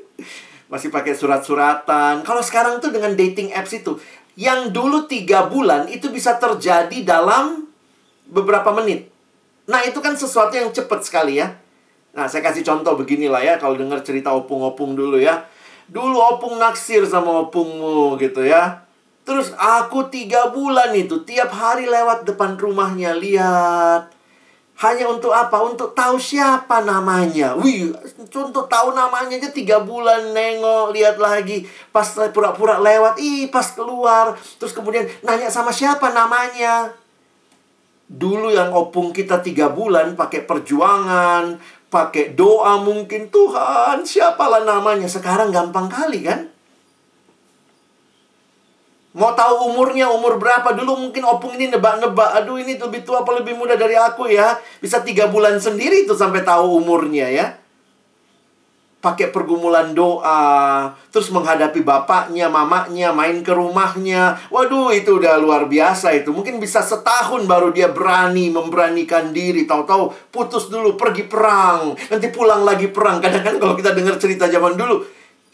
Masih 0.72 0.88
pakai 0.88 1.12
surat-suratan. 1.12 2.24
Kalau 2.24 2.40
sekarang 2.40 2.80
tuh 2.80 2.88
dengan 2.88 3.12
dating 3.12 3.52
apps 3.52 3.76
itu. 3.76 4.00
Yang 4.32 4.72
dulu 4.72 5.04
tiga 5.04 5.44
bulan 5.52 5.92
itu 5.92 6.08
bisa 6.08 6.40
terjadi 6.40 7.04
dalam 7.04 7.68
beberapa 8.32 8.72
menit. 8.72 9.12
Nah, 9.68 9.84
itu 9.84 10.00
kan 10.00 10.16
sesuatu 10.16 10.56
yang 10.56 10.72
cepat 10.72 11.04
sekali 11.04 11.36
ya. 11.36 11.60
Nah, 12.16 12.32
saya 12.32 12.40
kasih 12.40 12.64
contoh 12.64 12.96
beginilah 12.96 13.44
ya. 13.44 13.60
Kalau 13.60 13.76
dengar 13.76 14.00
cerita 14.00 14.32
opung-opung 14.32 14.96
dulu 14.96 15.20
ya 15.20 15.51
Dulu 15.88 16.18
opung 16.18 16.60
naksir 16.60 17.02
sama 17.08 17.46
opungmu 17.48 18.14
gitu 18.20 18.44
ya. 18.44 18.84
Terus 19.22 19.54
aku 19.54 20.10
tiga 20.10 20.50
bulan 20.50 20.90
itu 20.98 21.22
tiap 21.22 21.54
hari 21.54 21.86
lewat 21.86 22.26
depan 22.26 22.58
rumahnya 22.58 23.14
lihat. 23.14 24.10
Hanya 24.82 25.06
untuk 25.06 25.30
apa? 25.30 25.62
Untuk 25.62 25.94
tahu 25.94 26.18
siapa 26.18 26.82
namanya. 26.82 27.54
Wih, 27.54 27.94
untuk 28.18 28.66
tahu 28.66 28.90
namanya 28.90 29.38
aja 29.38 29.54
tiga 29.54 29.78
bulan 29.78 30.34
nengok, 30.34 30.90
lihat 30.90 31.22
lagi. 31.22 31.62
Pas 31.94 32.02
pura-pura 32.34 32.82
lewat, 32.82 33.14
ih 33.22 33.46
pas 33.46 33.62
keluar. 33.78 34.34
Terus 34.58 34.74
kemudian 34.74 35.06
nanya 35.22 35.54
sama 35.54 35.70
siapa 35.70 36.10
namanya. 36.10 36.90
Dulu 38.10 38.50
yang 38.50 38.74
opung 38.74 39.14
kita 39.14 39.38
tiga 39.38 39.70
bulan 39.70 40.18
pakai 40.18 40.42
perjuangan, 40.50 41.62
pakai 41.92 42.32
doa 42.32 42.80
mungkin 42.80 43.28
Tuhan 43.28 44.00
siapalah 44.08 44.64
namanya? 44.64 45.04
Sekarang 45.04 45.52
gampang 45.52 45.92
kali 45.92 46.24
kan? 46.24 46.48
Mau 49.12 49.36
tahu 49.36 49.68
umurnya 49.68 50.08
umur 50.08 50.40
berapa? 50.40 50.72
Dulu 50.72 50.96
mungkin 50.96 51.28
opung 51.28 51.52
ini 51.60 51.68
nebak-nebak 51.68 52.32
aduh 52.32 52.56
ini 52.56 52.80
lebih 52.80 53.04
tua 53.04 53.20
apa 53.20 53.36
lebih 53.36 53.52
muda 53.60 53.76
dari 53.76 53.92
aku 53.92 54.24
ya? 54.26 54.56
Bisa 54.80 55.04
tiga 55.04 55.28
bulan 55.28 55.60
sendiri 55.60 56.08
tuh 56.08 56.16
sampai 56.16 56.40
tahu 56.40 56.80
umurnya 56.80 57.28
ya 57.28 57.61
pakai 59.02 59.34
pergumulan 59.34 59.98
doa, 59.98 60.94
terus 61.10 61.26
menghadapi 61.34 61.82
bapaknya, 61.82 62.46
mamanya, 62.46 63.10
main 63.10 63.42
ke 63.42 63.50
rumahnya. 63.50 64.38
Waduh, 64.46 64.94
itu 64.94 65.18
udah 65.18 65.42
luar 65.42 65.66
biasa 65.66 66.14
itu. 66.14 66.30
Mungkin 66.30 66.62
bisa 66.62 66.78
setahun 66.86 67.42
baru 67.50 67.74
dia 67.74 67.90
berani 67.90 68.54
memberanikan 68.54 69.34
diri. 69.34 69.66
Tahu-tahu 69.66 70.30
putus 70.30 70.70
dulu, 70.70 70.94
pergi 70.94 71.26
perang, 71.26 71.98
nanti 71.98 72.30
pulang 72.30 72.62
lagi 72.62 72.86
perang. 72.94 73.18
Kadang-kadang 73.18 73.58
kalau 73.58 73.74
kita 73.74 73.90
dengar 73.90 74.14
cerita 74.22 74.46
zaman 74.46 74.78
dulu, 74.78 75.02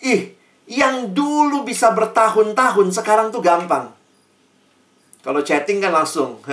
ih, 0.04 0.36
yang 0.68 1.16
dulu 1.16 1.64
bisa 1.64 1.96
bertahun-tahun 1.96 2.92
sekarang 2.92 3.32
tuh 3.32 3.40
gampang. 3.40 3.96
Kalau 5.24 5.40
chatting 5.40 5.80
kan 5.80 5.96
langsung, 5.96 6.44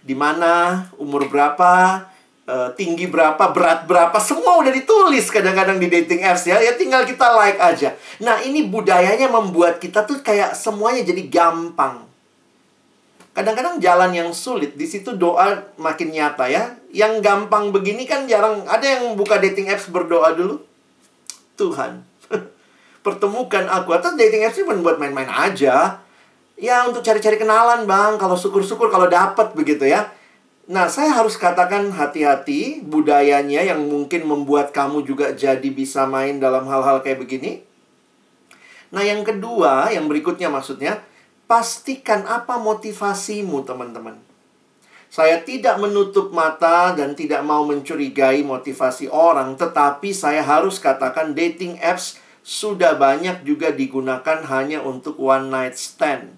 di 0.00 0.16
mana, 0.16 0.88
umur 0.96 1.28
berapa, 1.28 2.08
uh, 2.50 2.68
tinggi 2.74 3.06
berapa, 3.06 3.38
berat 3.54 3.86
berapa, 3.86 4.18
semua 4.18 4.58
udah 4.58 4.74
ditulis 4.74 5.30
kadang-kadang 5.30 5.78
di 5.78 5.86
dating 5.86 6.26
apps 6.26 6.50
ya. 6.50 6.58
Ya 6.58 6.74
tinggal 6.74 7.06
kita 7.06 7.30
like 7.38 7.62
aja. 7.62 7.94
Nah, 8.18 8.42
ini 8.42 8.66
budayanya 8.66 9.30
membuat 9.30 9.78
kita 9.78 10.02
tuh 10.02 10.18
kayak 10.20 10.58
semuanya 10.58 11.06
jadi 11.06 11.22
gampang. 11.30 12.10
Kadang-kadang 13.30 13.78
jalan 13.78 14.10
yang 14.10 14.30
sulit, 14.34 14.74
di 14.74 14.90
situ 14.90 15.14
doa 15.14 15.70
makin 15.78 16.10
nyata 16.10 16.50
ya. 16.50 16.74
Yang 16.90 17.22
gampang 17.22 17.70
begini 17.70 18.02
kan 18.02 18.26
jarang 18.26 18.66
ada 18.66 18.82
yang 18.82 19.14
buka 19.14 19.38
dating 19.38 19.70
apps 19.70 19.86
berdoa 19.86 20.34
dulu. 20.34 20.58
Tuhan, 21.54 22.02
pertemukan 23.06 23.70
aku. 23.70 23.94
Atau 23.94 24.18
dating 24.18 24.50
apps 24.50 24.58
cuma 24.58 24.74
buat 24.82 24.98
main-main 24.98 25.30
aja. 25.30 26.02
Ya 26.60 26.76
untuk 26.84 27.00
cari-cari 27.06 27.38
kenalan 27.40 27.86
bang, 27.86 28.18
kalau 28.18 28.34
syukur-syukur 28.34 28.90
kalau 28.90 29.06
dapat 29.06 29.54
begitu 29.54 29.86
ya. 29.86 30.10
Nah, 30.70 30.86
saya 30.86 31.10
harus 31.10 31.34
katakan 31.34 31.90
hati-hati 31.90 32.78
budayanya 32.86 33.66
yang 33.66 33.90
mungkin 33.90 34.22
membuat 34.22 34.70
kamu 34.70 35.02
juga 35.02 35.34
jadi 35.34 35.66
bisa 35.66 36.06
main 36.06 36.38
dalam 36.38 36.70
hal-hal 36.70 37.02
kayak 37.02 37.26
begini. 37.26 37.66
Nah, 38.94 39.02
yang 39.02 39.26
kedua, 39.26 39.90
yang 39.90 40.06
berikutnya 40.06 40.46
maksudnya, 40.46 41.02
pastikan 41.50 42.22
apa 42.22 42.62
motivasimu, 42.62 43.66
teman-teman. 43.66 44.22
Saya 45.10 45.42
tidak 45.42 45.82
menutup 45.82 46.30
mata 46.30 46.94
dan 46.94 47.18
tidak 47.18 47.42
mau 47.42 47.66
mencurigai 47.66 48.46
motivasi 48.46 49.10
orang, 49.10 49.58
tetapi 49.58 50.14
saya 50.14 50.46
harus 50.46 50.78
katakan 50.78 51.34
dating 51.34 51.82
apps 51.82 52.22
sudah 52.46 52.94
banyak 52.94 53.42
juga 53.42 53.74
digunakan 53.74 54.46
hanya 54.46 54.86
untuk 54.86 55.18
one 55.18 55.50
night 55.50 55.74
stand. 55.74 56.30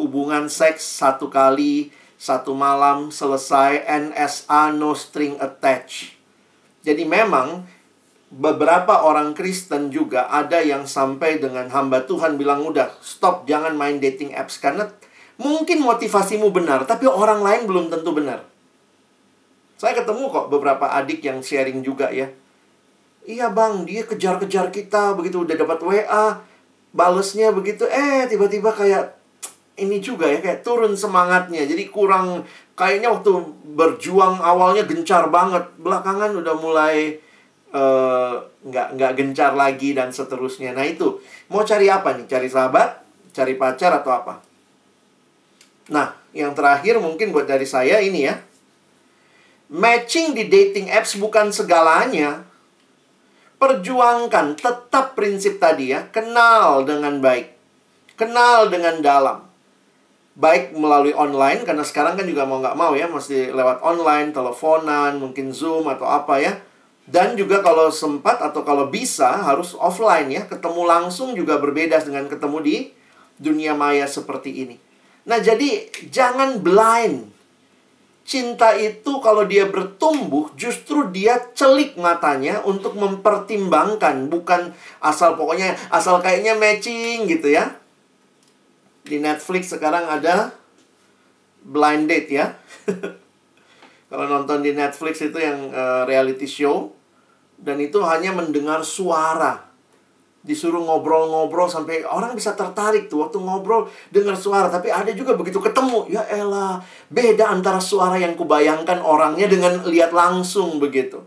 Hubungan 0.00 0.48
seks 0.48 0.80
satu 0.80 1.28
kali 1.28 1.99
satu 2.20 2.52
malam 2.52 3.08
selesai 3.08 3.80
NSA 3.88 4.76
no 4.76 4.92
string 4.92 5.40
attached. 5.40 6.12
Jadi 6.84 7.08
memang 7.08 7.64
beberapa 8.28 9.08
orang 9.08 9.32
Kristen 9.32 9.88
juga 9.88 10.28
ada 10.28 10.60
yang 10.60 10.84
sampai 10.84 11.40
dengan 11.40 11.72
hamba 11.72 12.04
Tuhan 12.04 12.36
bilang 12.36 12.60
udah 12.68 12.92
stop 13.00 13.48
jangan 13.48 13.72
main 13.72 13.96
dating 14.04 14.36
apps 14.36 14.60
karena 14.60 14.92
mungkin 15.40 15.80
motivasimu 15.80 16.52
benar 16.52 16.84
tapi 16.84 17.08
orang 17.08 17.40
lain 17.40 17.64
belum 17.64 17.88
tentu 17.88 18.12
benar. 18.12 18.44
Saya 19.80 19.96
ketemu 19.96 20.28
kok 20.28 20.52
beberapa 20.52 20.92
adik 20.92 21.24
yang 21.24 21.40
sharing 21.40 21.80
juga 21.80 22.12
ya. 22.12 22.28
Iya 23.24 23.48
bang, 23.48 23.88
dia 23.88 24.04
kejar-kejar 24.04 24.68
kita 24.68 25.16
begitu 25.16 25.40
udah 25.44 25.56
dapat 25.56 25.80
WA, 25.80 26.44
balesnya 26.92 27.48
begitu, 27.52 27.88
eh 27.88 28.28
tiba-tiba 28.28 28.72
kayak 28.76 29.19
ini 29.78 30.02
juga 30.02 30.26
ya 30.26 30.42
kayak 30.42 30.66
turun 30.66 30.98
semangatnya. 30.98 31.62
Jadi 31.68 31.86
kurang 31.92 32.42
kayaknya 32.74 33.12
waktu 33.12 33.32
berjuang 33.76 34.40
awalnya 34.42 34.88
gencar 34.88 35.30
banget, 35.30 35.68
belakangan 35.78 36.34
udah 36.34 36.54
mulai 36.58 37.20
uh, 37.70 38.40
nggak 38.66 38.88
nggak 38.98 39.12
gencar 39.16 39.52
lagi 39.54 39.94
dan 39.94 40.10
seterusnya. 40.10 40.74
Nah 40.74 40.84
itu 40.84 41.22
mau 41.52 41.62
cari 41.62 41.86
apa 41.86 42.16
nih? 42.16 42.26
Cari 42.26 42.48
sahabat, 42.50 43.04
cari 43.30 43.54
pacar 43.54 44.00
atau 44.02 44.10
apa? 44.10 44.34
Nah 45.90 46.14
yang 46.30 46.54
terakhir 46.54 46.98
mungkin 47.02 47.34
buat 47.34 47.46
dari 47.46 47.66
saya 47.66 47.98
ini 48.02 48.26
ya. 48.26 48.36
Matching 49.70 50.34
di 50.34 50.50
dating 50.50 50.90
apps 50.90 51.14
bukan 51.14 51.54
segalanya. 51.54 52.42
Perjuangkan 53.60 54.56
tetap 54.56 55.12
prinsip 55.12 55.60
tadi 55.60 55.92
ya, 55.92 56.08
kenal 56.08 56.88
dengan 56.88 57.20
baik. 57.20 57.52
Kenal 58.16 58.72
dengan 58.72 59.04
dalam. 59.04 59.49
Baik 60.38 60.72
melalui 60.78 61.12
online, 61.12 61.66
karena 61.66 61.82
sekarang 61.82 62.14
kan 62.14 62.24
juga 62.24 62.46
mau 62.46 62.62
nggak 62.62 62.78
mau 62.78 62.94
ya, 62.94 63.10
mesti 63.10 63.50
lewat 63.50 63.82
online, 63.82 64.30
teleponan, 64.30 65.18
mungkin 65.18 65.50
Zoom 65.50 65.90
atau 65.90 66.06
apa 66.06 66.38
ya 66.38 66.52
dan 67.10 67.34
juga 67.34 67.58
kalau 67.58 67.90
sempat 67.90 68.38
atau 68.38 68.62
kalau 68.62 68.86
bisa 68.86 69.42
harus 69.42 69.74
offline 69.74 70.30
ya. 70.30 70.46
Ketemu 70.46 70.86
langsung 70.86 71.34
juga 71.34 71.58
berbeda 71.58 71.98
dengan 72.06 72.30
ketemu 72.30 72.58
di 72.62 72.76
dunia 73.34 73.74
maya 73.74 74.06
seperti 74.06 74.62
ini. 74.62 74.76
Nah, 75.26 75.42
jadi 75.42 75.90
jangan 76.06 76.62
blind. 76.62 77.34
Cinta 78.22 78.78
itu 78.78 79.18
kalau 79.18 79.42
dia 79.42 79.66
bertumbuh 79.66 80.54
justru 80.54 81.10
dia 81.10 81.50
celik 81.50 81.98
matanya 81.98 82.62
untuk 82.62 82.94
mempertimbangkan 82.94 84.30
bukan 84.30 84.70
asal 85.02 85.34
pokoknya 85.34 85.74
asal 85.90 86.22
kayaknya 86.22 86.54
matching 86.54 87.26
gitu 87.26 87.50
ya. 87.50 87.79
Di 89.04 89.18
Netflix 89.18 89.72
sekarang 89.72 90.06
ada 90.06 90.52
blind 91.64 92.08
date 92.08 92.30
ya. 92.30 92.46
kalau 94.10 94.26
nonton 94.26 94.64
di 94.64 94.74
Netflix 94.74 95.22
itu 95.22 95.38
yang 95.38 95.70
uh, 95.70 96.02
reality 96.08 96.48
show 96.48 96.90
dan 97.60 97.76
itu 97.78 98.00
hanya 98.02 98.32
mendengar 98.32 98.80
suara. 98.82 99.68
Disuruh 100.40 100.80
ngobrol-ngobrol 100.80 101.68
sampai 101.68 102.00
orang 102.08 102.32
bisa 102.32 102.56
tertarik 102.56 103.12
tuh 103.12 103.28
waktu 103.28 103.36
ngobrol 103.36 103.92
dengar 104.08 104.32
suara. 104.40 104.72
Tapi 104.72 104.88
ada 104.88 105.12
juga 105.12 105.36
begitu 105.36 105.60
ketemu, 105.60 106.08
ya 106.08 106.24
elah, 106.32 106.80
beda 107.12 107.52
antara 107.52 107.76
suara 107.76 108.16
yang 108.16 108.32
kubayangkan 108.40 109.04
orangnya 109.04 109.52
dengan 109.52 109.84
lihat 109.84 110.16
langsung 110.16 110.80
begitu. 110.80 111.20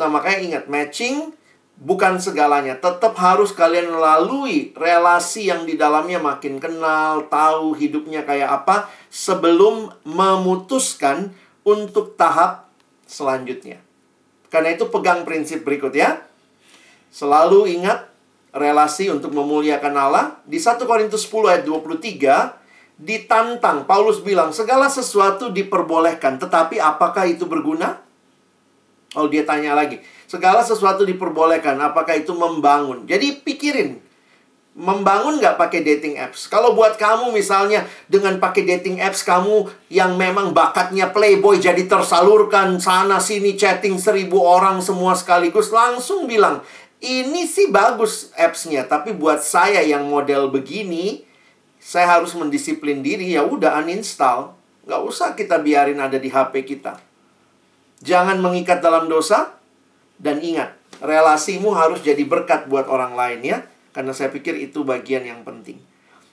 Nah 0.00 0.08
makanya 0.08 0.38
ingat, 0.40 0.64
matching 0.72 1.36
bukan 1.78 2.20
segalanya. 2.20 2.76
Tetap 2.76 3.16
harus 3.16 3.54
kalian 3.54 3.94
lalui 3.96 4.74
relasi 4.76 5.48
yang 5.48 5.64
di 5.64 5.78
dalamnya 5.78 6.20
makin 6.20 6.60
kenal, 6.60 7.26
tahu 7.30 7.72
hidupnya 7.78 8.26
kayak 8.26 8.62
apa 8.62 8.92
sebelum 9.08 9.94
memutuskan 10.04 11.32
untuk 11.62 12.18
tahap 12.18 12.68
selanjutnya. 13.06 13.78
Karena 14.52 14.76
itu 14.76 14.90
pegang 14.92 15.24
prinsip 15.24 15.64
berikut 15.64 15.96
ya. 15.96 16.20
Selalu 17.12 17.80
ingat 17.80 18.12
relasi 18.52 19.08
untuk 19.08 19.32
memuliakan 19.32 19.94
Allah. 19.96 20.26
Di 20.44 20.60
1 20.60 20.84
Korintus 20.84 21.24
10 21.24 21.48
ayat 21.48 21.64
23 21.64 22.60
ditantang 23.02 23.88
Paulus 23.88 24.20
bilang 24.20 24.52
segala 24.52 24.86
sesuatu 24.92 25.48
diperbolehkan, 25.48 26.38
tetapi 26.38 26.78
apakah 26.78 27.24
itu 27.26 27.48
berguna? 27.48 27.98
Oh, 29.16 29.28
dia 29.28 29.44
tanya 29.44 29.76
lagi. 29.76 30.00
Segala 30.32 30.64
sesuatu 30.64 31.04
diperbolehkan, 31.04 31.76
apakah 31.84 32.16
itu 32.16 32.32
membangun? 32.32 33.04
Jadi 33.04 33.44
pikirin, 33.44 34.00
membangun 34.72 35.36
nggak 35.36 35.60
pakai 35.60 35.84
dating 35.84 36.16
apps? 36.16 36.48
Kalau 36.48 36.72
buat 36.72 36.96
kamu 36.96 37.36
misalnya 37.36 37.84
dengan 38.08 38.40
pakai 38.40 38.64
dating 38.64 38.96
apps 39.04 39.28
kamu 39.28 39.68
yang 39.92 40.16
memang 40.16 40.56
bakatnya 40.56 41.12
playboy 41.12 41.60
jadi 41.60 41.84
tersalurkan 41.84 42.80
sana 42.80 43.20
sini 43.20 43.60
chatting 43.60 44.00
seribu 44.00 44.40
orang 44.40 44.80
semua 44.80 45.12
sekaligus 45.12 45.68
langsung 45.68 46.24
bilang 46.24 46.64
ini 47.04 47.44
sih 47.44 47.68
bagus 47.68 48.32
appsnya 48.32 48.88
tapi 48.88 49.12
buat 49.12 49.44
saya 49.44 49.84
yang 49.84 50.08
model 50.08 50.48
begini 50.48 51.28
saya 51.76 52.08
harus 52.08 52.32
mendisiplin 52.32 53.04
diri 53.04 53.36
ya 53.36 53.44
udah 53.44 53.84
uninstall 53.84 54.56
nggak 54.88 55.02
usah 55.04 55.36
kita 55.36 55.60
biarin 55.60 56.00
ada 56.00 56.16
di 56.16 56.32
HP 56.32 56.64
kita 56.64 56.96
jangan 58.00 58.40
mengikat 58.40 58.80
dalam 58.80 59.12
dosa 59.12 59.60
dan 60.22 60.38
ingat 60.38 60.78
relasimu 61.02 61.74
harus 61.74 61.98
jadi 62.00 62.22
berkat 62.22 62.70
buat 62.70 62.86
orang 62.86 63.18
lain 63.18 63.40
ya 63.42 63.58
karena 63.92 64.14
saya 64.14 64.32
pikir 64.32 64.56
itu 64.56 64.86
bagian 64.86 65.26
yang 65.26 65.42
penting. 65.44 65.76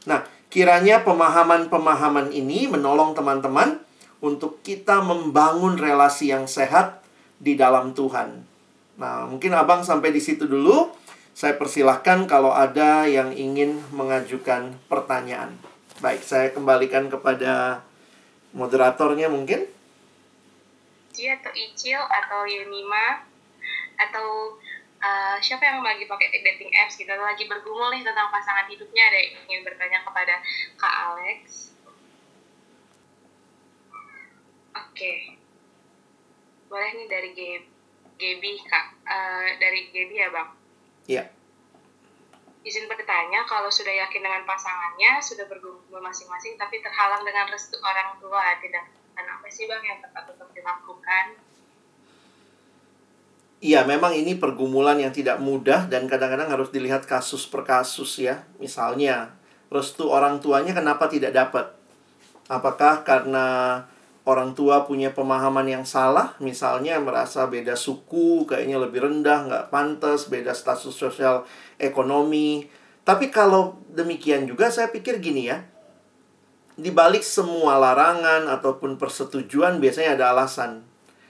Nah, 0.08 0.24
kiranya 0.48 1.04
pemahaman-pemahaman 1.04 2.32
ini 2.32 2.72
menolong 2.72 3.12
teman-teman 3.18 3.84
untuk 4.24 4.64
kita 4.64 5.04
membangun 5.04 5.76
relasi 5.76 6.32
yang 6.32 6.48
sehat 6.48 7.04
di 7.42 7.60
dalam 7.60 7.92
Tuhan. 7.92 8.48
Nah, 9.00 9.28
mungkin 9.28 9.52
Abang 9.56 9.84
sampai 9.84 10.16
di 10.16 10.24
situ 10.24 10.48
dulu. 10.48 10.96
Saya 11.36 11.56
persilahkan 11.56 12.28
kalau 12.28 12.52
ada 12.52 13.08
yang 13.08 13.32
ingin 13.32 13.80
mengajukan 13.96 14.76
pertanyaan. 14.92 15.56
Baik, 16.04 16.20
saya 16.20 16.52
kembalikan 16.52 17.08
kepada 17.08 17.80
moderatornya 18.52 19.32
mungkin. 19.32 19.64
Cia 21.16 21.40
atau 21.40 21.52
Icil 21.56 22.00
atau 22.00 22.44
Yunima 22.44 23.29
atau 24.00 24.56
uh, 25.04 25.38
siapa 25.44 25.64
yang 25.64 25.84
lagi 25.84 26.08
pakai 26.08 26.32
dating 26.32 26.72
apps 26.76 26.96
gitu 26.96 27.12
lagi 27.12 27.48
bergumul 27.48 27.92
nih 27.92 28.04
tentang 28.04 28.32
pasangan 28.32 28.68
hidupnya 28.72 29.04
ada 29.12 29.18
yang 29.20 29.34
ingin 29.48 29.62
bertanya 29.68 30.00
kepada 30.04 30.36
Kak 30.80 30.96
Alex? 31.12 31.72
Oke. 34.76 34.96
Okay. 34.96 35.20
boleh 36.70 36.90
nih 36.94 37.08
dari 37.10 37.30
Gaby 38.20 38.52
Kak. 38.68 38.86
Uh, 39.10 39.48
dari 39.58 39.90
Gaby 39.90 40.16
ya 40.22 40.30
Bang? 40.30 40.50
Iya. 41.10 41.24
Izin 42.62 42.86
bertanya 42.92 43.48
kalau 43.50 43.72
sudah 43.72 43.90
yakin 43.90 44.22
dengan 44.22 44.44
pasangannya 44.46 45.24
sudah 45.24 45.48
bergumul 45.50 46.04
masing-masing 46.04 46.60
tapi 46.60 46.84
terhalang 46.84 47.24
dengan 47.24 47.50
restu 47.50 47.80
orang 47.82 48.20
tua 48.20 48.60
tidak 48.60 48.86
apa 49.20 49.48
sih 49.52 49.68
Bang 49.68 49.84
yang 49.84 50.00
tepat 50.00 50.32
untuk 50.32 50.48
dilakukan 50.56 51.36
Iya, 53.60 53.84
memang 53.84 54.16
ini 54.16 54.40
pergumulan 54.40 54.96
yang 55.04 55.12
tidak 55.12 55.44
mudah 55.44 55.92
dan 55.92 56.08
kadang-kadang 56.08 56.48
harus 56.48 56.72
dilihat 56.72 57.04
kasus 57.04 57.44
per 57.44 57.68
kasus 57.68 58.16
ya. 58.16 58.48
Misalnya, 58.56 59.36
restu 59.68 60.08
orang 60.08 60.40
tuanya 60.40 60.72
kenapa 60.72 61.12
tidak 61.12 61.36
dapat? 61.36 61.76
Apakah 62.48 63.04
karena 63.04 63.46
orang 64.24 64.56
tua 64.56 64.88
punya 64.88 65.12
pemahaman 65.12 65.68
yang 65.68 65.84
salah? 65.84 66.40
Misalnya 66.40 67.04
merasa 67.04 67.52
beda 67.52 67.76
suku, 67.76 68.48
kayaknya 68.48 68.80
lebih 68.80 69.04
rendah, 69.04 69.52
nggak 69.52 69.66
pantas, 69.68 70.32
beda 70.32 70.56
status 70.56 70.96
sosial 70.96 71.44
ekonomi. 71.76 72.64
Tapi 73.04 73.28
kalau 73.28 73.76
demikian 73.92 74.48
juga 74.48 74.72
saya 74.72 74.88
pikir 74.88 75.20
gini 75.20 75.52
ya. 75.52 75.68
Di 76.80 76.96
balik 76.96 77.28
semua 77.28 77.76
larangan 77.76 78.48
ataupun 78.48 78.96
persetujuan 78.96 79.84
biasanya 79.84 80.16
ada 80.16 80.32
alasan 80.32 80.89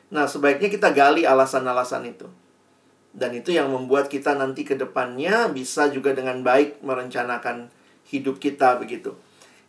Nah, 0.09 0.25
sebaiknya 0.25 0.69
kita 0.73 0.89
gali 0.93 1.25
alasan-alasan 1.25 2.09
itu. 2.09 2.25
Dan 3.13 3.33
itu 3.33 3.53
yang 3.53 3.69
membuat 3.73 4.09
kita 4.09 4.37
nanti 4.37 4.65
ke 4.65 4.77
depannya 4.77 5.49
bisa 5.49 5.89
juga 5.89 6.13
dengan 6.13 6.45
baik 6.45 6.81
merencanakan 6.85 7.73
hidup 8.09 8.37
kita 8.37 8.77
begitu. 8.77 9.17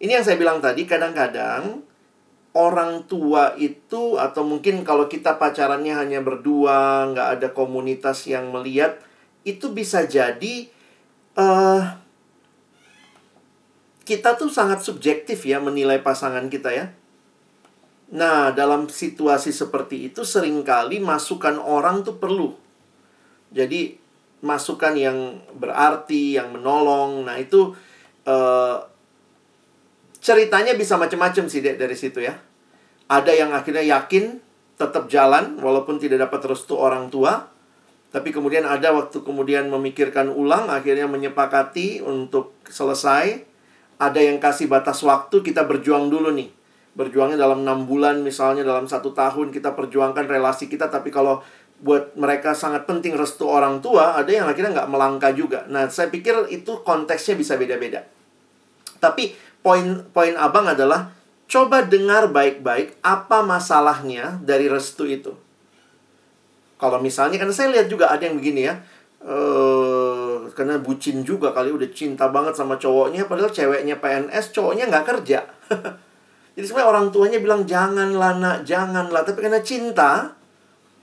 Ini 0.01 0.21
yang 0.21 0.25
saya 0.25 0.41
bilang 0.41 0.65
tadi, 0.65 0.89
kadang-kadang 0.89 1.85
orang 2.57 3.05
tua 3.07 3.55
itu 3.61 4.17
atau 4.17 4.43
mungkin 4.43 4.83
kalau 4.83 5.07
kita 5.07 5.37
pacarannya 5.37 5.93
hanya 5.93 6.21
berdua, 6.25 7.09
nggak 7.13 7.29
ada 7.41 7.49
komunitas 7.53 8.25
yang 8.29 8.49
melihat, 8.49 8.97
itu 9.45 9.73
bisa 9.73 10.05
jadi 10.05 10.69
uh, 11.37 12.01
kita 14.05 14.35
tuh 14.35 14.51
sangat 14.51 14.83
subjektif 14.83 15.47
ya 15.47 15.63
menilai 15.63 16.03
pasangan 16.03 16.51
kita 16.51 16.75
ya. 16.75 16.87
Nah, 18.11 18.51
dalam 18.51 18.91
situasi 18.91 19.55
seperti 19.55 20.11
itu 20.11 20.27
sering 20.27 20.67
kali 20.67 20.99
masukan 20.99 21.63
orang 21.63 22.03
tuh 22.03 22.19
perlu. 22.19 22.51
Jadi 23.55 23.95
masukan 24.43 24.99
yang 24.99 25.39
berarti, 25.55 26.35
yang 26.35 26.51
menolong. 26.51 27.23
Nah, 27.23 27.39
itu 27.39 27.71
uh, 28.27 28.77
ceritanya 30.19 30.75
bisa 30.75 30.99
macam-macam 30.99 31.47
sih 31.47 31.63
Dek, 31.63 31.79
dari 31.79 31.95
situ 31.95 32.19
ya. 32.19 32.35
Ada 33.11 33.31
yang 33.35 33.51
akhirnya 33.55 33.87
yakin 33.87 34.43
tetap 34.75 35.07
jalan 35.07 35.61
walaupun 35.63 36.03
tidak 36.03 36.27
dapat 36.27 36.51
restu 36.51 36.75
orang 36.75 37.13
tua. 37.15 37.47
Tapi 38.11 38.35
kemudian 38.35 38.67
ada 38.67 38.91
waktu 38.91 39.23
kemudian 39.23 39.71
memikirkan 39.71 40.35
ulang, 40.35 40.67
akhirnya 40.67 41.07
menyepakati 41.07 42.03
untuk 42.03 42.59
selesai. 42.67 43.47
Ada 44.03 44.19
yang 44.19 44.43
kasih 44.43 44.67
batas 44.67 44.99
waktu, 45.07 45.47
kita 45.47 45.63
berjuang 45.63 46.11
dulu 46.11 46.35
nih. 46.35 46.60
Berjuangnya 46.95 47.39
dalam 47.39 47.63
enam 47.63 47.87
bulan, 47.87 48.21
misalnya 48.21 48.67
dalam 48.67 48.91
satu 48.91 49.15
tahun 49.15 49.55
kita 49.55 49.79
perjuangkan 49.79 50.27
relasi 50.27 50.67
kita. 50.67 50.91
Tapi 50.91 51.15
kalau 51.15 51.43
buat 51.81 52.13
mereka 52.13 52.53
sangat 52.53 52.85
penting 52.85 53.17
restu 53.17 53.49
orang 53.49 53.81
tua, 53.81 54.13
ada 54.19 54.29
yang 54.29 54.45
akhirnya 54.45 54.85
nggak 54.85 54.91
melangkah 54.93 55.33
juga. 55.33 55.65
Nah, 55.73 55.89
saya 55.89 56.13
pikir 56.13 56.53
itu 56.53 56.85
konteksnya 56.85 57.41
bisa 57.41 57.57
beda-beda. 57.57 58.05
Tapi 59.01 59.33
poin 59.65 60.05
poin 60.13 60.37
abang 60.37 60.69
adalah 60.69 61.17
coba 61.49 61.83
dengar 61.89 62.29
baik-baik 62.31 63.01
apa 63.01 63.43
masalahnya 63.43 64.39
dari 64.45 64.69
restu 64.69 65.09
itu. 65.09 65.33
Kalau 66.81 67.01
misalnya, 67.01 67.37
karena 67.37 67.53
saya 67.53 67.73
lihat 67.73 67.93
juga 67.93 68.09
ada 68.09 68.25
yang 68.25 68.41
begini 68.41 68.65
ya, 68.65 68.81
uh, 69.25 70.49
karena 70.57 70.81
bucin 70.81 71.21
juga 71.25 71.53
kali 71.53 71.69
udah 71.73 71.89
cinta 71.93 72.29
banget 72.33 72.57
sama 72.57 72.81
cowoknya, 72.81 73.29
padahal 73.29 73.53
ceweknya 73.53 74.01
PNS, 74.01 74.53
cowoknya 74.53 74.89
nggak 74.89 75.05
kerja. 75.05 75.45
Jadi 76.55 76.65
sebenarnya 76.67 76.91
orang 76.91 77.07
tuanya 77.15 77.39
bilang 77.39 77.63
janganlah 77.65 78.37
nak, 78.37 78.57
janganlah, 78.67 79.23
tapi 79.23 79.47
karena 79.47 79.63
cinta, 79.63 80.35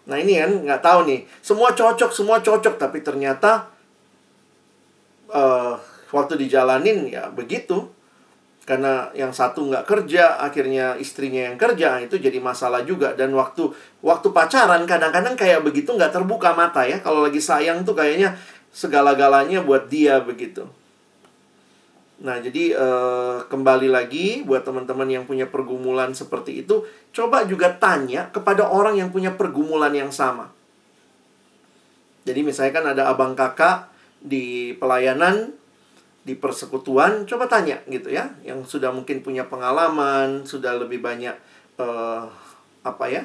nah 0.05 0.17
ini 0.19 0.37
kan 0.37 0.51
nggak 0.67 0.81
tahu 0.83 0.99
nih, 1.07 1.19
semua 1.39 1.71
cocok, 1.71 2.11
semua 2.11 2.37
cocok, 2.43 2.75
tapi 2.75 2.99
ternyata 2.99 3.71
uh, 5.31 5.79
waktu 6.11 6.35
dijalanin 6.35 7.07
ya 7.07 7.31
begitu. 7.31 7.87
Karena 8.67 9.07
yang 9.15 9.31
satu 9.31 9.63
nggak 9.63 9.87
kerja 9.87 10.43
akhirnya 10.43 10.99
istrinya 10.99 11.47
yang 11.47 11.55
kerja 11.55 12.03
itu 12.03 12.19
jadi 12.19 12.35
masalah 12.43 12.83
juga. 12.83 13.15
Dan 13.15 13.31
waktu 13.31 13.71
waktu 14.03 14.27
pacaran 14.35 14.83
kadang-kadang 14.83 15.39
kayak 15.39 15.63
begitu 15.63 15.95
nggak 15.95 16.11
terbuka 16.11 16.51
mata 16.51 16.83
ya. 16.83 16.99
Kalau 16.99 17.23
lagi 17.23 17.39
sayang 17.39 17.87
tuh 17.87 17.95
kayaknya 17.95 18.35
segala-galanya 18.75 19.63
buat 19.63 19.87
dia 19.87 20.19
begitu 20.19 20.67
nah 22.17 22.41
jadi 22.41 22.73
eh, 22.73 23.37
kembali 23.45 23.93
lagi 23.93 24.41
buat 24.41 24.65
teman-teman 24.65 25.05
yang 25.05 25.23
punya 25.29 25.45
pergumulan 25.45 26.17
seperti 26.17 26.65
itu 26.65 26.81
coba 27.13 27.45
juga 27.45 27.69
tanya 27.77 28.33
kepada 28.33 28.65
orang 28.65 28.97
yang 28.97 29.13
punya 29.13 29.33
pergumulan 29.37 29.93
yang 29.93 30.09
sama. 30.09 30.49
Jadi 32.27 32.43
misalnya 32.43 32.73
kan 32.75 32.85
ada 32.91 33.03
abang 33.07 33.37
kakak 33.37 33.87
di 34.19 34.75
pelayanan 34.81 35.53
di 36.27 36.35
persekutuan 36.35 37.23
coba 37.23 37.47
tanya 37.47 37.79
gitu 37.87 38.11
ya 38.11 38.27
yang 38.43 38.59
sudah 38.67 38.91
mungkin 38.91 39.23
punya 39.23 39.47
pengalaman 39.47 40.43
sudah 40.43 40.75
lebih 40.75 40.99
banyak 40.99 41.31
uh, 41.79 42.27
apa 42.83 43.05
ya 43.07 43.23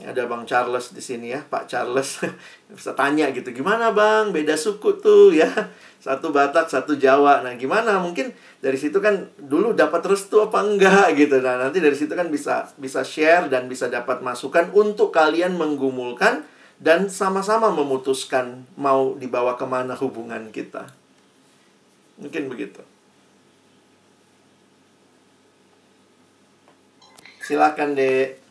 ada 0.00 0.24
bang 0.24 0.48
Charles 0.48 0.96
di 0.96 1.04
sini 1.04 1.36
ya 1.36 1.44
Pak 1.44 1.68
Charles 1.68 2.24
bisa 2.72 2.96
tanya 2.96 3.28
gitu 3.28 3.52
gimana 3.52 3.92
bang 3.92 4.32
beda 4.32 4.56
suku 4.56 4.96
tuh 5.04 5.36
ya 5.36 5.52
satu 6.00 6.32
Batak 6.32 6.72
satu 6.72 6.96
Jawa 6.96 7.44
nah 7.44 7.52
gimana 7.60 8.00
mungkin 8.00 8.32
dari 8.64 8.80
situ 8.80 9.04
kan 9.04 9.28
dulu 9.36 9.76
dapat 9.76 10.00
restu 10.08 10.40
apa 10.40 10.64
enggak 10.64 11.12
gitu 11.20 11.44
nah 11.44 11.60
nanti 11.60 11.84
dari 11.84 11.92
situ 11.92 12.16
kan 12.16 12.32
bisa 12.32 12.72
bisa 12.80 13.04
share 13.04 13.52
dan 13.52 13.68
bisa 13.68 13.92
dapat 13.92 14.24
masukan 14.24 14.72
untuk 14.72 15.12
kalian 15.12 15.60
menggumulkan 15.60 16.48
dan 16.82 17.06
sama-sama 17.06 17.70
memutuskan 17.70 18.66
mau 18.74 19.14
dibawa 19.14 19.54
ke 19.54 19.62
mana 19.62 19.94
hubungan 19.94 20.50
kita. 20.50 20.90
Mungkin 22.18 22.50
begitu. 22.50 22.82
Silakan, 27.46 27.94
Dek. 27.94 28.41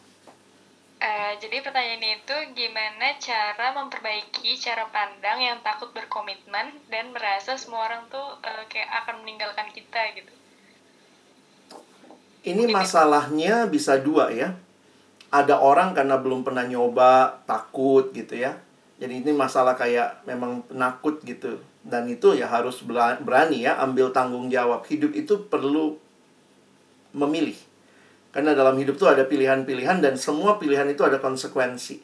Uh, 1.01 1.33
jadi 1.41 1.65
pertanyaan 1.65 2.21
itu 2.21 2.35
gimana 2.53 3.17
cara 3.17 3.73
memperbaiki 3.73 4.53
cara 4.61 4.85
pandang 4.93 5.41
yang 5.41 5.57
takut 5.65 5.89
berkomitmen 5.97 6.77
dan 6.93 7.09
merasa 7.09 7.57
semua 7.57 7.89
orang 7.89 8.05
tuh 8.13 8.37
uh, 8.45 8.63
kayak 8.69 8.85
akan 9.01 9.25
meninggalkan 9.25 9.65
kita 9.73 10.13
gitu. 10.13 10.29
Ini 12.45 12.69
masalahnya 12.69 13.65
bisa 13.65 13.97
dua 13.97 14.29
ya. 14.29 14.53
Ada 15.33 15.57
orang 15.57 15.97
karena 15.97 16.21
belum 16.21 16.45
pernah 16.45 16.69
nyoba, 16.69 17.41
takut 17.49 18.13
gitu 18.13 18.37
ya. 18.37 18.61
Jadi 19.01 19.25
ini 19.25 19.31
masalah 19.33 19.73
kayak 19.73 20.21
memang 20.29 20.61
penakut 20.69 21.17
gitu 21.25 21.57
dan 21.81 22.05
itu 22.05 22.37
ya 22.37 22.45
harus 22.45 22.85
berani 22.85 23.65
ya 23.65 23.81
ambil 23.81 24.13
tanggung 24.13 24.53
jawab 24.53 24.85
hidup 24.85 25.17
itu 25.17 25.49
perlu 25.49 25.97
memilih 27.11 27.57
karena 28.31 28.55
dalam 28.55 28.79
hidup 28.79 28.95
itu 28.95 29.07
ada 29.07 29.27
pilihan-pilihan 29.27 29.99
dan 29.99 30.15
semua 30.15 30.55
pilihan 30.55 30.87
itu 30.87 31.03
ada 31.03 31.19
konsekuensi. 31.19 31.99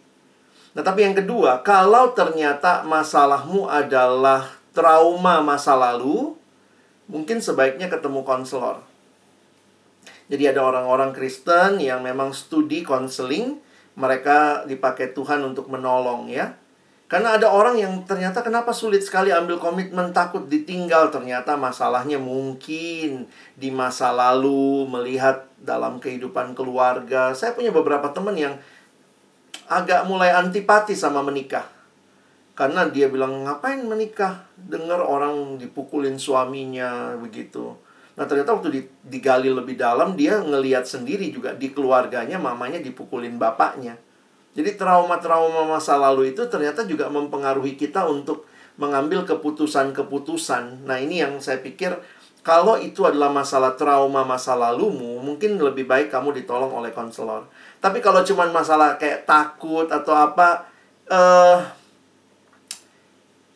Nah 0.76 0.84
tapi 0.84 1.08
yang 1.08 1.16
kedua 1.16 1.64
kalau 1.64 2.12
ternyata 2.12 2.84
masalahmu 2.84 3.66
adalah 3.72 4.46
trauma 4.76 5.42
masa 5.42 5.74
lalu 5.74 6.36
mungkin 7.08 7.40
sebaiknya 7.40 7.88
ketemu 7.88 8.22
konselor. 8.28 8.84
Jadi 10.28 10.44
ada 10.52 10.68
orang-orang 10.68 11.16
Kristen 11.16 11.80
yang 11.80 12.04
memang 12.04 12.36
studi 12.36 12.84
konseling 12.84 13.64
mereka 13.96 14.68
dipakai 14.68 15.16
Tuhan 15.16 15.40
untuk 15.48 15.72
menolong 15.72 16.28
ya 16.28 16.54
karena 17.08 17.40
ada 17.40 17.48
orang 17.48 17.80
yang 17.80 18.04
ternyata 18.04 18.44
kenapa 18.44 18.76
sulit 18.76 19.00
sekali 19.00 19.32
ambil 19.32 19.56
komitmen 19.64 20.12
takut 20.12 20.44
ditinggal. 20.52 21.08
Ternyata 21.08 21.56
masalahnya 21.56 22.20
mungkin 22.20 23.32
di 23.56 23.70
masa 23.72 24.12
lalu 24.12 24.84
melihat 24.92 25.48
dalam 25.56 26.04
kehidupan 26.04 26.52
keluarga. 26.52 27.32
Saya 27.32 27.56
punya 27.56 27.72
beberapa 27.72 28.12
teman 28.12 28.36
yang 28.36 28.60
agak 29.72 30.04
mulai 30.04 30.36
antipati 30.36 31.00
sama 31.00 31.24
menikah. 31.24 31.64
Karena 32.60 32.92
dia 32.92 33.08
bilang 33.08 33.48
ngapain 33.48 33.80
menikah? 33.88 34.44
Dengar 34.60 35.00
orang 35.00 35.56
dipukulin 35.56 36.20
suaminya 36.20 37.16
begitu. 37.16 37.72
Nah 38.20 38.28
ternyata 38.28 38.52
waktu 38.52 38.84
digali 39.08 39.48
lebih 39.48 39.80
dalam 39.80 40.20
dia 40.20 40.44
ngeliat 40.44 40.84
sendiri 40.84 41.32
juga 41.32 41.56
di 41.56 41.72
keluarganya 41.72 42.36
mamanya 42.36 42.84
dipukulin 42.84 43.40
bapaknya 43.40 43.96
jadi 44.58 44.74
trauma-trauma 44.74 45.70
masa 45.70 46.02
lalu 46.02 46.34
itu 46.34 46.42
ternyata 46.50 46.82
juga 46.90 47.06
mempengaruhi 47.14 47.78
kita 47.78 48.10
untuk 48.10 48.50
mengambil 48.82 49.22
keputusan-keputusan. 49.22 50.82
Nah, 50.82 50.98
ini 50.98 51.22
yang 51.22 51.38
saya 51.38 51.62
pikir 51.62 51.94
kalau 52.42 52.74
itu 52.80 53.06
adalah 53.06 53.30
masalah 53.30 53.78
trauma 53.78 54.26
masa 54.26 54.58
lalumu, 54.58 55.22
mungkin 55.22 55.62
lebih 55.62 55.86
baik 55.86 56.10
kamu 56.10 56.42
ditolong 56.42 56.74
oleh 56.74 56.90
konselor. 56.90 57.46
Tapi 57.78 58.02
kalau 58.02 58.26
cuma 58.26 58.50
masalah 58.50 58.98
kayak 58.98 59.30
takut 59.30 59.86
atau 59.94 60.16
apa, 60.18 60.66
eh 61.06 61.60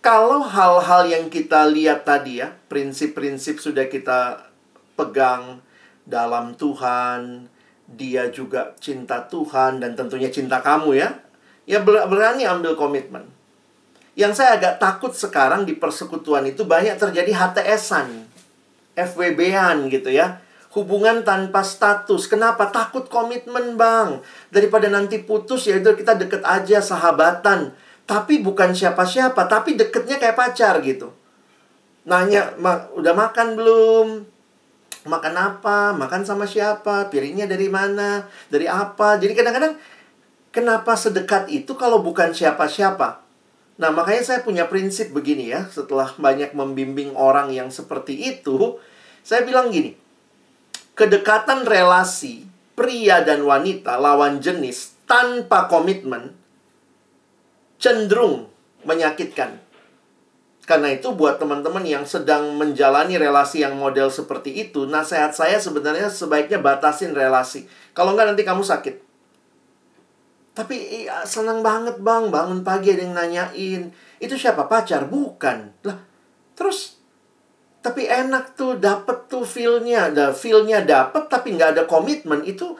kalau 0.05 0.45
hal-hal 0.45 1.09
yang 1.09 1.25
kita 1.33 1.65
lihat 1.65 2.05
tadi 2.05 2.45
ya, 2.45 2.53
prinsip-prinsip 2.69 3.57
sudah 3.57 3.89
kita 3.89 4.49
pegang 4.97 5.65
dalam 6.05 6.57
Tuhan, 6.57 7.49
dia 7.95 8.31
juga 8.31 8.75
cinta 8.79 9.27
Tuhan 9.27 9.83
dan 9.83 9.95
tentunya 9.95 10.31
cinta 10.31 10.63
kamu 10.63 10.97
ya. 10.97 11.09
Ya 11.69 11.79
berani 11.83 12.43
ambil 12.47 12.73
komitmen. 12.75 13.27
Yang 14.17 14.43
saya 14.43 14.59
agak 14.59 14.75
takut 14.81 15.15
sekarang 15.15 15.63
di 15.63 15.77
persekutuan 15.79 16.43
itu 16.43 16.67
banyak 16.67 16.99
terjadi 16.99 17.31
HTS-an. 17.31 18.27
FWB-an 18.91 19.87
gitu 19.87 20.11
ya. 20.11 20.43
Hubungan 20.71 21.23
tanpa 21.23 21.63
status. 21.63 22.27
Kenapa? 22.27 22.71
Takut 22.71 23.07
komitmen 23.07 23.79
bang. 23.79 24.19
Daripada 24.51 24.87
nanti 24.91 25.19
putus 25.23 25.67
ya 25.67 25.79
itu 25.79 25.95
kita 25.95 26.19
deket 26.19 26.43
aja 26.43 26.83
sahabatan. 26.83 27.71
Tapi 28.03 28.43
bukan 28.43 28.75
siapa-siapa. 28.75 29.47
Tapi 29.47 29.79
deketnya 29.79 30.19
kayak 30.19 30.35
pacar 30.35 30.83
gitu. 30.83 31.11
Nanya, 32.03 32.55
udah 32.97 33.13
makan 33.15 33.47
belum? 33.55 34.07
Makan 35.07 35.33
apa, 35.33 35.97
makan 35.97 36.21
sama 36.21 36.45
siapa, 36.45 37.09
piringnya 37.09 37.49
dari 37.49 37.67
mana, 37.67 38.29
dari 38.53 38.69
apa. 38.69 39.17
Jadi 39.17 39.33
kadang-kadang 39.33 39.73
kenapa 40.53 40.93
sedekat 40.93 41.49
itu 41.49 41.73
kalau 41.73 42.05
bukan 42.05 42.35
siapa-siapa? 42.35 43.23
Nah, 43.81 43.89
makanya 43.89 44.21
saya 44.21 44.39
punya 44.45 44.69
prinsip 44.69 45.09
begini 45.09 45.49
ya, 45.49 45.65
setelah 45.65 46.13
banyak 46.13 46.53
membimbing 46.53 47.17
orang 47.17 47.49
yang 47.49 47.73
seperti 47.73 48.13
itu, 48.37 48.77
saya 49.25 49.41
bilang 49.41 49.73
gini. 49.73 49.97
Kedekatan 50.93 51.65
relasi 51.65 52.45
pria 52.77 53.25
dan 53.25 53.41
wanita 53.41 53.97
lawan 53.97 54.37
jenis 54.37 55.01
tanpa 55.09 55.65
komitmen 55.65 56.35
cenderung 57.81 58.53
menyakitkan 58.85 59.57
karena 60.63 60.93
itu 60.93 61.11
buat 61.17 61.41
teman-teman 61.41 61.81
yang 61.83 62.05
sedang 62.05 62.53
menjalani 62.55 63.17
relasi 63.17 63.65
yang 63.65 63.75
model 63.75 64.13
seperti 64.13 64.69
itu, 64.69 64.85
nasihat 64.85 65.33
saya 65.33 65.57
sebenarnya 65.57 66.07
sebaiknya 66.07 66.61
batasin 66.61 67.17
relasi. 67.17 67.65
Kalau 67.97 68.13
enggak 68.13 68.33
nanti 68.33 68.43
kamu 68.45 68.61
sakit. 68.61 68.95
Tapi 70.51 71.07
iya, 71.07 71.23
senang 71.23 71.63
banget 71.63 71.97
bang, 72.03 72.27
bangun 72.29 72.61
pagi 72.61 72.93
ada 72.93 73.01
yang 73.01 73.15
nanyain. 73.15 73.89
Itu 74.21 74.35
siapa 74.35 74.67
pacar? 74.67 75.07
Bukan. 75.07 75.81
Lah, 75.87 75.97
terus 76.53 77.01
tapi 77.81 78.05
enak 78.05 78.53
tuh 78.53 78.77
dapet 78.77 79.25
tuh 79.25 79.41
feelnya, 79.41 80.13
ada 80.13 80.29
feelnya 80.37 80.85
dapet 80.85 81.25
tapi 81.31 81.57
nggak 81.57 81.73
ada 81.73 81.83
komitmen 81.89 82.45
itu 82.45 82.77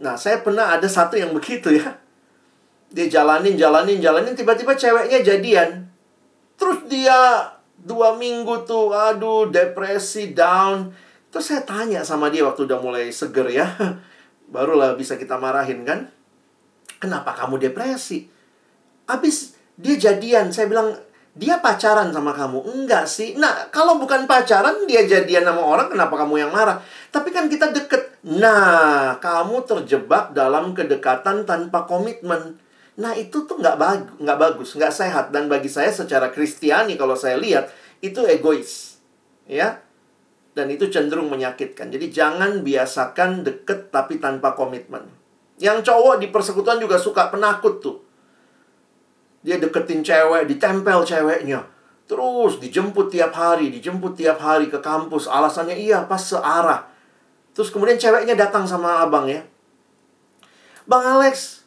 Nah, 0.00 0.16
saya 0.16 0.40
pernah 0.40 0.72
ada 0.72 0.88
satu 0.88 1.20
yang 1.20 1.36
begitu 1.36 1.76
ya. 1.76 2.00
Dia 2.90 3.06
jalanin, 3.06 3.54
jalanin, 3.54 4.00
jalanin, 4.00 4.32
tiba-tiba 4.32 4.72
ceweknya 4.72 5.20
jadian. 5.20 5.89
Terus 6.60 6.84
dia 6.92 7.48
dua 7.80 8.20
minggu 8.20 8.68
tuh, 8.68 8.92
aduh, 8.92 9.48
depresi, 9.48 10.36
down. 10.36 10.92
Terus 11.32 11.48
saya 11.48 11.64
tanya 11.64 12.04
sama 12.04 12.28
dia 12.28 12.44
waktu 12.44 12.68
udah 12.68 12.78
mulai 12.84 13.08
seger 13.08 13.48
ya. 13.48 13.64
Barulah 14.52 14.92
bisa 14.92 15.16
kita 15.16 15.40
marahin 15.40 15.88
kan. 15.88 16.12
Kenapa 17.00 17.32
kamu 17.32 17.56
depresi? 17.56 18.28
Habis 19.08 19.56
dia 19.80 19.96
jadian, 19.96 20.52
saya 20.52 20.68
bilang, 20.68 20.92
dia 21.32 21.62
pacaran 21.62 22.12
sama 22.12 22.36
kamu? 22.36 22.68
Enggak 22.68 23.08
sih. 23.08 23.38
Nah, 23.38 23.72
kalau 23.72 23.96
bukan 23.96 24.28
pacaran, 24.28 24.84
dia 24.84 25.08
jadian 25.08 25.46
sama 25.46 25.64
orang, 25.64 25.88
kenapa 25.88 26.18
kamu 26.20 26.44
yang 26.44 26.52
marah? 26.52 26.82
Tapi 27.08 27.32
kan 27.32 27.48
kita 27.48 27.72
deket. 27.72 28.20
Nah, 28.26 29.16
kamu 29.22 29.64
terjebak 29.64 30.36
dalam 30.36 30.76
kedekatan 30.76 31.48
tanpa 31.48 31.88
komitmen. 31.88 32.60
Nah, 33.00 33.16
itu 33.16 33.48
tuh 33.48 33.56
nggak 33.56 33.76
bagus, 33.80 34.16
nggak 34.20 34.38
bagus, 34.38 34.68
nggak 34.76 34.92
sehat. 34.92 35.24
Dan 35.32 35.48
bagi 35.48 35.72
saya 35.72 35.88
secara 35.88 36.28
kristiani, 36.28 37.00
kalau 37.00 37.16
saya 37.16 37.40
lihat, 37.40 37.72
itu 38.04 38.20
egois. 38.28 39.00
Ya, 39.48 39.80
dan 40.54 40.66
itu 40.68 40.90
cenderung 40.90 41.30
menyakitkan. 41.30 41.88
Jadi 41.88 42.10
jangan 42.10 42.60
biasakan 42.66 43.46
deket 43.46 43.94
tapi 43.94 44.18
tanpa 44.18 44.52
komitmen. 44.52 45.06
Yang 45.56 45.92
cowok 45.92 46.20
di 46.20 46.28
persekutuan 46.28 46.76
juga 46.76 47.00
suka 47.00 47.32
penakut 47.32 47.78
tuh. 47.78 47.96
Dia 49.40 49.56
deketin 49.56 50.04
cewek, 50.04 50.50
ditempel 50.50 51.00
ceweknya. 51.06 51.64
Terus 52.04 52.58
dijemput 52.58 53.08
tiap 53.08 53.30
hari, 53.32 53.70
dijemput 53.70 54.18
tiap 54.18 54.42
hari 54.42 54.66
ke 54.66 54.82
kampus. 54.82 55.30
Alasannya 55.30 55.78
iya 55.78 56.02
pas 56.04 56.20
searah. 56.20 56.90
Terus 57.54 57.70
kemudian 57.70 57.96
ceweknya 57.96 58.34
datang 58.34 58.66
sama 58.66 59.00
abang 59.00 59.30
ya. 59.30 59.46
Bang 60.90 61.06
Alex, 61.06 61.59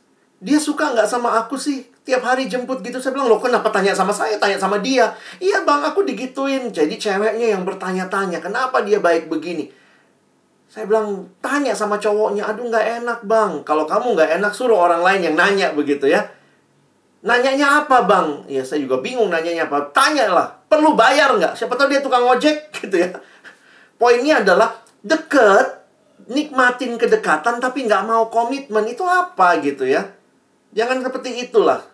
dia 0.43 0.59
suka 0.59 0.91
nggak 0.91 1.07
sama 1.07 1.39
aku 1.39 1.55
sih? 1.55 1.87
Tiap 2.03 2.19
hari 2.19 2.51
jemput 2.51 2.83
gitu. 2.83 2.99
Saya 2.99 3.15
bilang, 3.15 3.31
loh 3.31 3.39
kenapa 3.39 3.71
tanya 3.71 3.95
sama 3.95 4.11
saya? 4.11 4.35
Tanya 4.35 4.59
sama 4.59 4.83
dia. 4.83 5.15
Iya 5.39 5.63
bang, 5.63 5.87
aku 5.87 6.03
digituin. 6.03 6.67
Jadi 6.75 6.99
ceweknya 6.99 7.55
yang 7.55 7.63
bertanya-tanya, 7.63 8.43
kenapa 8.43 8.83
dia 8.83 8.99
baik 8.99 9.31
begini? 9.31 9.71
Saya 10.67 10.83
bilang, 10.83 11.31
tanya 11.39 11.71
sama 11.71 11.95
cowoknya. 11.95 12.43
Aduh 12.43 12.67
nggak 12.67 12.85
enak 12.99 13.19
bang. 13.23 13.63
Kalau 13.63 13.87
kamu 13.87 14.19
nggak 14.19 14.29
enak, 14.43 14.51
suruh 14.51 14.75
orang 14.75 14.99
lain 14.99 15.31
yang 15.31 15.35
nanya 15.39 15.71
begitu 15.71 16.11
ya. 16.11 16.27
Nanyanya 17.23 17.87
apa 17.87 18.03
bang? 18.03 18.43
Ya 18.51 18.67
saya 18.67 18.83
juga 18.83 18.99
bingung 18.99 19.31
nanyanya 19.31 19.71
apa. 19.71 19.95
Tanyalah, 19.95 20.67
perlu 20.67 20.99
bayar 20.99 21.39
nggak? 21.39 21.55
Siapa 21.55 21.79
tahu 21.79 21.87
dia 21.87 22.03
tukang 22.03 22.27
ojek 22.27 22.67
gitu 22.83 22.99
ya. 22.99 23.15
Poinnya 23.95 24.43
adalah 24.43 24.75
deket, 24.99 25.87
nikmatin 26.27 26.99
kedekatan 26.99 27.63
tapi 27.63 27.87
nggak 27.87 28.03
mau 28.03 28.27
komitmen 28.27 28.83
itu 28.91 29.07
apa 29.07 29.63
gitu 29.63 29.87
ya. 29.87 30.03
Jangan 30.73 31.05
seperti 31.05 31.49
itulah. 31.49 31.85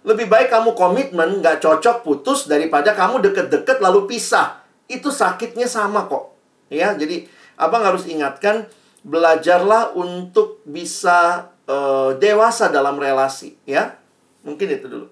Lebih 0.00 0.32
baik 0.32 0.48
kamu 0.48 0.72
komitmen, 0.72 1.44
nggak 1.44 1.60
cocok 1.60 2.04
putus 2.04 2.48
daripada 2.48 2.96
kamu 2.96 3.20
deket-deket 3.20 3.84
lalu 3.84 4.08
pisah. 4.08 4.64
Itu 4.88 5.12
sakitnya 5.12 5.68
sama 5.68 6.08
kok. 6.08 6.32
Ya, 6.72 6.96
jadi 6.96 7.28
abang 7.60 7.84
harus 7.84 8.08
ingatkan 8.08 8.64
belajarlah 9.04 9.92
untuk 9.96 10.64
bisa 10.64 11.52
uh, 11.68 12.16
dewasa 12.16 12.72
dalam 12.72 12.96
relasi, 12.96 13.56
ya. 13.68 13.96
Mungkin 14.44 14.68
itu 14.72 14.86
dulu. 14.88 15.06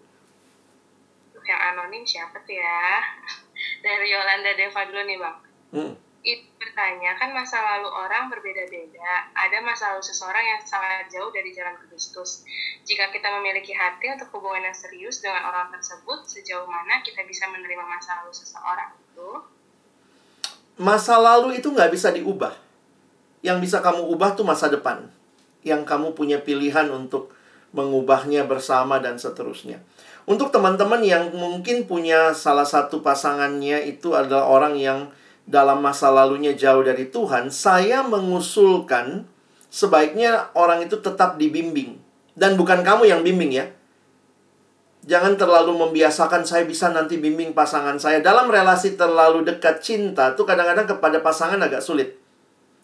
Yang 1.44 1.60
anonim 1.72 2.04
siapa 2.04 2.36
tuh 2.44 2.56
ya? 2.56 2.80
Dari 3.84 4.08
Yolanda 4.08 4.52
Deva 4.56 4.80
dulu 4.88 5.00
nih 5.04 5.16
bang. 5.20 5.36
Hmm. 5.68 5.92
Itu 6.28 6.44
bertanya, 6.60 7.16
kan 7.16 7.32
masa 7.32 7.56
lalu 7.56 7.88
orang 7.88 8.28
berbeda-beda. 8.28 9.32
Ada 9.32 9.64
masa 9.64 9.96
lalu 9.96 10.04
seseorang 10.04 10.44
yang 10.44 10.60
sangat 10.60 11.08
jauh 11.08 11.32
dari 11.32 11.56
jalan 11.56 11.72
Kristus. 11.88 12.44
Jika 12.84 13.08
kita 13.08 13.32
memiliki 13.40 13.72
hati 13.72 14.12
untuk 14.12 14.28
hubungan 14.36 14.68
yang 14.68 14.76
serius 14.76 15.24
dengan 15.24 15.48
orang 15.48 15.72
tersebut, 15.72 16.28
sejauh 16.28 16.68
mana 16.68 17.00
kita 17.00 17.24
bisa 17.24 17.48
menerima 17.48 17.80
masa 17.80 18.20
lalu 18.20 18.36
seseorang 18.36 18.92
itu? 19.00 19.30
Masa 20.76 21.16
lalu 21.16 21.64
itu 21.64 21.72
nggak 21.72 21.96
bisa 21.96 22.12
diubah. 22.12 22.52
Yang 23.40 23.58
bisa 23.64 23.80
kamu 23.80 24.04
ubah 24.12 24.36
tuh 24.36 24.44
masa 24.44 24.68
depan. 24.68 25.08
Yang 25.64 25.88
kamu 25.88 26.12
punya 26.12 26.44
pilihan 26.44 26.92
untuk 26.92 27.32
mengubahnya 27.72 28.44
bersama 28.44 29.00
dan 29.00 29.16
seterusnya. 29.16 29.80
Untuk 30.28 30.52
teman-teman 30.52 31.00
yang 31.00 31.32
mungkin 31.32 31.88
punya 31.88 32.36
salah 32.36 32.68
satu 32.68 33.00
pasangannya 33.00 33.88
itu 33.88 34.12
adalah 34.12 34.44
orang 34.44 34.76
yang 34.76 35.08
dalam 35.48 35.80
masa 35.80 36.12
lalunya 36.12 36.52
jauh 36.52 36.84
dari 36.84 37.08
Tuhan, 37.08 37.48
saya 37.48 38.04
mengusulkan 38.04 39.24
sebaiknya 39.72 40.52
orang 40.52 40.84
itu 40.84 41.00
tetap 41.00 41.40
dibimbing. 41.40 41.96
Dan 42.36 42.60
bukan 42.60 42.84
kamu 42.84 43.08
yang 43.08 43.24
bimbing 43.24 43.56
ya. 43.56 43.66
Jangan 45.08 45.40
terlalu 45.40 45.72
membiasakan 45.88 46.44
saya 46.44 46.68
bisa 46.68 46.92
nanti 46.92 47.16
bimbing 47.16 47.56
pasangan 47.56 47.96
saya. 47.96 48.20
Dalam 48.20 48.52
relasi 48.52 48.94
terlalu 49.00 49.40
dekat 49.48 49.80
cinta 49.80 50.36
tuh 50.36 50.44
kadang-kadang 50.44 50.84
kepada 50.84 51.24
pasangan 51.24 51.58
agak 51.64 51.80
sulit. 51.80 52.20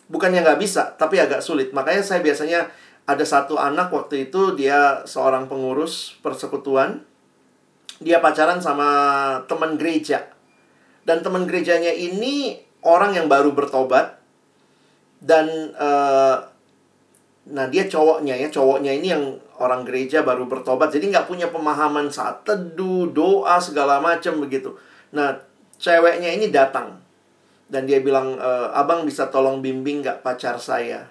Bukannya 0.08 0.40
nggak 0.40 0.56
bisa, 0.56 0.96
tapi 0.96 1.20
agak 1.20 1.44
sulit. 1.44 1.76
Makanya 1.76 2.00
saya 2.00 2.24
biasanya 2.24 2.72
ada 3.04 3.24
satu 3.28 3.60
anak 3.60 3.92
waktu 3.92 4.32
itu 4.32 4.56
dia 4.56 5.04
seorang 5.04 5.52
pengurus 5.52 6.16
persekutuan. 6.24 7.04
Dia 8.00 8.24
pacaran 8.24 8.58
sama 8.58 8.88
teman 9.44 9.76
gereja. 9.76 10.33
Dan 11.04 11.20
teman 11.20 11.44
gerejanya 11.44 11.92
ini 11.92 12.60
orang 12.84 13.16
yang 13.16 13.28
baru 13.28 13.52
bertobat. 13.52 14.20
Dan 15.20 15.72
uh, 15.76 16.36
nah 17.44 17.66
dia 17.68 17.88
cowoknya 17.88 18.40
ya, 18.40 18.48
cowoknya 18.48 18.92
ini 18.92 19.08
yang 19.12 19.24
orang 19.60 19.86
gereja 19.86 20.24
baru 20.24 20.48
bertobat. 20.48 20.90
Jadi 20.90 21.12
nggak 21.12 21.28
punya 21.28 21.48
pemahaman 21.48 22.10
saat 22.10 22.42
teduh, 22.42 23.08
doa 23.12 23.60
segala 23.60 24.00
macam 24.02 24.40
begitu. 24.42 24.74
Nah 25.14 25.40
ceweknya 25.78 26.32
ini 26.34 26.50
datang 26.50 27.04
dan 27.68 27.88
dia 27.88 27.98
bilang, 28.02 28.36
e, 28.36 28.50
abang 28.76 29.02
bisa 29.08 29.30
tolong 29.32 29.64
bimbing 29.64 30.04
nggak 30.04 30.20
pacar 30.20 30.60
saya. 30.60 31.08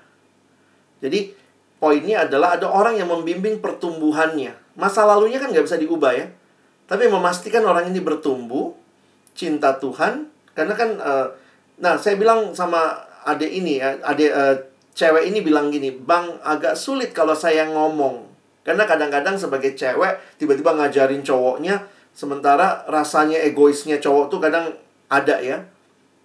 Jadi 1.03 1.33
poinnya 1.81 2.23
adalah 2.23 2.55
ada 2.55 2.69
orang 2.69 2.95
yang 2.95 3.11
membimbing 3.11 3.59
pertumbuhannya. 3.59 4.55
Masa 4.79 5.03
lalunya 5.03 5.41
kan 5.41 5.51
nggak 5.51 5.65
bisa 5.65 5.75
diubah 5.75 6.13
ya. 6.15 6.27
Tapi 6.87 7.07
memastikan 7.07 7.63
orang 7.63 7.89
ini 7.89 7.99
bertumbuh, 8.03 8.75
cinta 9.33 9.77
Tuhan. 9.77 10.29
Karena 10.53 10.73
kan, 10.77 10.89
uh, 11.01 11.27
nah 11.81 11.97
saya 11.97 12.17
bilang 12.17 12.53
sama 12.53 12.93
adik 13.25 13.49
ini 13.49 13.81
ya, 13.81 13.97
adik 14.05 14.31
uh, 14.31 14.55
cewek 14.93 15.29
ini 15.29 15.41
bilang 15.41 15.73
gini, 15.73 15.93
bang 15.93 16.29
agak 16.45 16.77
sulit 16.77 17.11
kalau 17.11 17.33
saya 17.33 17.69
ngomong. 17.69 18.29
Karena 18.63 18.87
kadang-kadang 18.87 19.35
sebagai 19.35 19.75
cewek 19.75 20.39
tiba-tiba 20.39 20.71
ngajarin 20.77 21.25
cowoknya, 21.25 21.83
sementara 22.15 22.85
rasanya 22.87 23.41
egoisnya 23.43 23.99
cowok 23.99 24.25
tuh 24.31 24.39
kadang 24.39 24.71
ada 25.11 25.41
ya. 25.43 25.65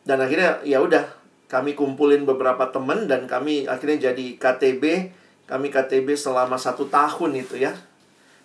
Dan 0.07 0.23
akhirnya 0.23 0.63
ya 0.63 0.79
udah 0.81 1.05
kami 1.49 1.73
kumpulin 1.73 2.29
beberapa 2.29 2.69
teman 2.69 3.09
dan 3.09 3.25
kami 3.25 3.65
akhirnya 3.65 4.13
jadi 4.13 4.37
KTB 4.37 4.85
kami 5.49 5.73
KTB 5.73 6.13
selama 6.13 6.61
satu 6.61 6.85
tahun 6.93 7.41
itu 7.41 7.57
ya. 7.57 7.73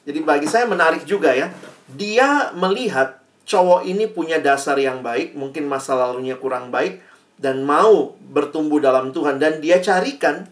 Jadi 0.07 0.23
bagi 0.23 0.47
saya 0.47 0.63
menarik 0.63 1.03
juga 1.03 1.35
ya. 1.35 1.51
Dia 1.91 2.55
melihat 2.55 3.22
cowok 3.43 3.87
ini 3.87 4.07
punya 4.07 4.39
dasar 4.39 4.79
yang 4.79 5.03
baik, 5.03 5.35
mungkin 5.35 5.67
masa 5.67 5.95
lalunya 5.95 6.39
kurang 6.39 6.71
baik, 6.71 7.03
dan 7.39 7.63
mau 7.67 8.15
bertumbuh 8.19 8.79
dalam 8.79 9.11
Tuhan. 9.11 9.39
Dan 9.39 9.59
dia 9.59 9.79
carikan 9.83 10.47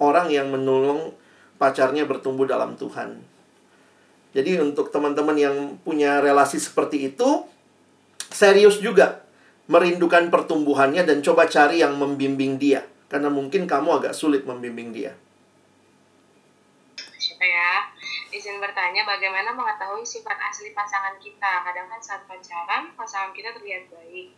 orang 0.00 0.32
yang 0.32 0.48
menolong 0.52 1.12
pacarnya 1.56 2.04
bertumbuh 2.04 2.44
dalam 2.44 2.76
Tuhan. 2.76 3.20
Jadi 4.36 4.60
untuk 4.60 4.92
teman-teman 4.92 5.36
yang 5.36 5.56
punya 5.80 6.20
relasi 6.20 6.60
seperti 6.60 7.08
itu, 7.12 7.48
serius 8.28 8.84
juga 8.84 9.24
merindukan 9.66 10.28
pertumbuhannya 10.28 11.08
dan 11.08 11.24
coba 11.24 11.48
cari 11.48 11.80
yang 11.80 11.96
membimbing 11.96 12.60
dia. 12.60 12.84
Karena 13.08 13.32
mungkin 13.32 13.64
kamu 13.64 14.02
agak 14.02 14.12
sulit 14.12 14.44
membimbing 14.44 14.92
dia 14.92 15.16
ya. 17.46 17.72
Izin 18.36 18.60
bertanya, 18.60 19.08
bagaimana 19.08 19.56
mengetahui 19.56 20.04
sifat 20.04 20.36
asli 20.36 20.76
pasangan 20.76 21.16
kita? 21.16 21.64
Kadang 21.64 21.88
kan 21.88 21.96
saat 22.04 22.28
pacaran, 22.28 22.92
pasangan 22.92 23.32
kita 23.32 23.56
terlihat 23.56 23.88
baik. 23.88 24.28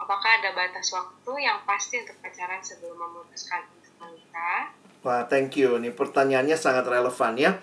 Apakah 0.00 0.40
ada 0.40 0.56
batas 0.56 0.88
waktu 0.96 1.44
yang 1.44 1.60
pasti 1.68 2.00
untuk 2.00 2.16
pacaran 2.24 2.64
sebelum 2.64 2.96
memutuskan 2.96 3.68
untuk 3.68 3.92
menikah? 4.00 4.72
Wah, 5.04 5.28
thank 5.28 5.60
you. 5.60 5.76
Ini 5.76 5.92
pertanyaannya 5.92 6.56
sangat 6.56 6.88
relevan 6.88 7.36
ya. 7.36 7.60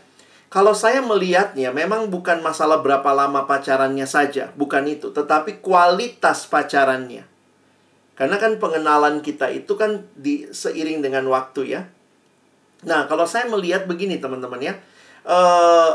Kalau 0.53 0.77
saya 0.77 1.01
melihatnya, 1.01 1.73
memang 1.73 2.13
bukan 2.13 2.45
masalah 2.45 2.85
berapa 2.85 3.09
lama 3.17 3.49
pacarannya 3.49 4.05
saja, 4.05 4.53
bukan 4.53 4.85
itu, 4.85 5.09
tetapi 5.09 5.65
kualitas 5.65 6.45
pacarannya. 6.45 7.25
Karena 8.13 8.37
kan 8.37 8.61
pengenalan 8.61 9.25
kita 9.25 9.49
itu 9.49 9.73
kan 9.73 10.05
di 10.13 10.45
seiring 10.53 11.01
dengan 11.01 11.25
waktu 11.25 11.73
ya. 11.73 11.81
Nah, 12.85 13.09
kalau 13.09 13.25
saya 13.25 13.49
melihat 13.49 13.89
begini 13.89 14.21
teman-teman 14.21 14.61
ya, 14.61 14.77
uh, 15.25 15.91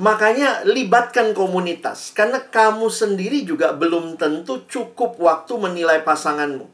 makanya 0.00 0.64
libatkan 0.64 1.36
komunitas 1.36 2.16
karena 2.16 2.40
kamu 2.40 2.88
sendiri 2.88 3.44
juga 3.44 3.76
belum 3.76 4.16
tentu 4.16 4.64
cukup 4.66 5.20
waktu 5.20 5.52
menilai 5.60 6.00
pasanganmu. 6.02 6.66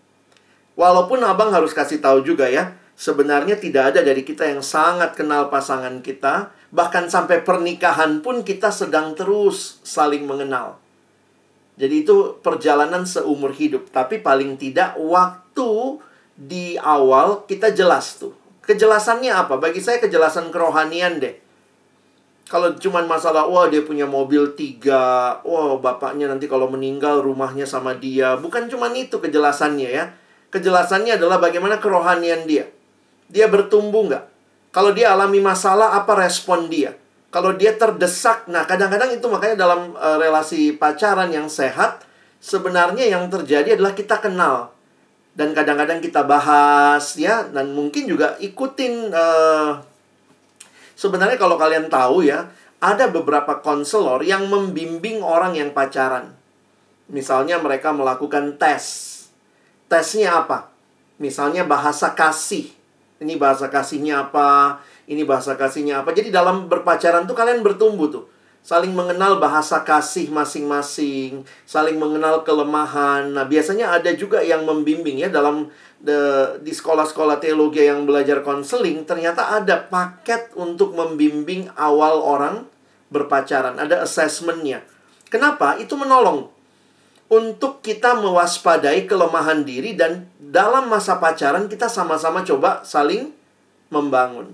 Walaupun 0.78 1.18
abang 1.26 1.50
harus 1.50 1.74
kasih 1.74 1.98
tahu 1.98 2.22
juga 2.22 2.46
ya, 2.46 2.78
sebenarnya 2.94 3.58
tidak 3.58 3.94
ada 3.94 4.00
dari 4.06 4.22
kita 4.22 4.46
yang 4.46 4.62
sangat 4.62 5.18
kenal 5.18 5.50
pasangan 5.50 5.98
kita, 5.98 6.54
bahkan 6.70 7.10
sampai 7.10 7.42
pernikahan 7.42 8.22
pun 8.22 8.46
kita 8.46 8.70
sedang 8.70 9.18
terus 9.18 9.82
saling 9.82 10.22
mengenal. 10.22 10.78
Jadi 11.78 12.06
itu 12.06 12.38
perjalanan 12.42 13.02
seumur 13.06 13.54
hidup, 13.54 13.90
tapi 13.90 14.22
paling 14.22 14.54
tidak 14.54 14.94
waktu 14.98 15.98
di 16.38 16.78
awal 16.78 17.42
kita 17.50 17.74
jelas 17.74 18.22
tuh. 18.22 18.37
Kejelasannya 18.68 19.32
apa? 19.32 19.56
Bagi 19.56 19.80
saya 19.80 19.96
kejelasan 19.96 20.52
kerohanian 20.52 21.16
deh. 21.16 21.32
Kalau 22.48 22.76
cuman 22.76 23.08
masalah, 23.08 23.48
wah 23.48 23.68
dia 23.68 23.84
punya 23.84 24.04
mobil 24.04 24.56
tiga, 24.56 25.36
wah 25.44 25.76
bapaknya 25.80 26.28
nanti 26.28 26.48
kalau 26.48 26.68
meninggal 26.68 27.24
rumahnya 27.24 27.64
sama 27.64 27.96
dia. 27.96 28.36
Bukan 28.36 28.68
cuman 28.68 28.92
itu 28.92 29.20
kejelasannya 29.20 29.88
ya. 29.88 30.04
Kejelasannya 30.52 31.16
adalah 31.16 31.40
bagaimana 31.40 31.80
kerohanian 31.80 32.44
dia. 32.44 32.68
Dia 33.28 33.48
bertumbuh 33.48 34.08
nggak? 34.08 34.24
Kalau 34.72 34.92
dia 34.92 35.12
alami 35.12 35.40
masalah, 35.40 35.96
apa 35.96 36.16
respon 36.16 36.68
dia? 36.68 36.96
Kalau 37.28 37.52
dia 37.52 37.76
terdesak, 37.76 38.48
nah 38.48 38.64
kadang-kadang 38.64 39.12
itu 39.12 39.28
makanya 39.28 39.56
dalam 39.68 39.92
uh, 39.92 40.16
relasi 40.16 40.72
pacaran 40.76 41.28
yang 41.28 41.48
sehat, 41.52 42.00
sebenarnya 42.40 43.12
yang 43.12 43.28
terjadi 43.28 43.76
adalah 43.76 43.92
kita 43.92 44.16
kenal. 44.24 44.72
Dan 45.38 45.54
kadang-kadang 45.54 46.02
kita 46.02 46.26
bahas 46.26 47.14
ya, 47.14 47.46
dan 47.46 47.70
mungkin 47.70 48.10
juga 48.10 48.34
ikutin 48.42 49.14
uh, 49.14 49.78
Sebenarnya 50.98 51.38
kalau 51.38 51.54
kalian 51.54 51.86
tahu 51.86 52.26
ya, 52.26 52.50
ada 52.82 53.06
beberapa 53.06 53.62
konselor 53.62 54.26
yang 54.26 54.50
membimbing 54.50 55.22
orang 55.22 55.54
yang 55.54 55.70
pacaran. 55.70 56.34
Misalnya 57.06 57.62
mereka 57.62 57.94
melakukan 57.94 58.58
tes. 58.58 59.14
Tesnya 59.86 60.42
apa? 60.42 60.74
Misalnya 61.22 61.62
bahasa 61.62 62.18
kasih. 62.18 62.74
Ini 63.22 63.38
bahasa 63.38 63.70
kasihnya 63.70 64.26
apa? 64.26 64.82
Ini 65.06 65.22
bahasa 65.22 65.54
kasihnya 65.54 66.02
apa? 66.02 66.10
Jadi 66.10 66.34
dalam 66.34 66.66
berpacaran 66.66 67.30
tuh 67.30 67.38
kalian 67.38 67.62
bertumbuh 67.62 68.10
tuh 68.10 68.26
saling 68.68 68.92
mengenal 68.92 69.40
bahasa 69.40 69.80
kasih 69.80 70.28
masing-masing, 70.28 71.40
saling 71.64 71.96
mengenal 71.96 72.44
kelemahan. 72.44 73.24
Nah, 73.32 73.48
biasanya 73.48 73.96
ada 73.96 74.12
juga 74.12 74.44
yang 74.44 74.68
membimbing 74.68 75.24
ya 75.24 75.32
dalam 75.32 75.72
the, 76.04 76.52
di 76.60 76.68
sekolah-sekolah 76.68 77.40
teologi 77.40 77.88
yang 77.88 78.04
belajar 78.04 78.44
konseling, 78.44 79.08
ternyata 79.08 79.56
ada 79.56 79.88
paket 79.88 80.52
untuk 80.52 80.92
membimbing 80.92 81.72
awal 81.80 82.20
orang 82.20 82.68
berpacaran, 83.08 83.80
ada 83.80 84.04
assessmentnya. 84.04 84.84
Kenapa? 85.32 85.80
Itu 85.80 85.96
menolong 85.96 86.52
untuk 87.32 87.80
kita 87.80 88.20
mewaspadai 88.20 89.08
kelemahan 89.08 89.64
diri 89.64 89.96
dan 89.96 90.28
dalam 90.36 90.92
masa 90.92 91.16
pacaran 91.16 91.72
kita 91.72 91.88
sama-sama 91.88 92.44
coba 92.44 92.84
saling 92.84 93.32
membangun. 93.88 94.52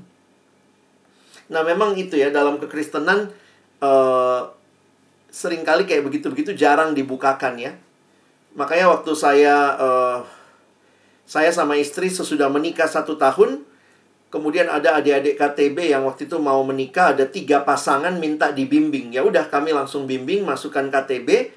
Nah, 1.51 1.67
memang 1.67 1.99
itu 1.99 2.15
ya 2.15 2.31
dalam 2.31 2.63
kekristenan 2.63 3.43
uh, 3.85 4.49
sering 5.29 5.61
kali 5.61 5.85
kayak 5.85 6.09
begitu-begitu 6.09 6.57
jarang 6.57 6.97
dibukakan 6.97 7.61
ya. 7.61 7.77
Makanya 8.57 8.89
waktu 8.89 9.13
saya 9.13 9.77
uh, 9.77 10.19
saya 11.29 11.53
sama 11.53 11.77
istri 11.77 12.09
sesudah 12.09 12.49
menikah 12.49 12.89
satu 12.89 13.21
tahun, 13.21 13.61
kemudian 14.33 14.73
ada 14.73 14.97
adik-adik 14.97 15.37
KTB 15.37 15.93
yang 15.93 16.09
waktu 16.09 16.25
itu 16.25 16.41
mau 16.41 16.65
menikah, 16.65 17.13
ada 17.13 17.29
tiga 17.29 17.61
pasangan 17.61 18.17
minta 18.17 18.55
dibimbing. 18.55 19.13
Ya 19.13 19.21
udah 19.21 19.53
kami 19.53 19.77
langsung 19.77 20.09
bimbing, 20.09 20.47
masukkan 20.47 20.89
KTB, 20.89 21.53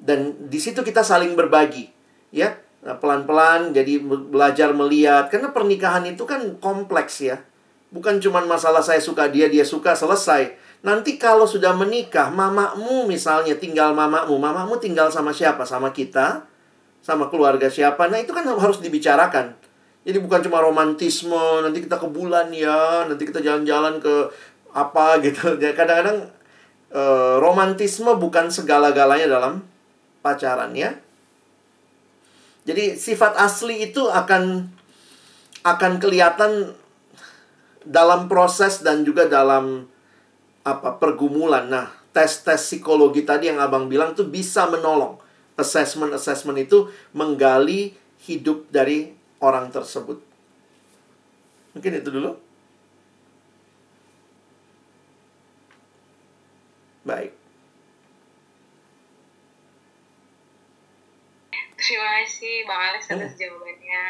dan 0.00 0.36
di 0.52 0.58
situ 0.60 0.84
kita 0.84 1.04
saling 1.04 1.36
berbagi, 1.38 1.92
ya 2.34 2.56
nah, 2.84 2.96
pelan-pelan 2.96 3.76
jadi 3.76 4.00
belajar 4.02 4.72
melihat 4.72 5.28
karena 5.28 5.52
pernikahan 5.52 6.04
itu 6.08 6.24
kan 6.24 6.56
kompleks 6.58 7.20
ya 7.20 7.44
bukan 7.92 8.22
cuma 8.22 8.40
masalah 8.46 8.80
saya 8.80 9.02
suka 9.02 9.28
dia 9.28 9.50
dia 9.50 9.66
suka 9.66 9.92
selesai 9.92 10.56
Nanti 10.80 11.20
kalau 11.20 11.44
sudah 11.44 11.76
menikah, 11.76 12.32
mamamu 12.32 13.04
misalnya 13.04 13.52
tinggal 13.60 13.92
mamamu, 13.92 14.40
mamamu 14.40 14.80
tinggal 14.80 15.12
sama 15.12 15.28
siapa? 15.28 15.68
Sama 15.68 15.92
kita, 15.92 16.48
sama 17.04 17.28
keluarga 17.28 17.68
siapa? 17.68 18.08
Nah, 18.08 18.16
itu 18.16 18.32
kan 18.32 18.48
harus 18.48 18.80
dibicarakan. 18.80 19.52
Jadi 20.00 20.16
bukan 20.24 20.40
cuma 20.40 20.64
romantisme, 20.64 21.60
nanti 21.60 21.84
kita 21.84 22.00
ke 22.00 22.08
bulan 22.08 22.48
ya, 22.56 23.04
nanti 23.04 23.28
kita 23.28 23.44
jalan-jalan 23.44 24.00
ke 24.00 24.32
apa 24.72 25.20
gitu. 25.20 25.54
Ya 25.64 25.76
kadang-kadang 25.76 26.32
e, 26.88 27.02
romantisme 27.36 28.16
bukan 28.16 28.48
segala-galanya 28.48 29.28
dalam 29.28 29.60
pacaran 30.24 30.72
ya. 30.72 30.96
Jadi 32.64 32.96
sifat 32.96 33.36
asli 33.36 33.92
itu 33.92 34.08
akan 34.08 34.72
akan 35.60 35.92
kelihatan 36.00 36.72
dalam 37.84 38.28
proses 38.28 38.80
dan 38.80 39.04
juga 39.04 39.28
dalam 39.28 39.84
apa 40.64 41.00
pergumulan. 41.00 41.68
Nah, 41.68 41.88
tes-tes 42.12 42.60
psikologi 42.60 43.24
tadi 43.24 43.48
yang 43.48 43.60
Abang 43.62 43.88
bilang 43.88 44.12
tuh 44.12 44.28
bisa 44.28 44.68
menolong. 44.68 45.16
Assessment-assessment 45.56 46.56
itu 46.56 46.88
menggali 47.12 47.92
hidup 48.24 48.68
dari 48.72 49.12
orang 49.40 49.68
tersebut. 49.72 50.20
Mungkin 51.76 52.00
itu 52.00 52.10
dulu. 52.10 52.32
Baik. 57.04 57.32
Terima 61.80 62.06
kasih 62.20 62.54
Bang 62.68 62.80
Alex 62.92 63.02
atas 63.08 63.32
hmm. 63.34 63.40
jawabannya. 63.40 64.04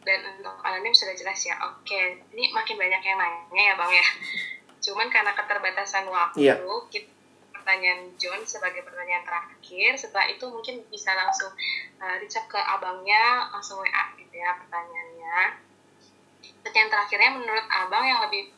Dan 0.00 0.20
untuk 0.40 0.56
anonim 0.64 0.96
sudah 0.96 1.12
jelas 1.12 1.36
ya. 1.44 1.60
Oke, 1.60 2.24
ini 2.32 2.48
makin 2.56 2.80
banyak 2.80 3.02
yang 3.04 3.20
nanya 3.20 3.62
ya 3.68 3.74
Bang 3.76 3.92
ya 3.92 4.06
cuman 4.80 5.12
karena 5.12 5.36
keterbatasan 5.36 6.08
waktu 6.08 6.48
yeah. 6.48 6.56
kita 6.88 7.20
pertanyaan 7.70 8.10
John 8.16 8.40
sebagai 8.42 8.82
pertanyaan 8.82 9.22
terakhir 9.22 9.94
setelah 9.94 10.26
itu 10.26 10.42
mungkin 10.48 10.82
bisa 10.88 11.14
langsung 11.14 11.52
uh, 12.02 12.16
reach 12.18 12.34
ke 12.34 12.58
abangnya 12.58 13.46
langsung 13.54 13.78
WA 13.78 14.04
gitu 14.16 14.34
ya 14.34 14.58
pertanyaannya. 14.58 15.38
Pertanyaan 16.66 16.90
terakhirnya 16.90 17.30
menurut 17.36 17.66
abang 17.68 18.02
yang 18.02 18.24
lebih 18.26 18.50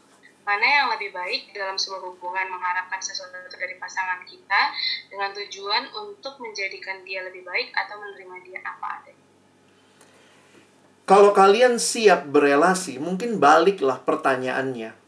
mana 0.42 0.64
yang 0.64 0.88
lebih 0.96 1.12
baik 1.12 1.52
dalam 1.54 1.76
sebuah 1.76 2.02
hubungan 2.08 2.50
mengharapkan 2.50 2.98
sesuatu 2.98 3.36
dari 3.52 3.76
pasangan 3.78 4.24
kita 4.24 4.62
dengan 5.12 5.30
tujuan 5.36 5.92
untuk 5.92 6.40
menjadikan 6.40 7.04
dia 7.04 7.22
lebih 7.22 7.44
baik 7.44 7.68
atau 7.76 8.00
menerima 8.00 8.36
dia 8.48 8.58
apa 8.64 8.86
adanya? 9.02 9.26
Kalau 11.04 11.36
kalian 11.36 11.76
siap 11.76 12.30
berelasi, 12.30 12.96
mungkin 12.96 13.36
baliklah 13.36 14.00
pertanyaannya 14.00 15.01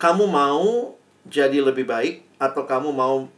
kamu 0.00 0.24
mau 0.24 0.96
jadi 1.28 1.60
lebih 1.60 1.84
baik 1.84 2.24
atau 2.40 2.64
kamu 2.64 2.88
mau 2.96 3.28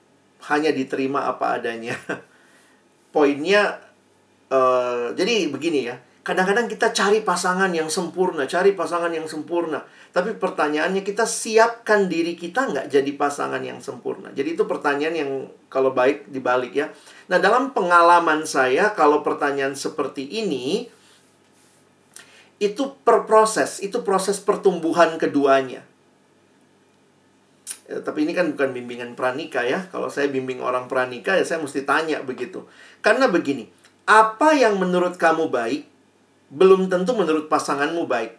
hanya 0.46 0.70
diterima 0.70 1.26
apa 1.26 1.58
adanya. 1.58 1.98
Poinnya, 3.14 3.82
uh, 4.48 5.10
jadi 5.12 5.50
begini 5.50 5.90
ya. 5.90 5.98
Kadang-kadang 6.22 6.70
kita 6.70 6.94
cari 6.94 7.26
pasangan 7.26 7.74
yang 7.74 7.90
sempurna, 7.90 8.46
cari 8.46 8.78
pasangan 8.78 9.10
yang 9.10 9.26
sempurna. 9.26 9.82
Tapi 10.14 10.38
pertanyaannya 10.38 11.02
kita 11.02 11.26
siapkan 11.26 12.06
diri 12.06 12.38
kita 12.38 12.70
nggak 12.70 12.86
jadi 12.94 13.10
pasangan 13.18 13.58
yang 13.58 13.82
sempurna. 13.82 14.30
Jadi 14.30 14.54
itu 14.54 14.62
pertanyaan 14.62 15.16
yang 15.18 15.30
kalau 15.66 15.90
baik 15.90 16.30
dibalik 16.30 16.78
ya. 16.78 16.94
Nah 17.26 17.42
dalam 17.42 17.74
pengalaman 17.74 18.46
saya 18.46 18.94
kalau 18.94 19.26
pertanyaan 19.26 19.74
seperti 19.74 20.22
ini, 20.30 20.86
itu 22.62 22.94
per 23.02 23.26
proses, 23.26 23.82
itu 23.82 24.06
proses 24.06 24.38
pertumbuhan 24.38 25.18
keduanya. 25.18 25.82
Ya, 27.92 28.00
tapi 28.00 28.24
ini 28.24 28.32
kan 28.32 28.56
bukan 28.56 28.72
bimbingan 28.72 29.12
pranika 29.12 29.60
ya. 29.60 29.84
Kalau 29.92 30.08
saya 30.08 30.32
bimbing 30.32 30.64
orang 30.64 30.88
pranika 30.88 31.36
ya 31.36 31.44
saya 31.44 31.60
mesti 31.60 31.84
tanya 31.84 32.24
begitu. 32.24 32.64
Karena 33.04 33.28
begini, 33.28 33.68
apa 34.08 34.56
yang 34.56 34.80
menurut 34.80 35.20
kamu 35.20 35.52
baik 35.52 35.84
belum 36.48 36.88
tentu 36.88 37.12
menurut 37.12 37.52
pasanganmu 37.52 38.08
baik. 38.08 38.32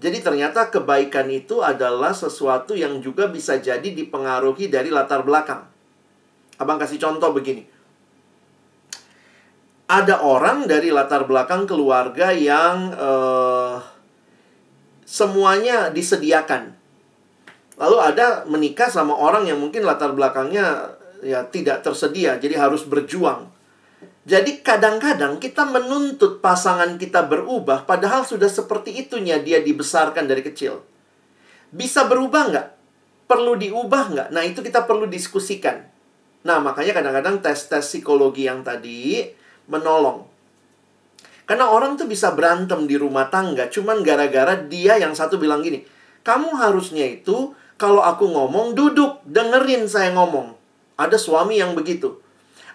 Jadi 0.00 0.24
ternyata 0.24 0.72
kebaikan 0.72 1.28
itu 1.28 1.60
adalah 1.60 2.16
sesuatu 2.16 2.72
yang 2.72 3.04
juga 3.04 3.28
bisa 3.28 3.60
jadi 3.60 3.84
dipengaruhi 3.84 4.72
dari 4.72 4.88
latar 4.88 5.20
belakang. 5.28 5.68
Abang 6.56 6.80
kasih 6.80 6.96
contoh 6.96 7.36
begini. 7.36 7.68
Ada 9.92 10.24
orang 10.24 10.64
dari 10.64 10.88
latar 10.88 11.28
belakang 11.28 11.68
keluarga 11.68 12.32
yang 12.32 12.96
uh, 12.96 13.76
semuanya 15.04 15.92
disediakan 15.92 16.75
Lalu 17.76 17.96
ada 18.00 18.48
menikah 18.48 18.88
sama 18.88 19.12
orang 19.12 19.44
yang 19.44 19.60
mungkin 19.60 19.84
latar 19.84 20.16
belakangnya 20.16 20.96
ya 21.20 21.44
tidak 21.48 21.84
tersedia, 21.84 22.40
jadi 22.40 22.56
harus 22.56 22.84
berjuang. 22.88 23.52
Jadi 24.26 24.58
kadang-kadang 24.58 25.38
kita 25.38 25.62
menuntut 25.62 26.42
pasangan 26.42 26.98
kita 26.98 27.30
berubah, 27.30 27.86
padahal 27.86 28.26
sudah 28.26 28.50
seperti 28.50 29.06
itunya 29.06 29.38
dia 29.38 29.62
dibesarkan 29.62 30.26
dari 30.26 30.42
kecil. 30.42 30.82
Bisa 31.70 32.10
berubah 32.10 32.42
nggak? 32.50 32.68
Perlu 33.30 33.54
diubah 33.54 34.04
nggak? 34.10 34.28
Nah 34.34 34.42
itu 34.42 34.66
kita 34.66 34.82
perlu 34.82 35.06
diskusikan. 35.06 35.78
Nah 36.42 36.58
makanya 36.58 36.96
kadang-kadang 36.96 37.38
tes-tes 37.38 37.86
psikologi 37.86 38.50
yang 38.50 38.66
tadi 38.66 39.30
menolong. 39.70 40.26
Karena 41.46 41.70
orang 41.70 41.94
tuh 41.94 42.10
bisa 42.10 42.34
berantem 42.34 42.90
di 42.90 42.98
rumah 42.98 43.30
tangga 43.30 43.70
cuman 43.70 44.02
gara-gara 44.02 44.58
dia 44.66 44.98
yang 44.98 45.14
satu 45.14 45.38
bilang 45.38 45.62
gini, 45.62 45.86
"Kamu 46.26 46.58
harusnya 46.58 47.06
itu 47.06 47.54
kalau 47.76 48.00
aku 48.00 48.28
ngomong 48.28 48.76
duduk, 48.76 49.20
dengerin 49.28 49.88
saya 49.88 50.12
ngomong." 50.16 50.56
Ada 50.96 51.20
suami 51.20 51.60
yang 51.60 51.76
begitu. 51.76 52.16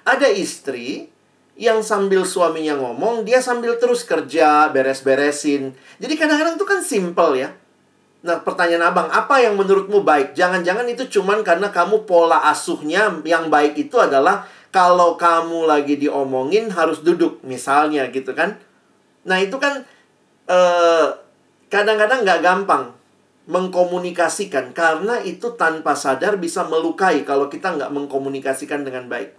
Ada 0.05 0.29
istri 0.29 1.09
yang 1.57 1.85
sambil 1.85 2.25
suaminya 2.25 2.77
ngomong, 2.77 3.21
dia 3.25 3.41
sambil 3.41 3.77
terus 3.77 4.01
kerja, 4.01 4.69
beres-beresin. 4.73 5.77
Jadi 6.01 6.13
kadang-kadang 6.17 6.57
itu 6.57 6.65
kan 6.65 6.79
simple 6.81 7.37
ya. 7.37 7.53
Nah, 8.21 8.41
pertanyaan 8.45 8.93
Abang, 8.93 9.09
apa 9.09 9.41
yang 9.41 9.57
menurutmu 9.57 10.05
baik? 10.05 10.37
Jangan-jangan 10.37 10.85
itu 10.85 11.09
cuman 11.09 11.41
karena 11.41 11.73
kamu 11.73 12.05
pola 12.05 12.45
asuhnya 12.49 13.09
yang 13.25 13.49
baik 13.49 13.73
itu 13.77 13.97
adalah 13.97 14.45
kalau 14.69 15.17
kamu 15.17 15.65
lagi 15.65 15.97
diomongin 15.97 16.69
harus 16.69 17.01
duduk, 17.01 17.41
misalnya 17.41 18.05
gitu 18.13 18.37
kan. 18.37 18.61
Nah, 19.25 19.41
itu 19.41 19.57
kan 19.57 19.81
eh, 20.45 21.07
kadang-kadang 21.73 22.21
nggak 22.21 22.41
gampang 22.45 22.93
mengkomunikasikan 23.49 24.75
karena 24.75 25.17
itu 25.25 25.57
tanpa 25.57 25.97
sadar 25.97 26.37
bisa 26.37 26.61
melukai 26.65 27.25
kalau 27.25 27.49
kita 27.49 27.73
nggak 27.73 27.89
mengkomunikasikan 27.89 28.85
dengan 28.85 29.09
baik. 29.09 29.33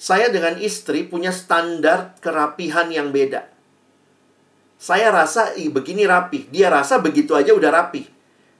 Saya 0.00 0.32
dengan 0.32 0.56
istri 0.56 1.04
punya 1.04 1.28
standar 1.28 2.16
kerapihan 2.24 2.88
yang 2.88 3.12
beda. 3.12 3.44
Saya 4.80 5.12
rasa 5.12 5.52
Ih, 5.60 5.68
begini 5.68 6.08
rapi. 6.08 6.48
Dia 6.48 6.72
rasa 6.72 7.04
begitu 7.04 7.36
aja 7.36 7.52
udah 7.52 7.68
rapi. 7.68 8.08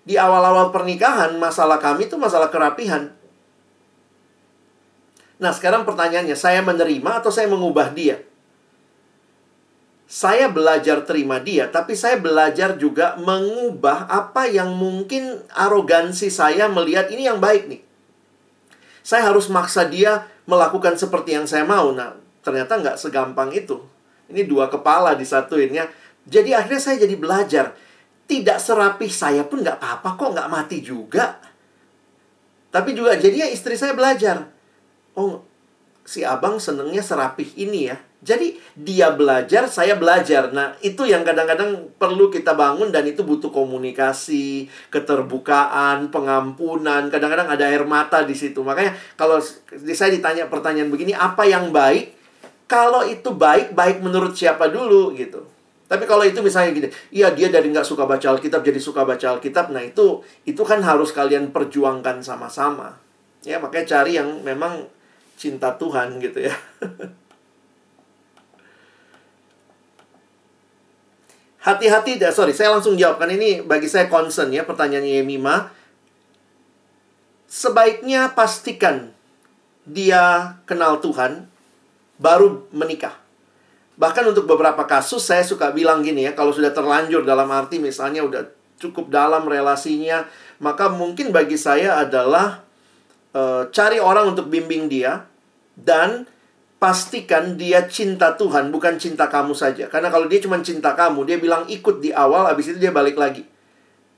Di 0.04 0.20
awal-awal 0.20 0.68
pernikahan, 0.68 1.40
masalah 1.40 1.80
kami 1.80 2.12
itu 2.12 2.20
masalah 2.20 2.52
kerapihan. 2.52 3.08
Nah, 5.40 5.52
sekarang 5.56 5.88
pertanyaannya, 5.88 6.36
saya 6.36 6.60
menerima 6.60 7.24
atau 7.24 7.32
saya 7.32 7.48
mengubah 7.48 7.88
dia? 7.96 8.20
Saya 10.10 10.50
belajar 10.50 11.06
terima 11.06 11.38
dia, 11.38 11.70
tapi 11.70 11.94
saya 11.94 12.18
belajar 12.18 12.74
juga 12.74 13.14
mengubah 13.22 14.10
apa 14.10 14.50
yang 14.50 14.74
mungkin 14.74 15.38
arogansi 15.54 16.34
saya 16.34 16.66
melihat 16.66 17.06
ini 17.14 17.30
yang 17.30 17.38
baik 17.38 17.70
nih. 17.70 17.78
Saya 19.06 19.30
harus 19.30 19.46
maksa 19.46 19.86
dia 19.86 20.26
melakukan 20.50 20.98
seperti 20.98 21.38
yang 21.38 21.46
saya 21.46 21.62
mau. 21.62 21.94
Nah, 21.94 22.18
ternyata 22.42 22.82
nggak 22.82 22.98
segampang 22.98 23.54
itu. 23.54 23.78
Ini 24.26 24.50
dua 24.50 24.66
kepala 24.66 25.14
disatuin 25.14 25.70
ya. 25.70 25.86
Jadi 26.26 26.58
akhirnya 26.58 26.82
saya 26.82 27.06
jadi 27.06 27.14
belajar. 27.14 27.78
Tidak 28.26 28.58
serapih 28.58 29.14
saya 29.14 29.46
pun 29.46 29.62
nggak 29.62 29.78
apa-apa 29.78 30.18
kok, 30.18 30.30
nggak 30.34 30.50
mati 30.50 30.82
juga. 30.82 31.38
Tapi 32.74 32.98
juga 32.98 33.14
jadinya 33.14 33.46
istri 33.46 33.78
saya 33.78 33.94
belajar. 33.94 34.50
Oh, 35.14 35.46
si 36.02 36.26
abang 36.26 36.58
senengnya 36.58 37.06
serapih 37.06 37.46
ini 37.54 37.94
ya. 37.94 38.09
Jadi 38.20 38.60
dia 38.76 39.08
belajar, 39.16 39.64
saya 39.64 39.96
belajar. 39.96 40.52
Nah, 40.52 40.76
itu 40.84 41.08
yang 41.08 41.24
kadang-kadang 41.24 41.88
perlu 41.96 42.28
kita 42.28 42.52
bangun 42.52 42.92
dan 42.92 43.08
itu 43.08 43.24
butuh 43.24 43.48
komunikasi, 43.48 44.68
keterbukaan, 44.92 46.12
pengampunan. 46.12 47.08
Kadang-kadang 47.08 47.48
ada 47.48 47.64
air 47.64 47.80
mata 47.88 48.20
di 48.20 48.36
situ. 48.36 48.60
Makanya 48.60 48.92
kalau 49.16 49.40
saya 49.72 50.12
ditanya 50.12 50.52
pertanyaan 50.52 50.92
begini, 50.92 51.16
apa 51.16 51.48
yang 51.48 51.72
baik? 51.72 52.12
Kalau 52.68 53.08
itu 53.08 53.32
baik, 53.32 53.72
baik 53.72 54.04
menurut 54.04 54.36
siapa 54.36 54.68
dulu 54.68 55.16
gitu. 55.16 55.40
Tapi 55.90 56.06
kalau 56.06 56.22
itu 56.22 56.38
misalnya 56.38 56.70
gini, 56.70 56.88
iya 57.10 57.34
dia 57.34 57.50
dari 57.50 57.66
nggak 57.66 57.82
suka 57.82 58.06
baca 58.06 58.22
Alkitab 58.30 58.62
jadi 58.62 58.78
suka 58.78 59.02
baca 59.02 59.34
Alkitab, 59.34 59.74
nah 59.74 59.82
itu 59.82 60.22
itu 60.46 60.62
kan 60.62 60.78
harus 60.86 61.10
kalian 61.10 61.50
perjuangkan 61.50 62.22
sama-sama. 62.22 62.94
Ya, 63.42 63.58
makanya 63.58 63.98
cari 63.98 64.14
yang 64.14 64.46
memang 64.46 64.86
cinta 65.34 65.74
Tuhan 65.74 66.22
gitu 66.22 66.46
ya. 66.46 66.54
Hati-hati, 71.60 72.16
sorry, 72.32 72.56
saya 72.56 72.72
langsung 72.72 72.96
jawabkan 72.96 73.28
ini 73.36 73.60
bagi 73.60 73.84
saya 73.84 74.08
concern 74.08 74.48
ya 74.48 74.64
pertanyaannya 74.64 75.20
Yemima. 75.20 75.68
Sebaiknya 77.44 78.32
pastikan 78.32 79.12
dia 79.84 80.56
kenal 80.64 81.04
Tuhan 81.04 81.44
baru 82.16 82.64
menikah. 82.72 83.12
Bahkan 84.00 84.32
untuk 84.32 84.48
beberapa 84.48 84.88
kasus 84.88 85.20
saya 85.20 85.44
suka 85.44 85.68
bilang 85.76 86.00
gini 86.00 86.24
ya, 86.24 86.32
kalau 86.32 86.56
sudah 86.56 86.72
terlanjur 86.72 87.28
dalam 87.28 87.52
arti 87.52 87.76
misalnya 87.76 88.24
udah 88.24 88.48
cukup 88.80 89.12
dalam 89.12 89.44
relasinya, 89.44 90.24
maka 90.56 90.88
mungkin 90.88 91.28
bagi 91.28 91.60
saya 91.60 92.00
adalah 92.00 92.64
e, 93.36 93.68
cari 93.68 94.00
orang 94.00 94.32
untuk 94.32 94.48
bimbing 94.48 94.88
dia 94.88 95.28
dan 95.76 96.24
pastikan 96.80 97.60
dia 97.60 97.84
cinta 97.86 98.34
Tuhan, 98.34 98.72
bukan 98.72 98.96
cinta 98.96 99.28
kamu 99.28 99.52
saja. 99.52 99.86
Karena 99.92 100.08
kalau 100.08 100.26
dia 100.26 100.40
cuma 100.40 100.56
cinta 100.64 100.96
kamu, 100.96 101.28
dia 101.28 101.36
bilang 101.36 101.68
ikut 101.68 102.00
di 102.00 102.10
awal, 102.10 102.48
habis 102.48 102.72
itu 102.72 102.80
dia 102.80 102.90
balik 102.90 103.20
lagi. 103.20 103.44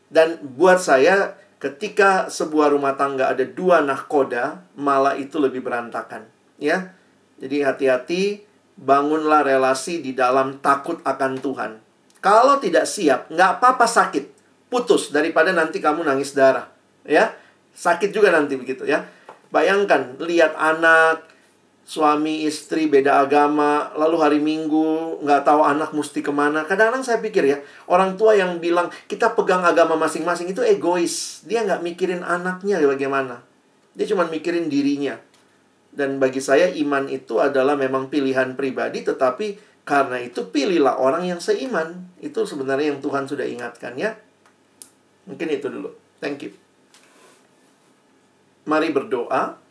Dan 0.07 0.39
buat 0.55 0.79
saya, 0.79 1.35
ketika 1.59 2.31
sebuah 2.31 2.71
rumah 2.71 2.95
tangga 2.95 3.35
ada 3.35 3.43
dua 3.43 3.83
nahkoda, 3.83 4.63
malah 4.79 5.19
itu 5.19 5.43
lebih 5.43 5.67
berantakan. 5.67 6.31
Ya, 6.63 6.95
jadi 7.43 7.67
hati-hati 7.67 8.47
bangunlah 8.79 9.43
relasi 9.43 9.99
di 9.99 10.15
dalam 10.15 10.63
takut 10.63 11.03
akan 11.03 11.43
Tuhan. 11.43 11.73
Kalau 12.23 12.63
tidak 12.63 12.87
siap, 12.87 13.27
nggak 13.27 13.59
apa-apa 13.59 13.91
sakit. 13.91 14.31
Putus 14.71 15.11
daripada 15.11 15.51
nanti 15.51 15.83
kamu 15.83 16.07
nangis 16.07 16.39
darah. 16.39 16.71
Ya, 17.03 17.35
sakit 17.75 18.15
juga 18.15 18.31
nanti 18.31 18.55
begitu 18.55 18.87
ya. 18.87 19.03
Bayangkan, 19.51 20.23
lihat 20.23 20.55
anak, 20.55 21.32
suami 21.83 22.47
istri 22.47 22.87
beda 22.87 23.27
agama, 23.27 23.91
lalu 23.99 24.17
hari 24.23 24.39
minggu 24.39 25.19
nggak 25.23 25.43
tahu 25.43 25.61
anak 25.67 25.91
mesti 25.93 26.23
ke 26.23 26.31
mana. 26.31 26.63
Kadang-kadang 26.63 27.03
saya 27.03 27.19
pikir 27.19 27.45
ya, 27.45 27.59
orang 27.91 28.15
tua 28.15 28.39
yang 28.39 28.63
bilang 28.63 28.89
kita 29.11 29.35
pegang 29.35 29.67
agama 29.67 29.99
masing-masing 29.99 30.51
itu 30.51 30.63
egois. 30.63 31.43
Dia 31.45 31.67
nggak 31.67 31.83
mikirin 31.83 32.23
anaknya 32.23 32.79
bagaimana. 32.83 33.43
Dia 33.93 34.07
cuma 34.09 34.27
mikirin 34.31 34.71
dirinya. 34.71 35.19
Dan 35.93 36.17
bagi 36.17 36.41
saya 36.41 36.73
iman 36.73 37.05
itu 37.13 37.37
adalah 37.37 37.77
memang 37.77 38.09
pilihan 38.09 38.57
pribadi 38.57 39.05
tetapi 39.05 39.61
karena 39.85 40.25
itu 40.25 40.49
pilihlah 40.49 40.97
orang 40.97 41.29
yang 41.29 41.43
seiman. 41.43 42.09
Itu 42.23 42.49
sebenarnya 42.49 42.97
yang 42.97 43.01
Tuhan 43.05 43.29
sudah 43.29 43.45
ingatkan 43.45 43.99
ya. 44.01 44.17
Mungkin 45.29 45.49
itu 45.53 45.69
dulu. 45.69 45.93
Thank 46.23 46.49
you. 46.49 46.53
Mari 48.65 48.95
berdoa. 48.95 49.62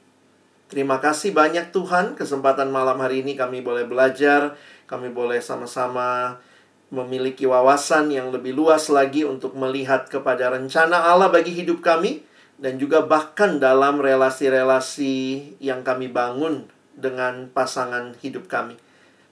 Terima 0.71 1.03
kasih 1.03 1.35
banyak 1.35 1.75
Tuhan 1.75 2.15
kesempatan 2.15 2.71
malam 2.71 2.95
hari 3.03 3.27
ini 3.27 3.35
kami 3.35 3.59
boleh 3.59 3.83
belajar, 3.83 4.55
kami 4.87 5.11
boleh 5.11 5.43
sama-sama 5.43 6.39
memiliki 6.87 7.43
wawasan 7.43 8.07
yang 8.07 8.31
lebih 8.31 8.55
luas 8.55 8.87
lagi 8.87 9.27
untuk 9.27 9.51
melihat 9.59 10.07
kepada 10.07 10.47
rencana 10.47 11.11
Allah 11.11 11.27
bagi 11.27 11.51
hidup 11.51 11.83
kami 11.83 12.23
dan 12.55 12.79
juga 12.79 13.03
bahkan 13.03 13.59
dalam 13.59 13.99
relasi-relasi 13.99 15.43
yang 15.59 15.83
kami 15.83 16.07
bangun 16.07 16.71
dengan 16.95 17.51
pasangan 17.51 18.15
hidup 18.23 18.47
kami. 18.47 18.79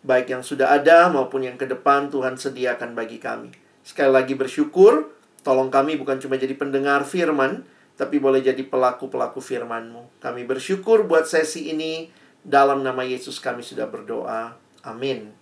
Baik 0.03 0.35
yang 0.35 0.43
sudah 0.43 0.75
ada 0.75 1.07
maupun 1.07 1.47
yang 1.47 1.55
ke 1.55 1.63
depan 1.63 2.11
Tuhan 2.11 2.35
sediakan 2.35 2.99
bagi 2.99 3.15
kami. 3.15 3.55
Sekali 3.87 4.11
lagi 4.11 4.35
bersyukur, 4.35 5.07
tolong 5.47 5.71
kami 5.71 5.95
bukan 5.95 6.19
cuma 6.19 6.35
jadi 6.35 6.51
pendengar 6.59 7.07
firman, 7.07 7.63
tapi 7.99 8.15
boleh 8.23 8.39
jadi 8.39 8.63
pelaku-pelaku 8.63 9.43
firman-Mu. 9.43 10.23
Kami 10.23 10.47
bersyukur 10.47 11.03
buat 11.03 11.27
sesi 11.27 11.75
ini, 11.75 12.07
dalam 12.39 12.79
nama 12.79 13.03
Yesus 13.03 13.43
kami 13.43 13.59
sudah 13.59 13.91
berdoa. 13.91 14.55
Amin. 14.87 15.35